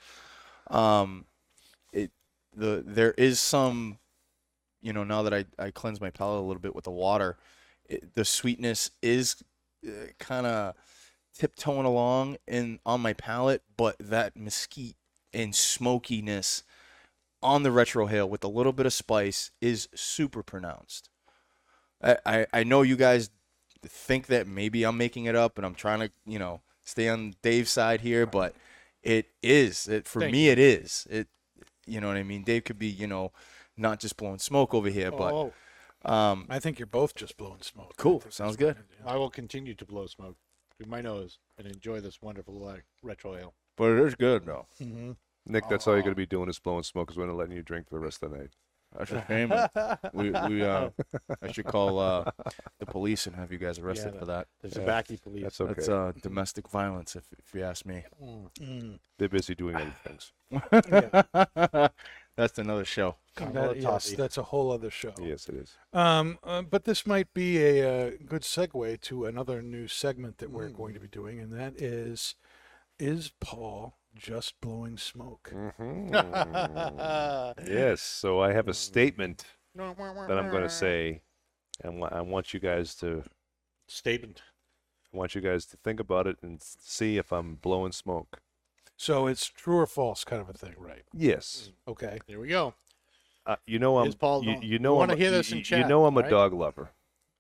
[0.72, 1.26] um
[1.92, 2.10] it
[2.56, 4.00] the there is some
[4.82, 7.38] you know now that i i cleanse my palate a little bit with the water
[7.88, 9.36] it, the sweetness is
[10.20, 10.76] kind of
[11.34, 14.96] tiptoeing along in on my palate but that mesquite
[15.34, 16.64] and smokiness
[17.42, 21.10] on the retrohale with a little bit of spice is super pronounced.
[22.02, 23.30] I, I i know you guys
[23.86, 27.34] think that maybe i'm making it up and i'm trying to you know stay on
[27.42, 28.56] dave's side here but
[29.04, 29.88] it is.
[29.88, 31.06] It for Thank me it is.
[31.10, 31.28] It
[31.86, 32.44] you know what i mean?
[32.44, 33.32] Dave could be you know
[33.76, 35.54] not just blowing smoke over here but Oh,
[36.06, 37.94] um I think you're both just blowing smoke.
[37.98, 38.24] Cool.
[38.30, 38.76] Sounds good.
[38.76, 39.12] what it is, yeah.
[39.12, 40.38] I will continue to blow smoke
[40.78, 43.54] through my nose and enjoy this wonderful like, retrohale.
[43.78, 45.16] but it is good though Mhm.
[45.46, 47.56] Nick, that's all you're going to be doing is blowing smoke because we're not letting
[47.56, 48.50] you drink for the rest of the night.
[48.98, 49.52] that's a shame
[50.14, 50.90] we, we uh
[51.42, 52.30] i should call uh
[52.80, 54.84] the police and have you guys arrested Yeah, for that There's Yeah.
[54.84, 55.42] a backy police.
[55.44, 55.74] That's okay.
[55.74, 58.50] that's uh domestic violence if, if you ask me Mm.
[58.62, 59.00] Mm.
[59.18, 60.32] They're busy doing other things.
[62.36, 65.14] that's another show That- yes, that's a whole other show.
[65.22, 65.76] Yes, it is.
[65.94, 70.52] Um, uh, but this might be a, uh good segue to another new segment that
[70.52, 72.36] we're going to be doing, and that is,
[73.00, 75.52] is Paul just blowing smoke?
[75.54, 76.14] Mhm.
[77.68, 78.02] yes.
[78.02, 79.46] So I have a statement
[80.28, 81.22] that I'm going to say,
[81.84, 83.24] and I want you guys to
[83.88, 84.42] Statement.
[85.14, 88.40] I want you guys to think about it and see if I'm blowing smoke.
[89.04, 91.04] So it's true or false kind of a thing, right?
[91.14, 91.72] Yes.
[91.86, 92.20] Okay.
[92.26, 92.74] Here we go.
[93.46, 95.84] uh, you know I'm Is Paul you, you know wanna I'm, you- this in you,
[95.84, 96.30] know I'm a right?
[96.30, 96.92] dog lover.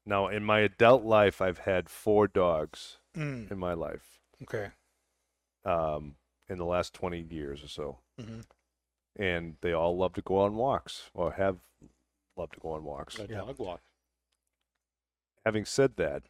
[0.05, 4.19] Now, in my adult life, I've had four dogs Mm, in my life.
[4.41, 4.71] okay.
[5.63, 6.15] Um,
[6.49, 8.41] in the last 20 years or so, hmm
[9.15, 11.59] and they all love to go on walks or have
[12.35, 13.17] loved to go on walks.
[13.19, 13.37] A Yeah.
[13.39, 13.79] dog walk.
[15.45, 16.23] Having said that,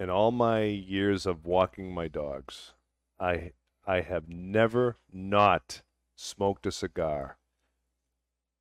[0.00, 2.72] in all my years of walking my dogs,
[3.20, 3.52] I
[3.88, 5.80] I have never not
[6.14, 7.38] smoked a cigar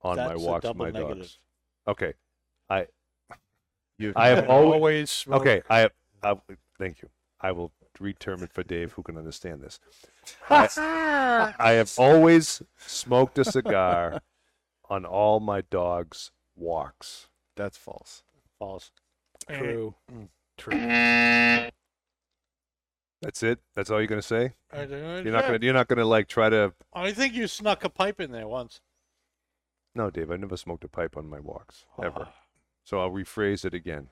[0.02, 1.18] on my That's a walks with double my negative.
[1.18, 1.40] dogs.
[1.88, 2.14] Okay,
[2.70, 2.88] I
[4.00, 5.62] You, I have always always smoke- okay.
[5.70, 5.92] I have.
[6.24, 6.36] I,
[6.80, 7.10] thank you.
[7.42, 9.80] I will reterm it for Dave, who can understand this.
[10.50, 14.22] I, I have always smoked a cigar
[14.90, 17.28] on all my dogs' walks.
[17.56, 18.24] That's false.
[18.60, 18.92] False.
[19.50, 19.96] True.
[20.12, 20.30] Mm.
[20.58, 21.72] True.
[23.22, 23.60] That's it.
[23.76, 24.54] That's all you're gonna say.
[24.72, 25.60] I, You're not gonna.
[25.62, 26.74] You're not gonna like try to.
[26.94, 28.82] I think you snuck a pipe in there once.
[29.96, 30.30] No, Dave.
[30.30, 32.28] I never smoked a pipe on my walks ever.
[32.28, 32.34] Ah.
[32.84, 34.10] So I'll rephrase it again.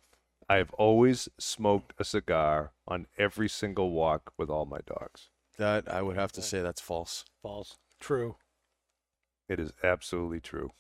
[0.50, 5.30] I have always smoked a cigar on every single walk with all my dogs.
[5.58, 7.26] That I would have to say that's false.
[7.42, 7.78] False.
[8.00, 8.36] True.
[9.48, 10.72] It is absolutely true.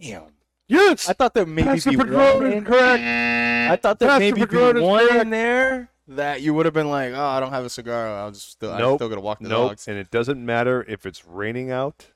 [0.00, 0.34] Damn.
[0.68, 1.08] Yes.
[1.08, 2.64] I thought there maybe Pastor be Padron one.
[2.64, 3.02] correct.
[3.02, 5.22] I thought there Pastor maybe be Padron one correct.
[5.22, 8.08] in there that you would have been like, oh, I don't have a cigar.
[8.08, 9.70] I'll just still, I'm still gonna walk the Nope.
[9.70, 9.88] dogs.
[9.88, 12.08] And it doesn't matter if it's raining out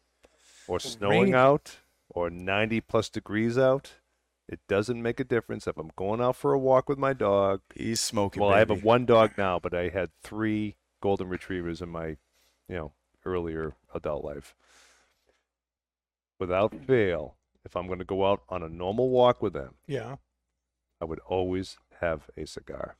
[0.66, 1.34] or snowing Raining.
[1.34, 1.76] out
[2.10, 3.92] or 90 plus degrees out.
[4.48, 7.60] It doesn't make a difference if I'm going out for a walk with my dog.
[7.74, 8.42] He's smoking.
[8.42, 12.16] Well, I have a one dog now, but I had three golden retrievers in my,
[12.66, 12.92] you know,
[13.26, 14.54] earlier adult life.
[16.38, 20.16] Without fail, if I'm going to go out on a normal walk with them, Yeah.
[21.00, 22.96] I would always have a cigar.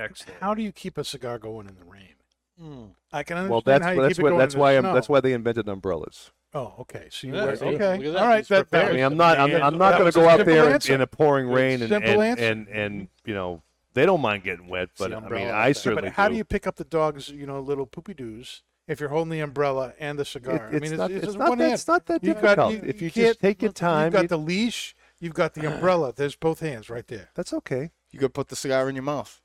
[0.00, 0.40] Excellent.
[0.40, 2.14] How do you keep a cigar going in the rain?
[2.60, 2.90] Mm.
[3.12, 4.72] I can understand Well, that's how you that's keep it going that's in the why
[4.76, 4.94] I'm, snow.
[4.94, 6.30] that's why they invented umbrellas.
[6.52, 7.08] Oh, okay.
[7.10, 7.64] So you Yeah, wear, see?
[7.66, 7.96] okay.
[7.98, 8.22] Look at that.
[8.22, 8.36] All right.
[8.38, 8.84] He's That, prepared.
[8.84, 10.36] I that, mean, I'm not I'm, I'm not that going was to a go out
[10.38, 10.94] simple there in, answer.
[10.94, 12.44] in a pouring rain and Simple and, answer.
[12.44, 13.62] and and you know
[13.94, 15.76] they don't mind getting wet, It's the but I mean umbrella I effect.
[15.78, 16.34] Yeah, certainly but how do.
[16.34, 19.40] do you pick up the dog's, you know, little poopy doos if you're holding the
[19.40, 20.56] umbrella and the cigar?
[20.56, 21.74] It- I mean, it's it's, not- it's, it's just not one that- hand.
[21.74, 22.72] it's not that You've got- difficult.
[22.74, 24.94] you- If you can't- just take your time, You've got you- the leash.
[25.20, 26.12] You've got the umbrella.
[26.14, 27.28] There's both hands right there.
[27.34, 27.90] That's okay.
[28.10, 29.40] You could put the cigar in your mouth.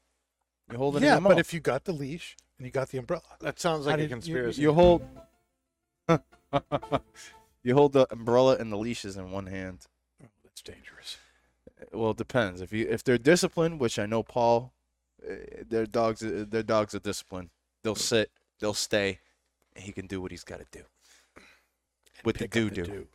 [0.72, 1.32] You hold it in Yeah, your mouth.
[1.34, 3.98] but if you got the leash and you got the umbrella, That sounds like a
[3.98, 4.62] did you- conspiracy.
[4.62, 5.08] you hold,
[7.64, 9.86] you hold the umbrella and the leashes in one hand.
[10.24, 11.18] oh, that's dangerous.
[11.92, 12.62] Well, it depends.
[12.62, 14.74] If you if they're disciplined, which I know Paul,
[15.28, 15.34] uh,
[15.68, 17.50] their dogs uh, their dogs are disciplined.
[17.84, 19.20] They'll sit, they'll stay,
[19.76, 20.84] and he can do what he's got to do.
[22.24, 22.84] With the do do.
[22.84, 23.08] do.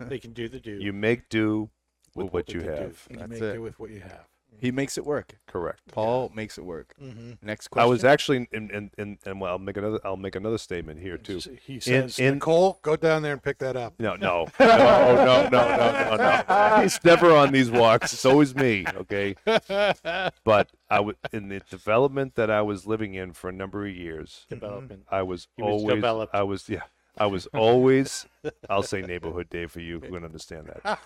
[0.00, 0.72] they can do the do.
[0.72, 1.70] You make do
[2.14, 2.72] with With what what you they do.
[2.72, 3.06] have.
[3.10, 3.52] You That's make it.
[3.54, 4.26] do with what you have.
[4.58, 5.36] He makes it work.
[5.46, 5.80] Correct.
[5.92, 6.94] Paul makes it work.
[7.02, 7.32] Mm-hmm.
[7.42, 7.86] Next question.
[7.86, 11.00] I was actually in, in, in, and well, I'll make another I'll make another statement
[11.00, 11.40] here too.
[11.64, 13.94] He says, in- Nicole, go down there and pick that up.
[14.00, 16.82] No, no, no, no, no, no, no, no.
[16.82, 18.12] He's never on these walks.
[18.12, 18.84] It's always me.
[18.88, 19.36] Okay.
[20.44, 23.94] But I was in the development that I was living in for a number of
[23.94, 24.46] years.
[24.48, 25.04] Development.
[25.10, 26.34] I was He was always developed.
[26.34, 26.82] I was yeah.
[27.20, 28.26] I was always
[28.70, 30.98] I'll say neighborhood day for you who can understand that.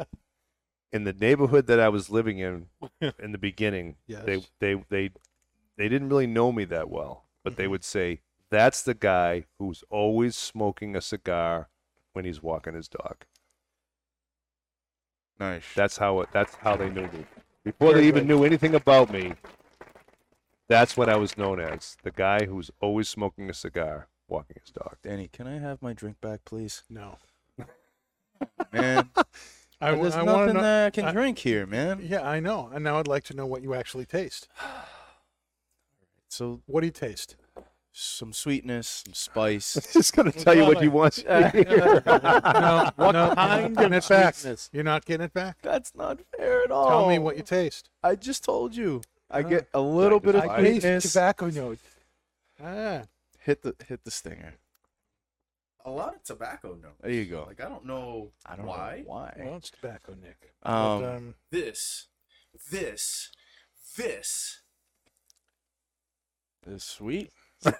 [0.92, 2.68] in the neighborhood that I was living in
[3.18, 4.48] in the beginning, they Yes.
[4.60, 5.10] they they
[5.76, 7.72] they didn't really know me that well, but they mm-hmm.
[7.72, 11.68] would say that's the guy who's always smoking a cigar
[12.14, 13.26] when he's walking his dog.
[15.38, 15.64] nice.
[15.74, 17.26] That's how it, that's how they knew me.
[17.62, 19.34] Before they even knew anything about me,
[20.68, 24.70] that's what I was known as, the guy who's always smoking a cigar, walking his
[24.72, 24.96] dog.
[25.02, 26.82] Danny, can I have my drink back, please?
[26.90, 27.18] No.
[28.72, 29.08] Man,
[29.80, 30.62] I, there's I nothing know.
[30.62, 32.00] that I can I- drink here, man.
[32.02, 32.70] Yeah, I know.
[32.72, 34.48] And now I'd like to know what you actually taste.
[36.28, 37.36] So What do you taste?
[37.98, 39.76] some sweetness, some spice.
[39.76, 42.02] I'm Just gonna tell you what you want to hear.
[42.04, 44.34] no, What no, kind getting of it back.
[44.34, 44.68] sweetness?
[44.70, 45.56] You're not getting it back.
[45.62, 46.88] That's not fair at all.
[46.88, 47.88] Tell me what you taste.
[48.02, 49.00] I just told you.
[49.30, 49.42] I Ah.
[49.42, 51.12] get a little bit of I taste sweetness.
[51.12, 51.78] tobacco note.
[52.62, 53.02] Ah,
[53.40, 54.54] Hit the hit the stinger.
[55.84, 56.96] A lot of tobacco notes.
[57.00, 57.44] There you go.
[57.46, 58.98] Like I don't know I don't why.
[59.06, 59.34] know why.
[59.38, 60.52] well, it's tobacco, Nick.
[60.64, 62.08] Um, but, um, This,
[62.70, 63.30] this,
[63.96, 64.62] this.
[66.66, 67.30] It's sweet.
[67.62, 67.78] Come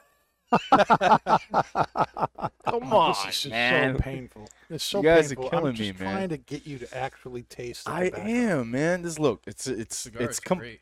[2.66, 3.96] oh, on, this is man.
[3.96, 4.48] so painful.
[4.70, 5.44] It's so You guys are painful.
[5.46, 6.14] I'm killing just me, man.
[6.14, 8.28] trying to get you to actually taste the I tobacco.
[8.28, 9.02] am, man.
[9.02, 10.80] This look, it's it's Cigar it's is com- great.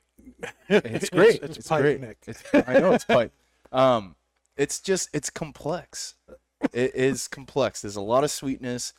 [0.68, 1.43] It's great.
[1.43, 2.01] It's, It's pipe, great.
[2.01, 2.18] Nick.
[2.27, 3.33] It's, I know it's pipe.
[3.72, 4.14] Um,
[4.57, 6.14] it's just it's complex.
[6.72, 7.83] It is complex.
[7.83, 8.93] There's a lot of sweetness.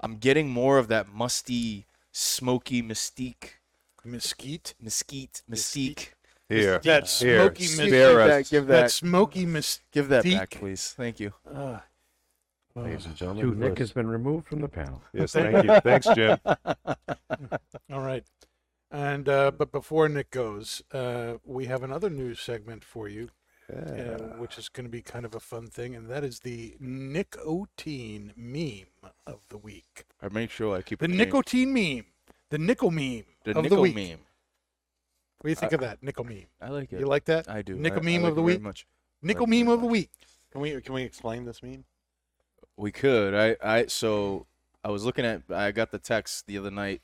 [0.00, 3.56] I'm getting more of that musty, smoky mystique,
[4.06, 4.72] Mesquite.
[4.80, 6.08] mesquite, mystique.
[6.48, 6.78] Here.
[6.78, 7.40] That Here.
[7.40, 10.94] smoky Give that, give that that, smoky mis- give that back, please.
[10.96, 11.34] Thank you.
[11.54, 11.80] uh,
[12.74, 15.02] Ladies and gentlemen, Nick has been removed from the panel.
[15.12, 15.80] Yes, thank you.
[15.80, 16.38] Thanks, Jim.
[17.92, 18.24] All right.
[18.92, 23.30] And uh, but before Nick goes, uh, we have another news segment for you,
[23.74, 26.76] uh, which is going to be kind of a fun thing, and that is the
[26.78, 30.04] nicotine meme of the week.
[30.20, 31.18] I make sure I keep The it clean.
[31.18, 32.04] nicotine meme,
[32.50, 33.94] the nickel meme the of nickel the week.
[33.94, 34.18] meme.
[35.38, 36.44] What do you think of that nickel meme?
[36.60, 37.00] I like it.
[37.00, 37.48] You like that?
[37.48, 37.74] I do.
[37.76, 38.62] Nickel I- I meme like of the it very week.
[38.62, 38.86] Much.
[39.22, 40.10] Nickel meme very of the week.
[40.50, 41.84] Can we can we explain this meme?
[42.76, 43.34] We could.
[43.34, 44.46] I I so
[44.84, 47.00] I was looking at I got the text the other night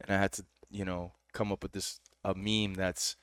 [0.00, 0.44] and I had to,
[0.74, 3.16] you know, come up with this a meme that's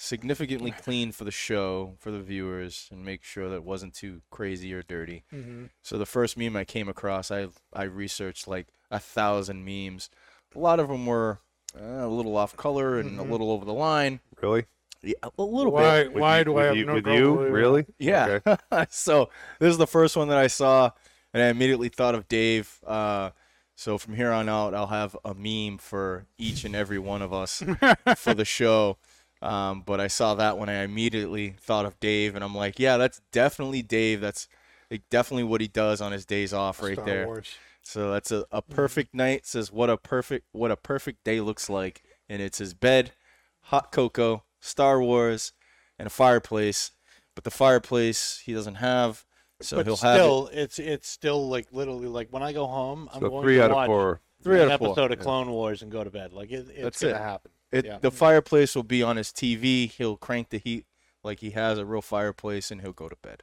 [0.00, 4.22] significantly clean for the show, for the viewers and make sure that it wasn't too
[4.30, 5.24] crazy or dirty.
[5.34, 5.64] Mm-hmm.
[5.82, 10.10] So the first meme I came across, I I researched like a thousand memes.
[10.54, 11.40] A lot of them were
[11.78, 13.28] uh, a little off color and Mhm.
[13.28, 14.20] a little over the line.
[14.40, 14.66] Really?
[15.02, 15.82] Yeah, a little bit.
[15.82, 16.02] Why?
[16.08, 17.34] With Why you, do I have you, no with you?
[17.34, 17.86] believing Really?
[17.98, 18.38] Yeah.
[18.46, 18.86] Okay.
[18.90, 19.30] so
[19.60, 20.90] this is the first one that I saw,
[21.34, 22.78] and I immediately thought of Dave.
[22.86, 23.30] Uh,
[23.78, 27.32] so from here on out, I'll have a meme for each and every one of
[27.32, 27.62] us
[28.16, 28.98] for the show.
[29.40, 32.96] Um, but I saw that when I immediately thought of Dave, and I'm like, yeah,
[32.96, 34.20] that's definitely Dave.
[34.20, 34.48] That's
[34.90, 37.26] like, definitely what he does on his days off, right Star there.
[37.26, 37.54] Wars.
[37.84, 39.46] So that's a, a perfect night.
[39.46, 43.12] Says what a perfect what a perfect day looks like, and it's his bed,
[43.60, 45.52] hot cocoa, Star Wars,
[46.00, 46.90] and a fireplace.
[47.36, 49.24] But the fireplace he doesn't have,
[49.60, 50.18] so but he'll have it.
[50.18, 53.56] still, it's it's still like literally like when I go home, I'm So going three
[53.56, 54.20] to out of watch four.
[54.42, 54.88] Three an out of four.
[54.90, 56.32] episode of Clone Wars and go to bed.
[56.32, 57.18] Like it, it's That's gonna it.
[57.18, 57.50] happen.
[57.72, 57.98] It, yeah.
[57.98, 59.90] The fireplace will be on his TV.
[59.90, 60.86] He'll crank the heat
[61.24, 63.42] like he has a real fireplace, and he'll go to bed.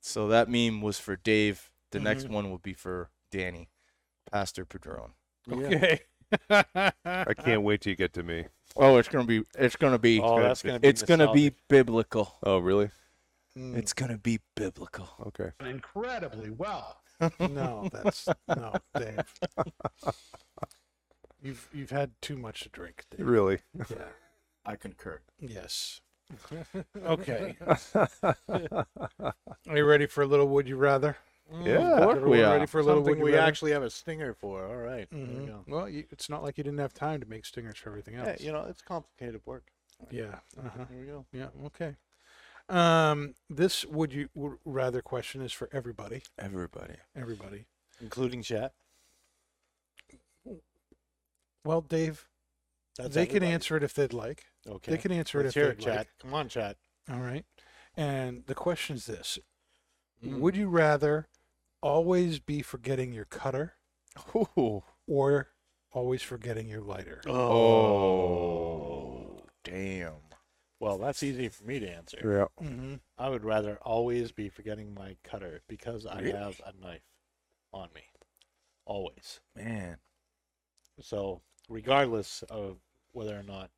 [0.00, 1.70] So that meme was for Dave.
[1.90, 2.30] The next Mhm.
[2.30, 3.70] one will be for Danny,
[4.30, 5.12] Pastor Padron.
[5.50, 6.00] Okay.
[6.50, 8.46] I can't wait till you get to me.
[8.76, 9.42] Oh, it's gonna be.
[9.58, 10.20] It's gonna be.
[10.20, 10.88] Oh, that's gonna be.
[10.88, 12.34] it's gonna be biblical.
[12.42, 12.90] Oh, really?
[13.58, 15.08] Mm, It's gonna be biblical.
[15.26, 15.50] Okay.
[15.60, 16.98] Incredibly well.
[17.40, 19.32] no, that's no, Dave.
[21.42, 23.26] You've you've had too much to drink, Dave.
[23.26, 23.58] Really?
[23.90, 24.06] Yeah.
[24.64, 25.20] I concur.
[25.40, 26.00] Yes.
[27.04, 27.56] Okay.
[28.48, 31.16] Are you ready for a little would you rather?
[31.64, 31.98] Yeah.
[31.98, 32.52] course Everyone we are.
[32.54, 33.46] ready for a little Something would you we rather?
[33.48, 34.64] actually have a stinger for.
[34.66, 35.08] All right.
[35.10, 35.46] There we Mhm.
[35.46, 35.64] go.
[35.66, 38.26] Well, you, it's not like you didn't have time to make stingers for everything else.
[38.26, 38.40] Yeah, else.
[38.40, 39.64] you know, it's complicated work.
[40.10, 40.38] Yeah.
[40.58, 40.84] Uh-huh.
[40.90, 41.26] Here we go.
[41.32, 41.48] Yeah.
[41.66, 41.96] Okay.
[42.68, 46.22] Um, this would you would rather question is for everybody.
[46.38, 46.94] Everybody.
[47.16, 47.66] Everybody.
[48.00, 48.72] Including chat.
[51.64, 52.28] Well, Dave,
[52.98, 54.46] That's they can answer it if they'd like.
[54.68, 54.92] Okay.
[54.92, 55.96] They can answer it Let's if hear they'd it, chat.
[55.96, 56.08] like.
[56.20, 56.76] Come on, chat.
[57.10, 57.44] All right.
[57.96, 59.38] And the question is this:
[60.24, 60.38] Mm.
[60.38, 61.28] Would you rather
[61.80, 63.74] always be forgetting your cutter
[64.36, 64.82] Ooh.
[65.06, 65.48] or
[65.92, 67.20] always forgetting your lighter?
[67.26, 68.16] Oh.
[69.64, 70.12] Damn.
[70.82, 72.48] Well, that's easy for me to answer.
[72.60, 72.66] Yeah.
[72.66, 72.94] Mm-hmm.
[73.16, 76.32] I would rather always be forgetting my cutter because I Really?
[76.32, 77.04] have a knife
[77.72, 78.02] on me.
[78.84, 79.38] Always.
[79.54, 79.98] Man.
[81.00, 82.78] So, regardless of
[83.12, 83.70] whether or not.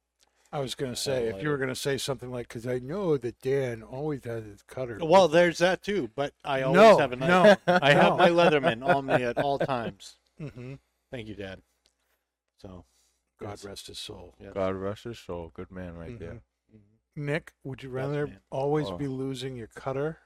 [0.51, 2.79] I was going to say, if you were going to say something like, because I
[2.79, 4.99] know that Dan always has his cutter.
[5.03, 7.59] Well, there's that too, but I always no, have a knife.
[7.67, 10.17] no, I have my Leatherman on me at all times.
[10.41, 10.77] Mm-hmm.
[11.11, 11.61] Thank you, Dad.
[12.63, 12.87] So,
[13.39, 13.65] God yes.
[13.67, 14.37] rest his soul.
[14.41, 14.53] yes.
[14.55, 15.51] God rest his soul.
[15.55, 16.41] Good man right there.
[17.17, 18.41] Nick, would you rather man.
[18.51, 18.97] always Oh.
[18.97, 20.19] be losing your cutter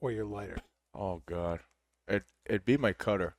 [0.00, 0.58] or your lighter?
[0.94, 1.60] Oh God.
[2.08, 3.36] It it'd be my cutter.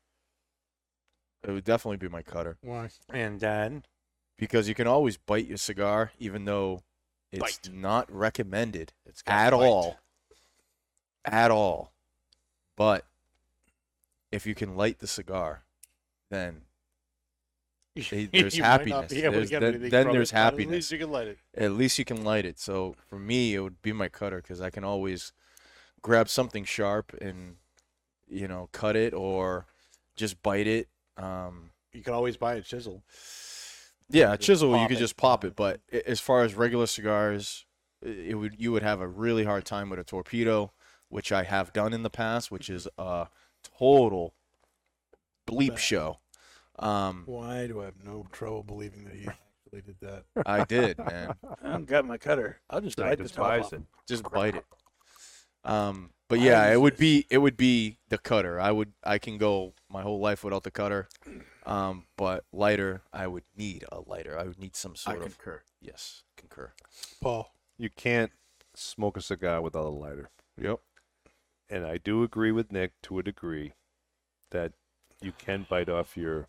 [1.43, 2.89] It would definitely be my cutter Why?
[3.09, 3.87] And Dad,
[4.37, 6.83] because you can always bite your cigar, even though
[7.31, 7.73] it's Bite.
[7.73, 9.57] not recommended it's got at bite.
[9.65, 9.99] all.
[11.25, 11.93] At all.
[12.77, 13.05] But
[14.31, 15.63] if you can light the cigar,
[16.31, 16.61] then
[17.95, 19.11] They- there's You might not happiness.
[19.13, 19.49] be able to There's-
[19.81, 20.71] then- then there's it, but At happiness.
[20.71, 21.37] least you can light it.
[21.55, 22.59] at least you can light it.
[22.59, 25.31] So for me, it would be my cutter because I can always
[26.01, 27.57] grab something sharp and
[28.27, 29.67] you know cut it or
[30.15, 30.87] just bite it.
[31.17, 33.03] Um, You can always buy a chisel.
[34.09, 34.99] yeah, a chisel you could it.
[34.99, 37.65] just pop it, but as far as regular cigars,
[38.01, 40.71] it would you would have a really hard time with a torpedo,
[41.09, 43.27] which I have done in the past, which is a
[43.77, 44.33] total
[45.47, 46.19] bleep show.
[46.79, 50.23] Um, Why do I have no trouble believing that he actually did that?
[50.45, 51.35] I did, man.
[51.63, 52.59] I don't got my cutter.
[52.69, 53.73] I'll just I bite the top despise off.
[53.73, 53.81] it.
[54.07, 54.65] just bite it.
[55.63, 58.59] Um, but yeah, it would be it would be the cutter.
[58.59, 61.07] I would I can go my whole life without the cutter.
[61.65, 64.37] Um, but lighter, I would need a lighter.
[64.37, 65.61] I would need some I sort of concur.
[65.79, 66.73] yes, concur.
[67.21, 67.53] Paul.
[67.77, 68.31] You can't
[68.75, 70.29] smoke a cigar without a lighter.
[70.59, 70.79] Yep.
[71.69, 73.73] And I do agree with Nick to a degree
[74.51, 74.73] that
[75.21, 76.47] you can bite off your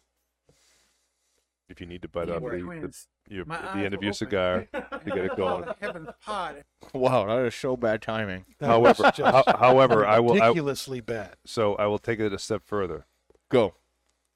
[1.69, 4.13] if you need to bite Yeah, off the, the, your, the end of your open.
[4.13, 5.65] cigar to get it going.
[5.81, 6.57] Heaven's pot.
[6.93, 8.45] Wow, that is so bad timing.
[8.59, 10.35] That However, ho- however, I will.
[10.35, 11.37] I, ridiculously bad.
[11.45, 13.07] so I will take it a step further.
[13.51, 13.75] Go.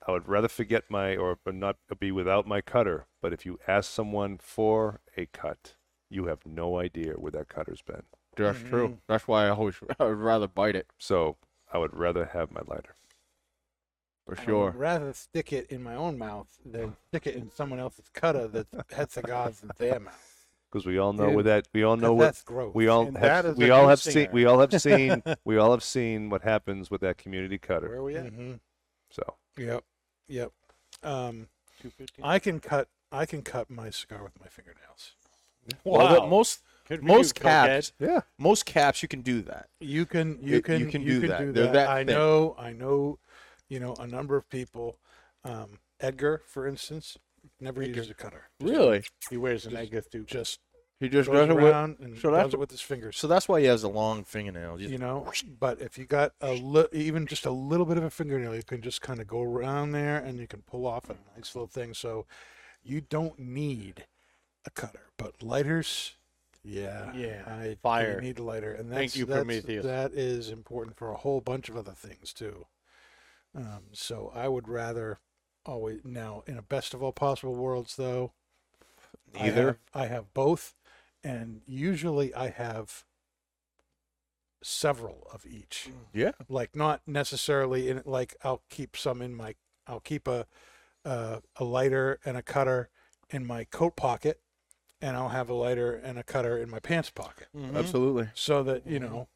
[0.07, 3.07] I would rather forget my or not be without my cutter.
[3.21, 5.75] But if you ask someone for a cut,
[6.09, 8.05] you have no idea where that cutter's been.
[8.37, 8.69] That's mm-hmm.
[8.69, 8.99] true.
[9.07, 11.37] That's why I always I would rather bite it So
[11.73, 12.95] I would rather have my lighter.
[14.35, 14.65] For I sure.
[14.67, 18.47] would rather stick it in my own mouth than stick it in someone else's cutter
[18.49, 20.47] that had cigars in their mouth.
[20.71, 22.75] because we all know Dude, where that we all know what that's gross.
[22.75, 24.31] we all And have that is we a all good have seen singer.
[24.33, 27.89] we all have seen we all have seen what happens with that community cutter.
[27.89, 28.27] Where are we at?
[28.27, 28.55] hmm
[29.11, 29.83] So Yep.
[30.29, 30.53] Yep.
[31.03, 31.49] Um,
[31.81, 32.23] 250.
[32.23, 32.89] I can cut.
[33.11, 35.13] I can cut my cigar with my fingernails.
[35.85, 36.27] Well, the- Wow.
[36.27, 39.69] most Good for most you, caps, yeah, most caps you can do that.
[39.81, 40.39] You can.
[40.43, 40.81] You You- can.
[40.81, 41.39] you can do that.
[41.41, 41.73] do They're that.
[41.75, 42.15] that I thin.
[42.15, 42.55] know.
[42.59, 43.19] I know.
[43.69, 44.99] You know a number of people.
[45.45, 47.17] Um, Edgar, for instance,
[47.61, 48.45] never uses a cutter.
[48.61, 49.03] Really?
[49.31, 50.27] He wears an egg suit.
[50.27, 50.61] Just
[51.01, 51.65] He just goes does it with.
[51.73, 53.17] around and so does it with his fingers.
[53.17, 54.79] So that's why he has a long fingernail.
[54.79, 55.31] Just- you know
[55.61, 58.63] but if you got a li- even just a little bit of a fingernail you
[58.63, 61.69] can just kind of go around there and you can pull off a nice little
[61.69, 62.27] thing so
[62.83, 64.07] you don't need
[64.67, 66.15] a cutter but lighters
[66.65, 68.17] yeah Yeah, I, fire.
[68.17, 69.85] you need a lighter and that's, Thank you, that's- Prometheus.
[69.85, 72.67] that is important for a whole bunch of other things too
[73.55, 75.21] um, so i would rather
[75.65, 78.33] always now in a best of all possible worlds though
[79.35, 79.67] I Neither.
[79.67, 80.75] have, I have both,
[81.23, 83.05] and usually I have
[84.63, 85.91] several of each.
[86.13, 86.33] Yeah.
[86.49, 89.55] Like not necessarily in like I'll keep some in my
[89.87, 90.47] I'll keep a
[91.05, 92.91] uh, a lighter and a cutter
[93.31, 94.41] in my coat pocket,
[95.01, 98.29] and I'll have a lighter and a cutter in my pants pocket, Absolutely.
[98.35, 99.29] so that you know,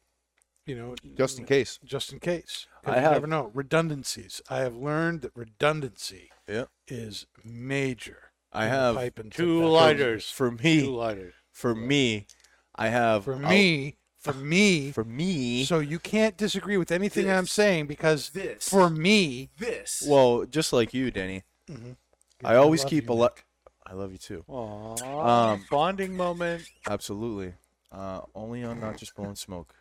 [0.65, 1.79] you know, Just in case.
[1.83, 2.67] just in case.
[2.83, 4.41] 'Cause I you have- never know redundancies.
[4.49, 6.65] I have learned that redundancy Yeah.
[6.87, 8.31] is major.
[8.51, 10.29] I in the have pipe and Two tobacco lighters.
[10.29, 10.81] For me.
[10.81, 11.33] Two me, lighters.
[11.51, 12.27] for me,
[12.75, 17.29] I have For I'll- me, for me, For me, so you can't disagree with anything
[17.29, 17.51] I'm This.
[17.51, 18.69] saying because This.
[18.69, 20.03] for me, This.
[20.07, 21.97] well, just like you, Denny, Mhm.
[22.43, 23.41] I always love keep you, a lot.
[23.85, 24.45] I love you too.
[24.47, 25.01] Aww.
[25.01, 26.63] Um, bonding moment.
[26.87, 27.55] Absolutely.
[27.91, 29.75] Uh, only on not just blowing smoke.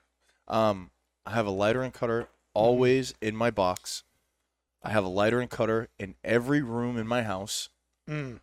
[0.49, 0.91] Um,
[1.27, 4.03] I have a lighter and cutter always in my box.
[4.83, 7.69] I have a lighter and cutter in every room in my house.
[8.09, 8.41] Mm.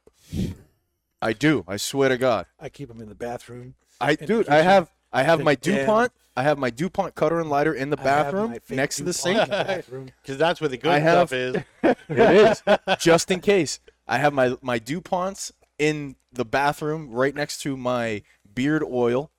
[1.22, 1.66] I do.
[1.68, 2.46] I swear to God.
[2.60, 3.76] I keep them in the bathroom.
[4.00, 4.50] I the dude.
[4.50, 4.90] I have.
[5.12, 5.80] I have my den.
[5.86, 6.12] DuPont.
[6.38, 9.12] I have my DuPont cutter and lighter in the bathroom my fake next to the
[9.14, 9.50] sink.
[9.50, 10.10] bathroom.
[10.22, 11.56] Because that's where the good I have- stuff is.
[12.08, 12.64] it is
[13.00, 13.80] just in case.
[14.08, 18.22] I have my my DuPonts in the bathroom right next to my
[18.54, 19.32] beard oil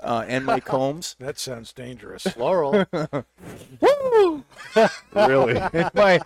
[0.00, 1.16] uh, and my combs.
[1.20, 2.26] That sounds dangerous.
[2.36, 2.84] Laurel.
[3.80, 4.44] Woo!
[5.14, 5.56] really?
[5.72, 6.20] In my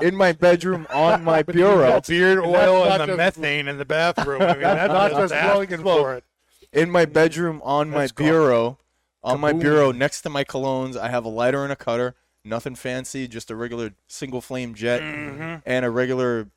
[0.00, 2.00] in my bedroom on my bureau.
[2.06, 4.42] Beard oil not and the just- methane in the bathroom.
[4.42, 6.24] I mean, that's not just just blowing for it.
[6.72, 8.78] In my bedroom on my That's called bureau.
[9.24, 9.60] On my kaboom.
[9.60, 12.14] bureau next to my colognes, I have a lighter and a cutter.
[12.44, 16.48] Nothing fancy, just a regular single flame jet and a regular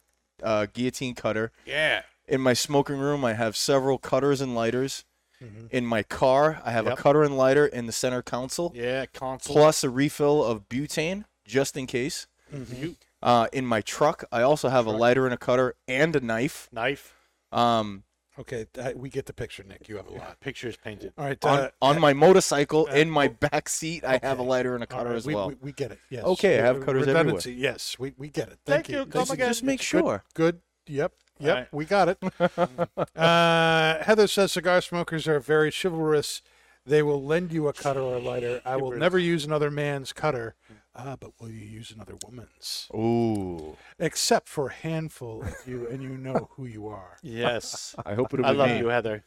[0.44, 1.52] uh, guillotine cutter.
[1.66, 2.04] Yeah.
[2.28, 5.06] In my smoking room, I have several cutters and lighters.
[5.42, 5.70] Mhm.
[5.72, 7.00] In my car, I have Yep.
[7.00, 9.56] a cutter and lighter in the center console, Yeah, console.
[9.56, 12.28] plus a refill of butane just in case.
[12.52, 16.20] You- Uh, in my truck, I also have a lighter and a cutter and a
[16.20, 16.70] knife.
[16.72, 17.14] knife.
[17.52, 18.04] Um,
[18.40, 19.90] Okay, I, we get the picture, Nick.
[19.90, 20.40] You have a lot.
[20.40, 21.12] Pictures painted.
[21.18, 21.38] All right.
[21.46, 24.82] on, uh, on my motorcycle, uh, in my back seat, I have a lighter and
[24.84, 25.50] a cutter right, as we, well.
[25.50, 26.00] We, we get it.
[26.10, 26.24] Yes.
[26.24, 27.42] Okay, I have cutters everywhere.
[27.46, 28.58] Yes, we, we get it.
[28.66, 29.50] Thank Thank, you, This come again.
[29.50, 30.24] Just make good- sure.
[30.34, 30.62] Good.
[30.88, 31.14] Yep.
[31.42, 31.56] Yep.
[31.56, 31.68] right.
[31.74, 32.18] We got it.
[33.16, 36.42] uh, Heather says cigar smokers are very chivalrous.
[36.86, 38.60] They will lend you a cutter or a lighter.
[38.66, 40.56] I will never use another man's cutter.
[40.96, 42.88] Ah, but will you use another woman's?
[42.94, 47.18] Ooh, Except for a handful of you, and you know who you are.
[47.24, 47.96] Yes.
[48.06, 48.50] I hope it'll be.
[48.50, 48.80] I love me.
[48.80, 49.24] you, Heather.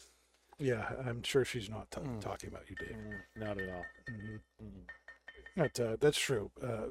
[0.58, 2.20] Yeah, I'm sure she's not t- Mm.
[2.20, 2.96] talking about you, Dave.
[3.36, 3.84] Not at all.
[5.56, 6.50] That, uh, that's true.
[6.62, 6.86] Uh,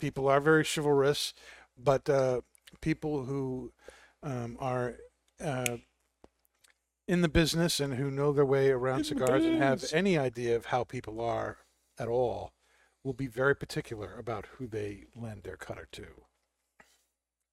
[0.00, 1.32] people are very chivalrous,
[1.76, 2.40] but uh,
[2.80, 3.72] people who
[4.22, 4.96] um, are
[5.42, 5.76] uh,
[7.06, 10.66] in the business and who know their way around cigars and have any idea of
[10.66, 11.58] how people are
[11.98, 12.52] at all
[13.02, 16.06] will be very particular about who they lend their cutter to.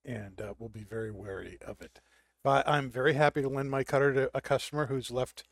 [0.03, 1.99] And uh, will be very wary of it.
[2.43, 5.45] But I'm very happy to lend my cutter to a customer who's left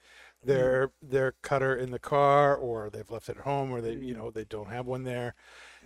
[0.45, 4.13] their their cutter in the car or they've left it at home or they you
[4.13, 5.33] know they don't have one there.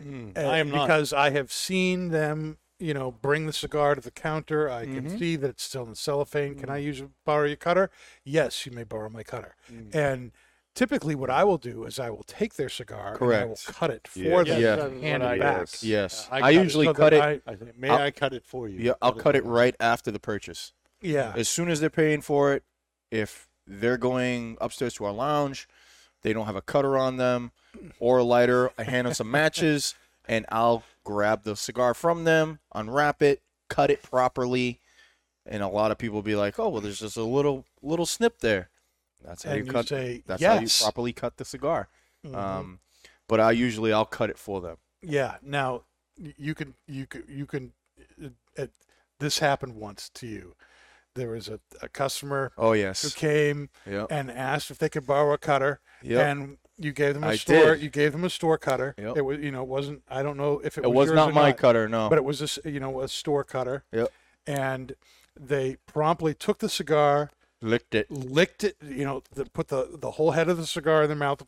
[0.03, 0.85] Mm, uh, I am not.
[0.85, 4.69] because I have seen them, you know, bring the cigar to the counter.
[4.69, 5.17] I can Mm-hmm.
[5.17, 6.55] see that it's still in cellophane.
[6.55, 7.89] Can I use borrow your cutter?
[8.23, 9.55] Yes, you may borrow my cutter.
[9.71, 9.95] Mm.
[9.95, 10.31] And
[10.75, 13.89] typically what I will do is I will take their cigar and I will cut
[13.89, 14.47] it for Yes.
[14.47, 14.85] them Yeah.
[14.85, 15.57] and hand it back.
[15.59, 15.83] Yes.
[15.83, 17.21] Yes, I I, cut it usually so cut it.
[17.21, 18.79] I- I think, may I'll- I cut it for you?
[18.79, 20.73] yeah, I'll cut it for- right after the purchase.
[21.01, 21.33] Yeah.
[21.35, 22.63] As soon as they're paying for it,
[23.11, 25.67] if they're going upstairs to our lounge,
[26.21, 27.51] they don't have a cutter on them
[27.99, 29.93] or a lighter, I hand them some matches,
[30.27, 34.81] and I'll grab the cigar from them, unwrap it, cut it properly,
[35.45, 38.39] and a lot of people be like, "Oh, well, there's just a little little snip
[38.39, 38.69] there."
[39.23, 39.87] That's how and you you cut.
[39.87, 41.87] say that's how you properly cut the cigar.
[42.25, 42.35] Mhm.
[42.35, 42.79] Um,
[43.27, 44.77] but I usually I'll cut it for them.
[45.01, 45.37] Yeah.
[45.41, 45.83] Now
[46.17, 47.73] you can you can you can.
[48.57, 48.67] Uh,
[49.19, 50.55] this happened once to you.
[51.15, 53.01] There was a, a customer Oh yes.
[53.01, 56.27] who came yep, and asked if they could borrow a cutter, yep.
[56.27, 57.73] and you gave them a I store.
[57.75, 57.81] did.
[57.83, 58.95] You gave them a store cutter.
[58.97, 59.17] Yep.
[59.17, 60.03] It was you know it wasn't.
[60.09, 62.09] I don't know if it, it was yours not my cutter, no.
[62.09, 63.83] but it was a s- you know a store cutter.
[63.91, 64.11] Yep.
[64.45, 64.95] And
[65.39, 67.31] they promptly took the cigar,
[67.61, 68.09] Licked it.
[68.09, 71.17] licked it, you know, the, put the the whole head of the cigar in their
[71.17, 71.41] mouth,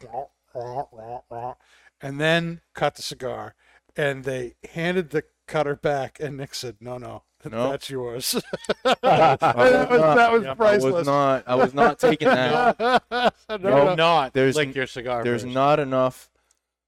[2.02, 3.56] and then cut the cigar.
[3.96, 7.72] And they handed the cutter back, and Nick said, "No, no, No.
[7.72, 8.42] that's yours."
[8.84, 11.06] That was not- that was I was priceless.
[11.08, 11.44] not.
[11.48, 12.80] I was not taking that.
[13.12, 13.96] no, Do no.
[13.96, 15.24] not There's like your cigar.
[15.24, 15.54] There's first.
[15.54, 16.30] not enough.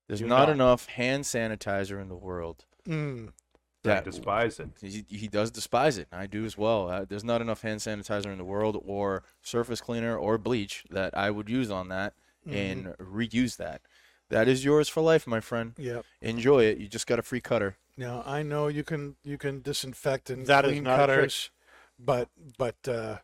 [0.08, 0.50] There's Do not not.
[0.50, 2.66] enough hand sanitizer in the world.
[2.88, 3.30] Mm.
[3.30, 3.32] I
[3.84, 4.70] That despise it.
[4.82, 6.08] he, he does despise it.
[6.12, 6.88] I do as well.
[6.90, 11.18] Uh, there's not enough hand sanitizer in the world, or surface cleaner, or bleach that
[11.18, 12.14] I would use on that
[12.46, 13.82] and reuse that.
[14.30, 15.74] That is yours for life, my friend.
[15.78, 16.06] Yep.
[16.22, 16.78] Enjoy it.
[16.78, 17.78] You just got a free cutter.
[17.98, 21.50] Now I know you can you can disinfect and That is clean not a cutters,
[22.00, 23.18] but but uh,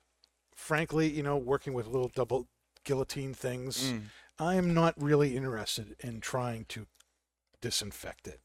[0.55, 2.47] frankly, you know, working with little double
[2.83, 4.01] guillotine things, Mm.
[4.39, 6.85] I am not really interested in trying to
[7.59, 8.39] disinfect it.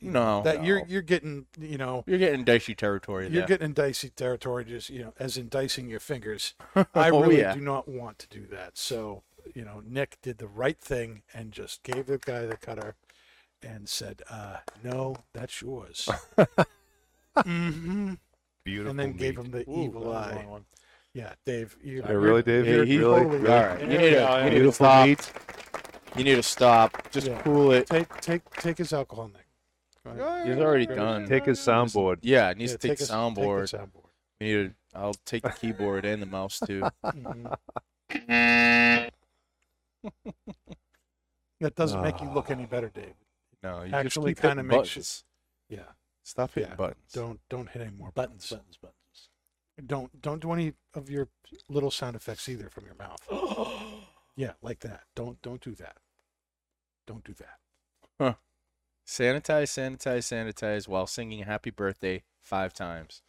[0.00, 4.10] No, that you're you're getting you know you're getting dicey territory you're getting in dicey
[4.10, 6.54] territory, just you know, as in dicing your fingers.
[6.94, 7.52] I Oh, really yeah.
[7.54, 8.78] do not want to do that.
[8.78, 9.22] So
[9.54, 12.94] you know, Nick did the right thing and just gave the guy the cutter
[13.62, 16.08] and said, uh, "No, that's yours."
[17.44, 18.14] hmm
[18.64, 18.90] Beautiful.
[18.90, 20.46] and then gave him the Ooh, evil that was a eye.
[20.46, 20.64] one.
[21.14, 21.76] Yeah, Dave.
[21.82, 22.66] You, Yeah, really, Dave?
[22.66, 23.20] Yeah, he- really?
[23.22, 23.48] totally- Really?
[23.50, 25.06] All right, you need we to, you need to stop.
[25.06, 25.32] meat.
[26.16, 27.10] You need to stop.
[27.10, 27.40] Just Yeah.
[27.42, 27.86] cool it.
[27.86, 29.44] Take take take his alcohol, Nick.
[30.46, 31.26] He's already done.
[31.26, 32.18] Take his soundboard.
[32.22, 33.70] Yeah, it needs Yeah, to take, his- soundboard.
[33.70, 34.10] Take the soundboard.
[34.40, 36.82] We need to, I'll take the keyboard and the mouse too.
[37.04, 37.56] Mhm.
[41.60, 43.14] that doesn't make you look any better, Dave.
[43.62, 45.24] No, you Actually just kinda hitting makes you- buttons.
[45.68, 45.92] Yeah.
[46.22, 46.76] Stop hitting Yeah.
[46.76, 47.12] buttons.
[47.12, 48.76] Don't don't hit any more Buttons, buttons.
[48.76, 48.96] buttons,
[49.78, 49.86] buttons.
[49.86, 51.28] Don't don't do any of your
[51.68, 53.20] little sound effects either from your mouth.
[54.36, 55.02] Yeah, like that.
[55.16, 55.96] Don't don't do that.
[57.08, 57.58] Don't do that.
[59.06, 63.22] Sanitize, sanitize, sanitize while singing "Happy Birthday" five times.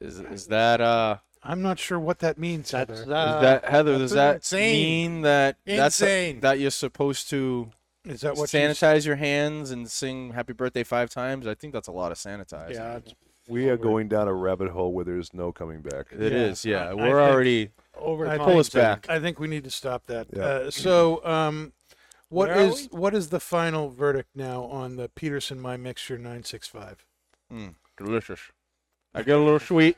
[0.00, 1.18] Is is that uh?
[1.44, 3.02] I'm not sure what that means, That's Heather.
[3.04, 3.96] Is uh, that Heather?
[3.98, 4.72] Does that insane.
[4.72, 6.40] mean that that's Insane.
[6.40, 7.70] that you're supposed to
[8.04, 11.46] Is that what you sanitize your hands and sing "Happy Birthday" five times?
[11.46, 12.74] I think that's a lot of sanitizing.
[12.74, 13.14] yeah, it's
[13.48, 16.06] We are going down a rabbit hole where there's no coming back.
[16.12, 16.64] It is.
[16.64, 18.46] Yeah, Yeah, I- I we're think- already over I time.
[18.46, 19.06] pull us back.
[19.08, 20.28] I think we need to stop that.
[20.32, 20.42] Yeah.
[20.44, 21.72] Uh, so, um,
[22.28, 27.04] what where is what is the final verdict now on the Peterson My Mixture 965?
[27.52, 28.40] Mm, delicious.
[29.14, 29.96] I get a little sweet.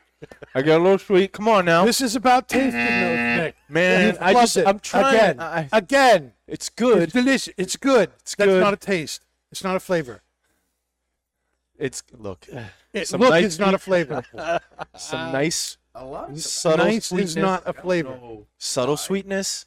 [0.55, 1.33] I got a little sweet.
[1.33, 3.01] Come on now, This is about tasting mm.
[3.01, 3.57] notes, Nick.
[3.69, 4.07] man.
[4.09, 4.67] You've I just, it.
[4.67, 5.15] I'm trying.
[5.17, 5.41] Again.
[5.41, 7.03] I, Again, it's good.
[7.03, 7.55] It's delicious.
[7.57, 8.11] It's good.
[8.21, 8.61] It's That's good.
[8.61, 9.23] not a taste.
[9.51, 10.23] It's not a flavor.
[11.77, 12.47] It's look
[12.93, 14.23] It, Some look, nice it's not a flavor.
[14.97, 17.31] some nice A lot of subtle nice sweetness.
[17.31, 18.19] is not a flavor.
[18.23, 18.47] Oh, no.
[18.59, 19.67] subtle sweetness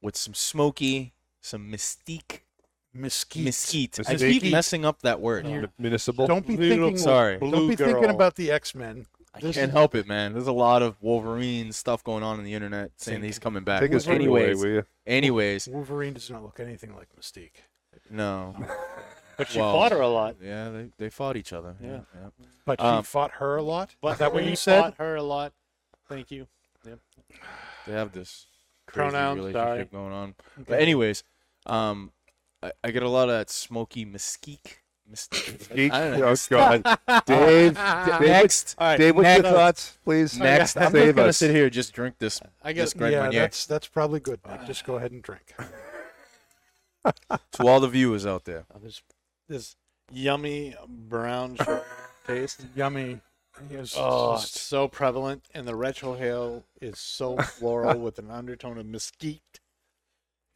[0.00, 2.40] with some smoky, some mystique.
[2.92, 3.44] Mesquite.
[3.44, 4.00] Mesquite.
[4.08, 4.40] I Mesquite.
[4.42, 5.44] keep messing up that word.
[5.44, 6.26] Mi- Municipal.
[6.26, 6.96] Don't be thinking.
[6.96, 7.38] Sorry.
[7.38, 9.06] Don't be thinking about the X Men.
[9.34, 10.32] I can't help it, man.
[10.32, 13.80] There's a lot of Wolverine stuff going on in the internet saying he's coming back.
[13.80, 14.84] Take his foot away, anyways, will you?
[15.06, 17.62] anyways, Wolverine does not look anything like Mystique.
[18.10, 18.54] no.
[19.36, 20.36] But she Well, fought her a lot.
[20.42, 21.74] Yeah, they, they fought each other.
[21.82, 22.00] Yeah.
[22.14, 22.28] yeah.
[22.66, 23.96] But she Um, fought her a lot.
[24.02, 24.78] But is that what he you said?
[24.82, 25.54] fought her a lot.
[26.10, 26.46] Thank you.
[26.86, 26.96] Yeah.
[27.86, 28.48] They have this
[28.86, 29.84] crazy Pronouns, relationship sorry.
[29.86, 30.34] going on.
[30.68, 31.24] But anyways,
[31.64, 32.12] um,
[32.62, 34.04] I, I get a lot of that smoky.
[34.04, 34.79] Mystique.
[35.74, 35.92] Geek?
[35.92, 36.26] I don't know.
[36.28, 36.82] Oh, God.
[37.26, 38.98] Dave, Dave, Next, All right.
[38.98, 40.38] Dave, what's your next- thoughts, please?
[40.38, 41.36] next, I'm just Save gonna us.
[41.36, 42.40] sit here and just drink this.
[42.62, 43.40] I this guess Grand yeah, Marnier.
[43.40, 44.40] that's that's probably good.
[44.48, 44.66] Nick.
[44.66, 45.54] Just go ahead and drink.
[47.52, 48.66] to all the viewers out there.
[48.82, 49.02] this
[49.48, 49.76] this
[50.12, 51.82] yummy brown sugar
[52.26, 52.62] taste.
[52.74, 53.20] Yummy.
[53.70, 58.78] Yes, Oh, just- it's so prevalent, and the retrohale is so floral with an undertone
[58.78, 59.60] of mesquite.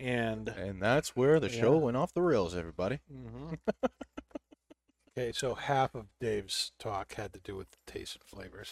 [0.01, 1.81] And And that's where the show Yeah.
[1.81, 3.01] went off the rails, everybody.
[3.13, 3.59] mhm.
[5.17, 8.71] Okay, so half of Dave's talk had to do with the taste and flavors.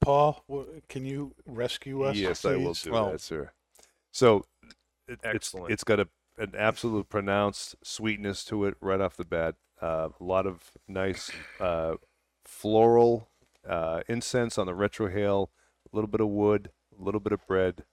[0.00, 0.44] Paul,
[0.88, 2.16] can you rescue us?
[2.16, 3.52] Yes, I will do Well- that, sir.
[4.12, 4.44] So,
[5.06, 5.66] it, Excellent.
[5.66, 9.56] It's, it's got a an absolute pronounced sweetness to it right off the bat.
[9.82, 11.30] Uh, a lot of nice
[11.60, 11.96] uh,
[12.46, 13.28] floral
[13.68, 15.48] uh, incense on the retrohale,
[15.92, 17.84] a little bit of wood, a little bit of bread.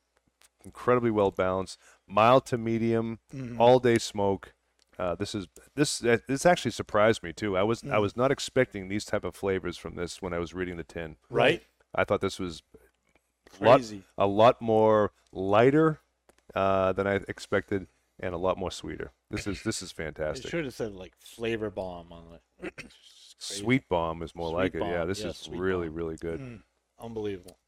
[0.64, 1.78] Incredibly well balanced,
[2.08, 3.60] mild to medium, Mhm.
[3.60, 4.54] all day smoke.
[5.00, 7.56] Uh, this is this uh, this actually surprised me too.
[7.56, 8.02] I was I Mm.
[8.02, 11.18] was not expecting these type of flavors from this when I was reading the tin.
[11.30, 11.64] Right?
[11.94, 12.64] I thought this was
[13.62, 14.04] a lot, Crazy.
[14.18, 16.00] a lot more lighter
[16.56, 17.88] uh, than I expected,
[18.20, 19.12] and a lot more sweeter.
[19.30, 20.50] This is this is It fantastic.
[20.50, 22.74] should have said like flavor bomb on it.
[23.40, 24.82] Sweet bomb is more Sweet like it.
[24.82, 25.96] Yeah, this Yeah, is really bomb.
[25.98, 26.40] really good.
[26.40, 26.62] Mm.
[27.00, 27.60] Unbelievable.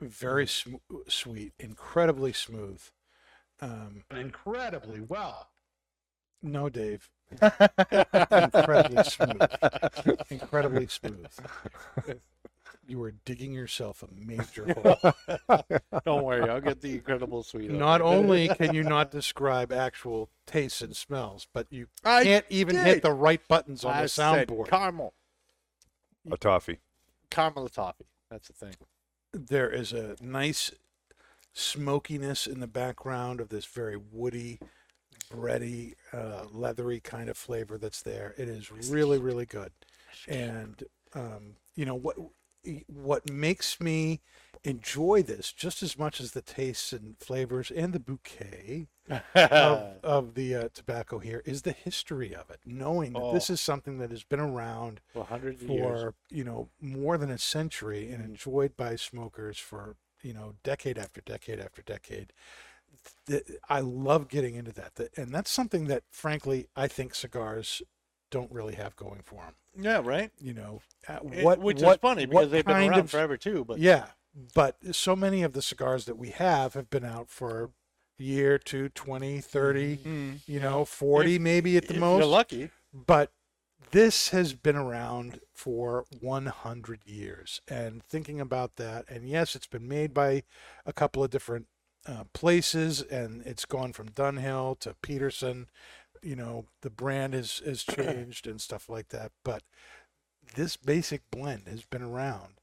[0.00, 0.76] Very sm-
[1.08, 2.80] sweet, incredibly smooth.
[3.60, 5.48] Um, Incredibly well.
[6.44, 7.08] No, Dave.
[7.42, 9.42] incredibly smooth.
[10.30, 11.26] Incredibly smooth.
[12.86, 14.66] You are digging yourself a major
[15.48, 15.58] hole.
[16.04, 17.70] Don't worry, I'll get the incredible sweet.
[17.70, 18.04] on Not it.
[18.04, 22.84] only can you not describe actual tastes and smells, but you I can't even did.
[22.84, 24.68] hit the right buttons on I the said soundboard.
[24.68, 25.14] caramel,
[26.30, 26.80] A toffee.
[27.30, 28.04] caramel toffee.
[28.30, 28.74] That's the thing.
[29.32, 30.70] there is a nice
[31.54, 34.58] smokiness in the background of this very woody,
[35.34, 38.34] bready, uh, leathery kind of flavor that's there.
[38.38, 39.72] It is really, really good.
[40.28, 40.82] And
[41.14, 42.16] um, you know what?
[42.86, 44.20] What makes me
[44.64, 48.88] enjoy this just as much as the tastes and flavors and the bouquet
[49.60, 52.60] of, of the uh, tobacco here is the history of it.
[52.66, 53.50] Knowing that this Oh.
[53.50, 55.00] is something that has been around
[55.54, 56.14] For years.
[56.30, 61.20] you know more than a century and enjoyed by smokers for you know decade after
[61.22, 62.32] decade after decade
[63.68, 67.82] i love getting into that and that's something that frankly i think cigars
[68.30, 70.30] don't really have going for them Yeah, right.
[70.40, 73.36] you know uh, It- what which what- is funny because they've been around of- forever
[73.36, 73.64] too.
[73.64, 74.06] But yeah
[74.54, 77.70] but so many of the cigars that we have have been out for
[78.18, 82.70] a year two 20 30 you know 40 maybe at the if most you're lucky.
[82.92, 83.30] but
[83.92, 89.86] this has been around for 100 years and thinking about that and yes it's been
[89.86, 90.42] made by
[90.84, 91.66] a couple of different
[92.06, 95.68] uh, places and it's gone from dunhill to peterson
[96.22, 99.62] you know the brand has has changed and stuff like that but
[100.54, 102.54] this basic blend has been around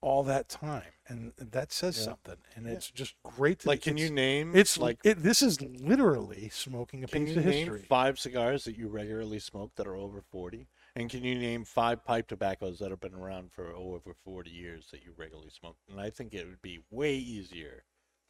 [0.00, 2.04] all that time and that says Yeah.
[2.04, 4.52] something and it's just great Like, can you name?
[4.54, 4.98] it's like.
[5.04, 8.76] it, this is literally smoking a Can piece you of name history five cigars that
[8.76, 10.68] you regularly smoke that are over forty?
[10.94, 14.88] And can you name five pipe tobaccos that have been around for over forty years
[14.92, 15.76] that you regularly smoke?
[15.90, 17.84] And I think it would be way easier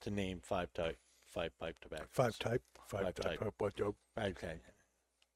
[0.06, 0.98] to name five type
[1.34, 2.06] five pipe tobaccos.
[2.10, 3.54] five type five, Five type, type.
[3.58, 3.96] What joke?
[4.18, 4.60] Okay.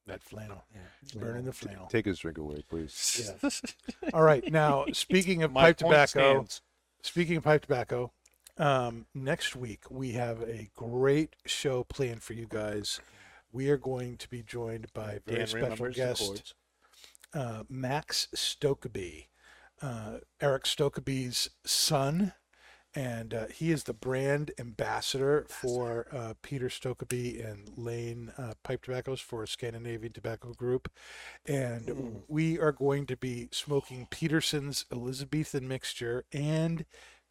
[0.06, 1.20] that flannel Yeah.
[1.20, 3.32] burning the flannel Take his drink away, please.
[3.42, 3.50] Yeah.
[4.14, 4.50] All right.
[4.50, 6.62] Now, speaking of My pipe point tobacco, stands.
[7.02, 8.12] speaking of pipe tobacco,
[8.56, 13.00] um, next week we have a great show planned for you guys.
[13.52, 16.54] We are going to be joined by a very Dan special remembers the guest, chords.
[17.34, 19.26] uh, Max Stokkebye,
[19.82, 22.32] uh, Eric Stokkebye's son.
[22.94, 28.82] And uh, he is the brand ambassador for uh, Peter Stokkebye and Lane uh, Pipe
[28.82, 30.90] Tobaccos for Scandinavian Tobacco Group.
[31.46, 36.84] And we are going to be smoking Peterson's Elizabethan mixture and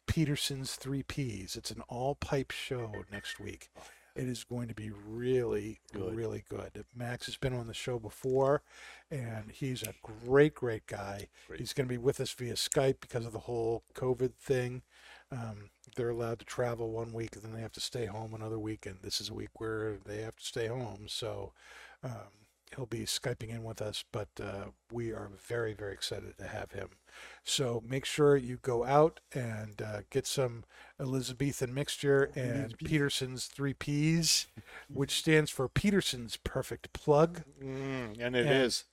[0.06, 1.56] Peterson's Three Ps.
[1.56, 3.68] It's an all pipe show next week.
[4.16, 6.14] It is going to be really, Good.
[6.14, 6.84] really good.
[6.96, 8.62] Max has been on the show before,
[9.10, 11.28] and he's a great, great guy.
[11.46, 11.60] Great.
[11.60, 14.82] He's going to be with us via Skype because of the whole COVID thing.
[15.32, 18.58] Um, they're allowed to travel one week, and then they have to stay home another
[18.58, 18.86] week.
[18.86, 21.04] And this is a week where they have to stay home.
[21.08, 21.52] So
[22.02, 22.30] um,
[22.74, 26.72] he'll be Skyping in with us, but uh, we are very, very excited to have
[26.72, 26.88] him.
[27.44, 30.64] So make sure you go out and uh, get some
[31.00, 34.46] Elizabethan mixture and Peterson's Three Ps,
[34.92, 37.42] which stands for Peterson's Perfect Plug.
[37.62, 38.84] Mm, and it And- is.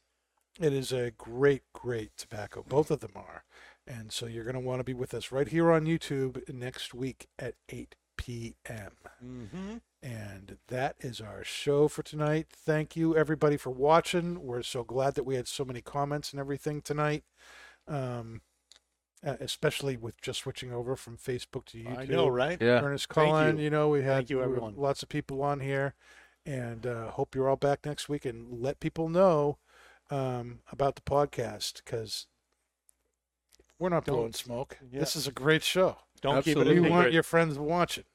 [0.60, 2.66] It is a great, great tobacco.
[2.68, 3.44] Both of them are.
[3.88, 6.94] And so you're going to want to be with us right here on YouTube next
[6.94, 8.92] week at 8 p.m.
[9.24, 9.78] Mm-hmm.
[10.04, 12.48] And that is our show for tonight.
[12.52, 14.44] Thank you, everybody, for watching.
[14.44, 17.24] We're so glad that we had so many comments and everything tonight,
[17.88, 18.42] um,
[19.26, 21.98] uh, especially with just switching over from Facebook to YouTube.
[21.98, 22.62] I know, right?
[22.62, 22.82] Yeah.
[22.82, 23.66] Ernest Thank Cullen, you.
[23.66, 24.76] you know, we had Thank you, everyone.
[24.76, 25.96] lots of people on here,
[26.46, 29.58] and uh, hope you're all back next week and let people know
[30.10, 32.28] um, about the podcast because
[33.80, 34.78] we're not Don't- blowing smoke.
[34.91, 34.99] Yeah.
[34.99, 35.98] This is a great show.
[36.22, 36.80] Don't keep it Absolutely.
[36.82, 37.14] We want secret.
[37.14, 38.06] your friends watching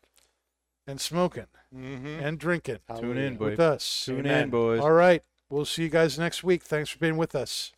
[0.87, 2.21] and smoking Mhm.
[2.23, 3.31] and drinking Tune in, Hallelujah.
[3.39, 3.51] boy.
[3.51, 4.05] with us.
[4.05, 4.43] Tune Amen.
[4.45, 4.81] in, boys.
[4.81, 5.23] All right.
[5.49, 6.63] We'll see you guys next week.
[6.63, 7.73] Thanks for being with us.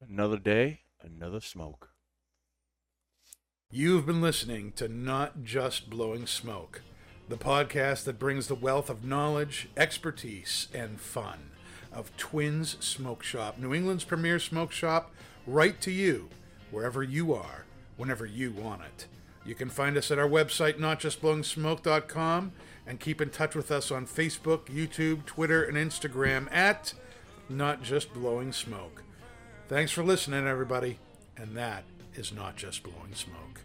[0.00, 1.90] Another day, another smoke.
[3.70, 6.82] You've been listening to Not Just Blowing Smoke.
[7.28, 11.50] the podcast that brings the wealth of knowledge, expertise, and fun
[11.90, 15.12] of Twins Smoke Shop, New England's premier smoke shop,
[15.44, 16.28] right to you,
[16.70, 17.64] wherever you are,
[17.96, 19.06] whenever you want it.
[19.44, 22.52] You can find us at our website, notjustblowingsmoke.com,
[22.86, 26.94] and keep in touch with us on Facebook, YouTube, Twitter, and Instagram at
[27.48, 29.02] Not Just Blowing Smoke.
[29.68, 30.98] Thanks for listening, everybody,
[31.36, 31.84] and that
[32.14, 33.60] is Not Just Blowing Smoke.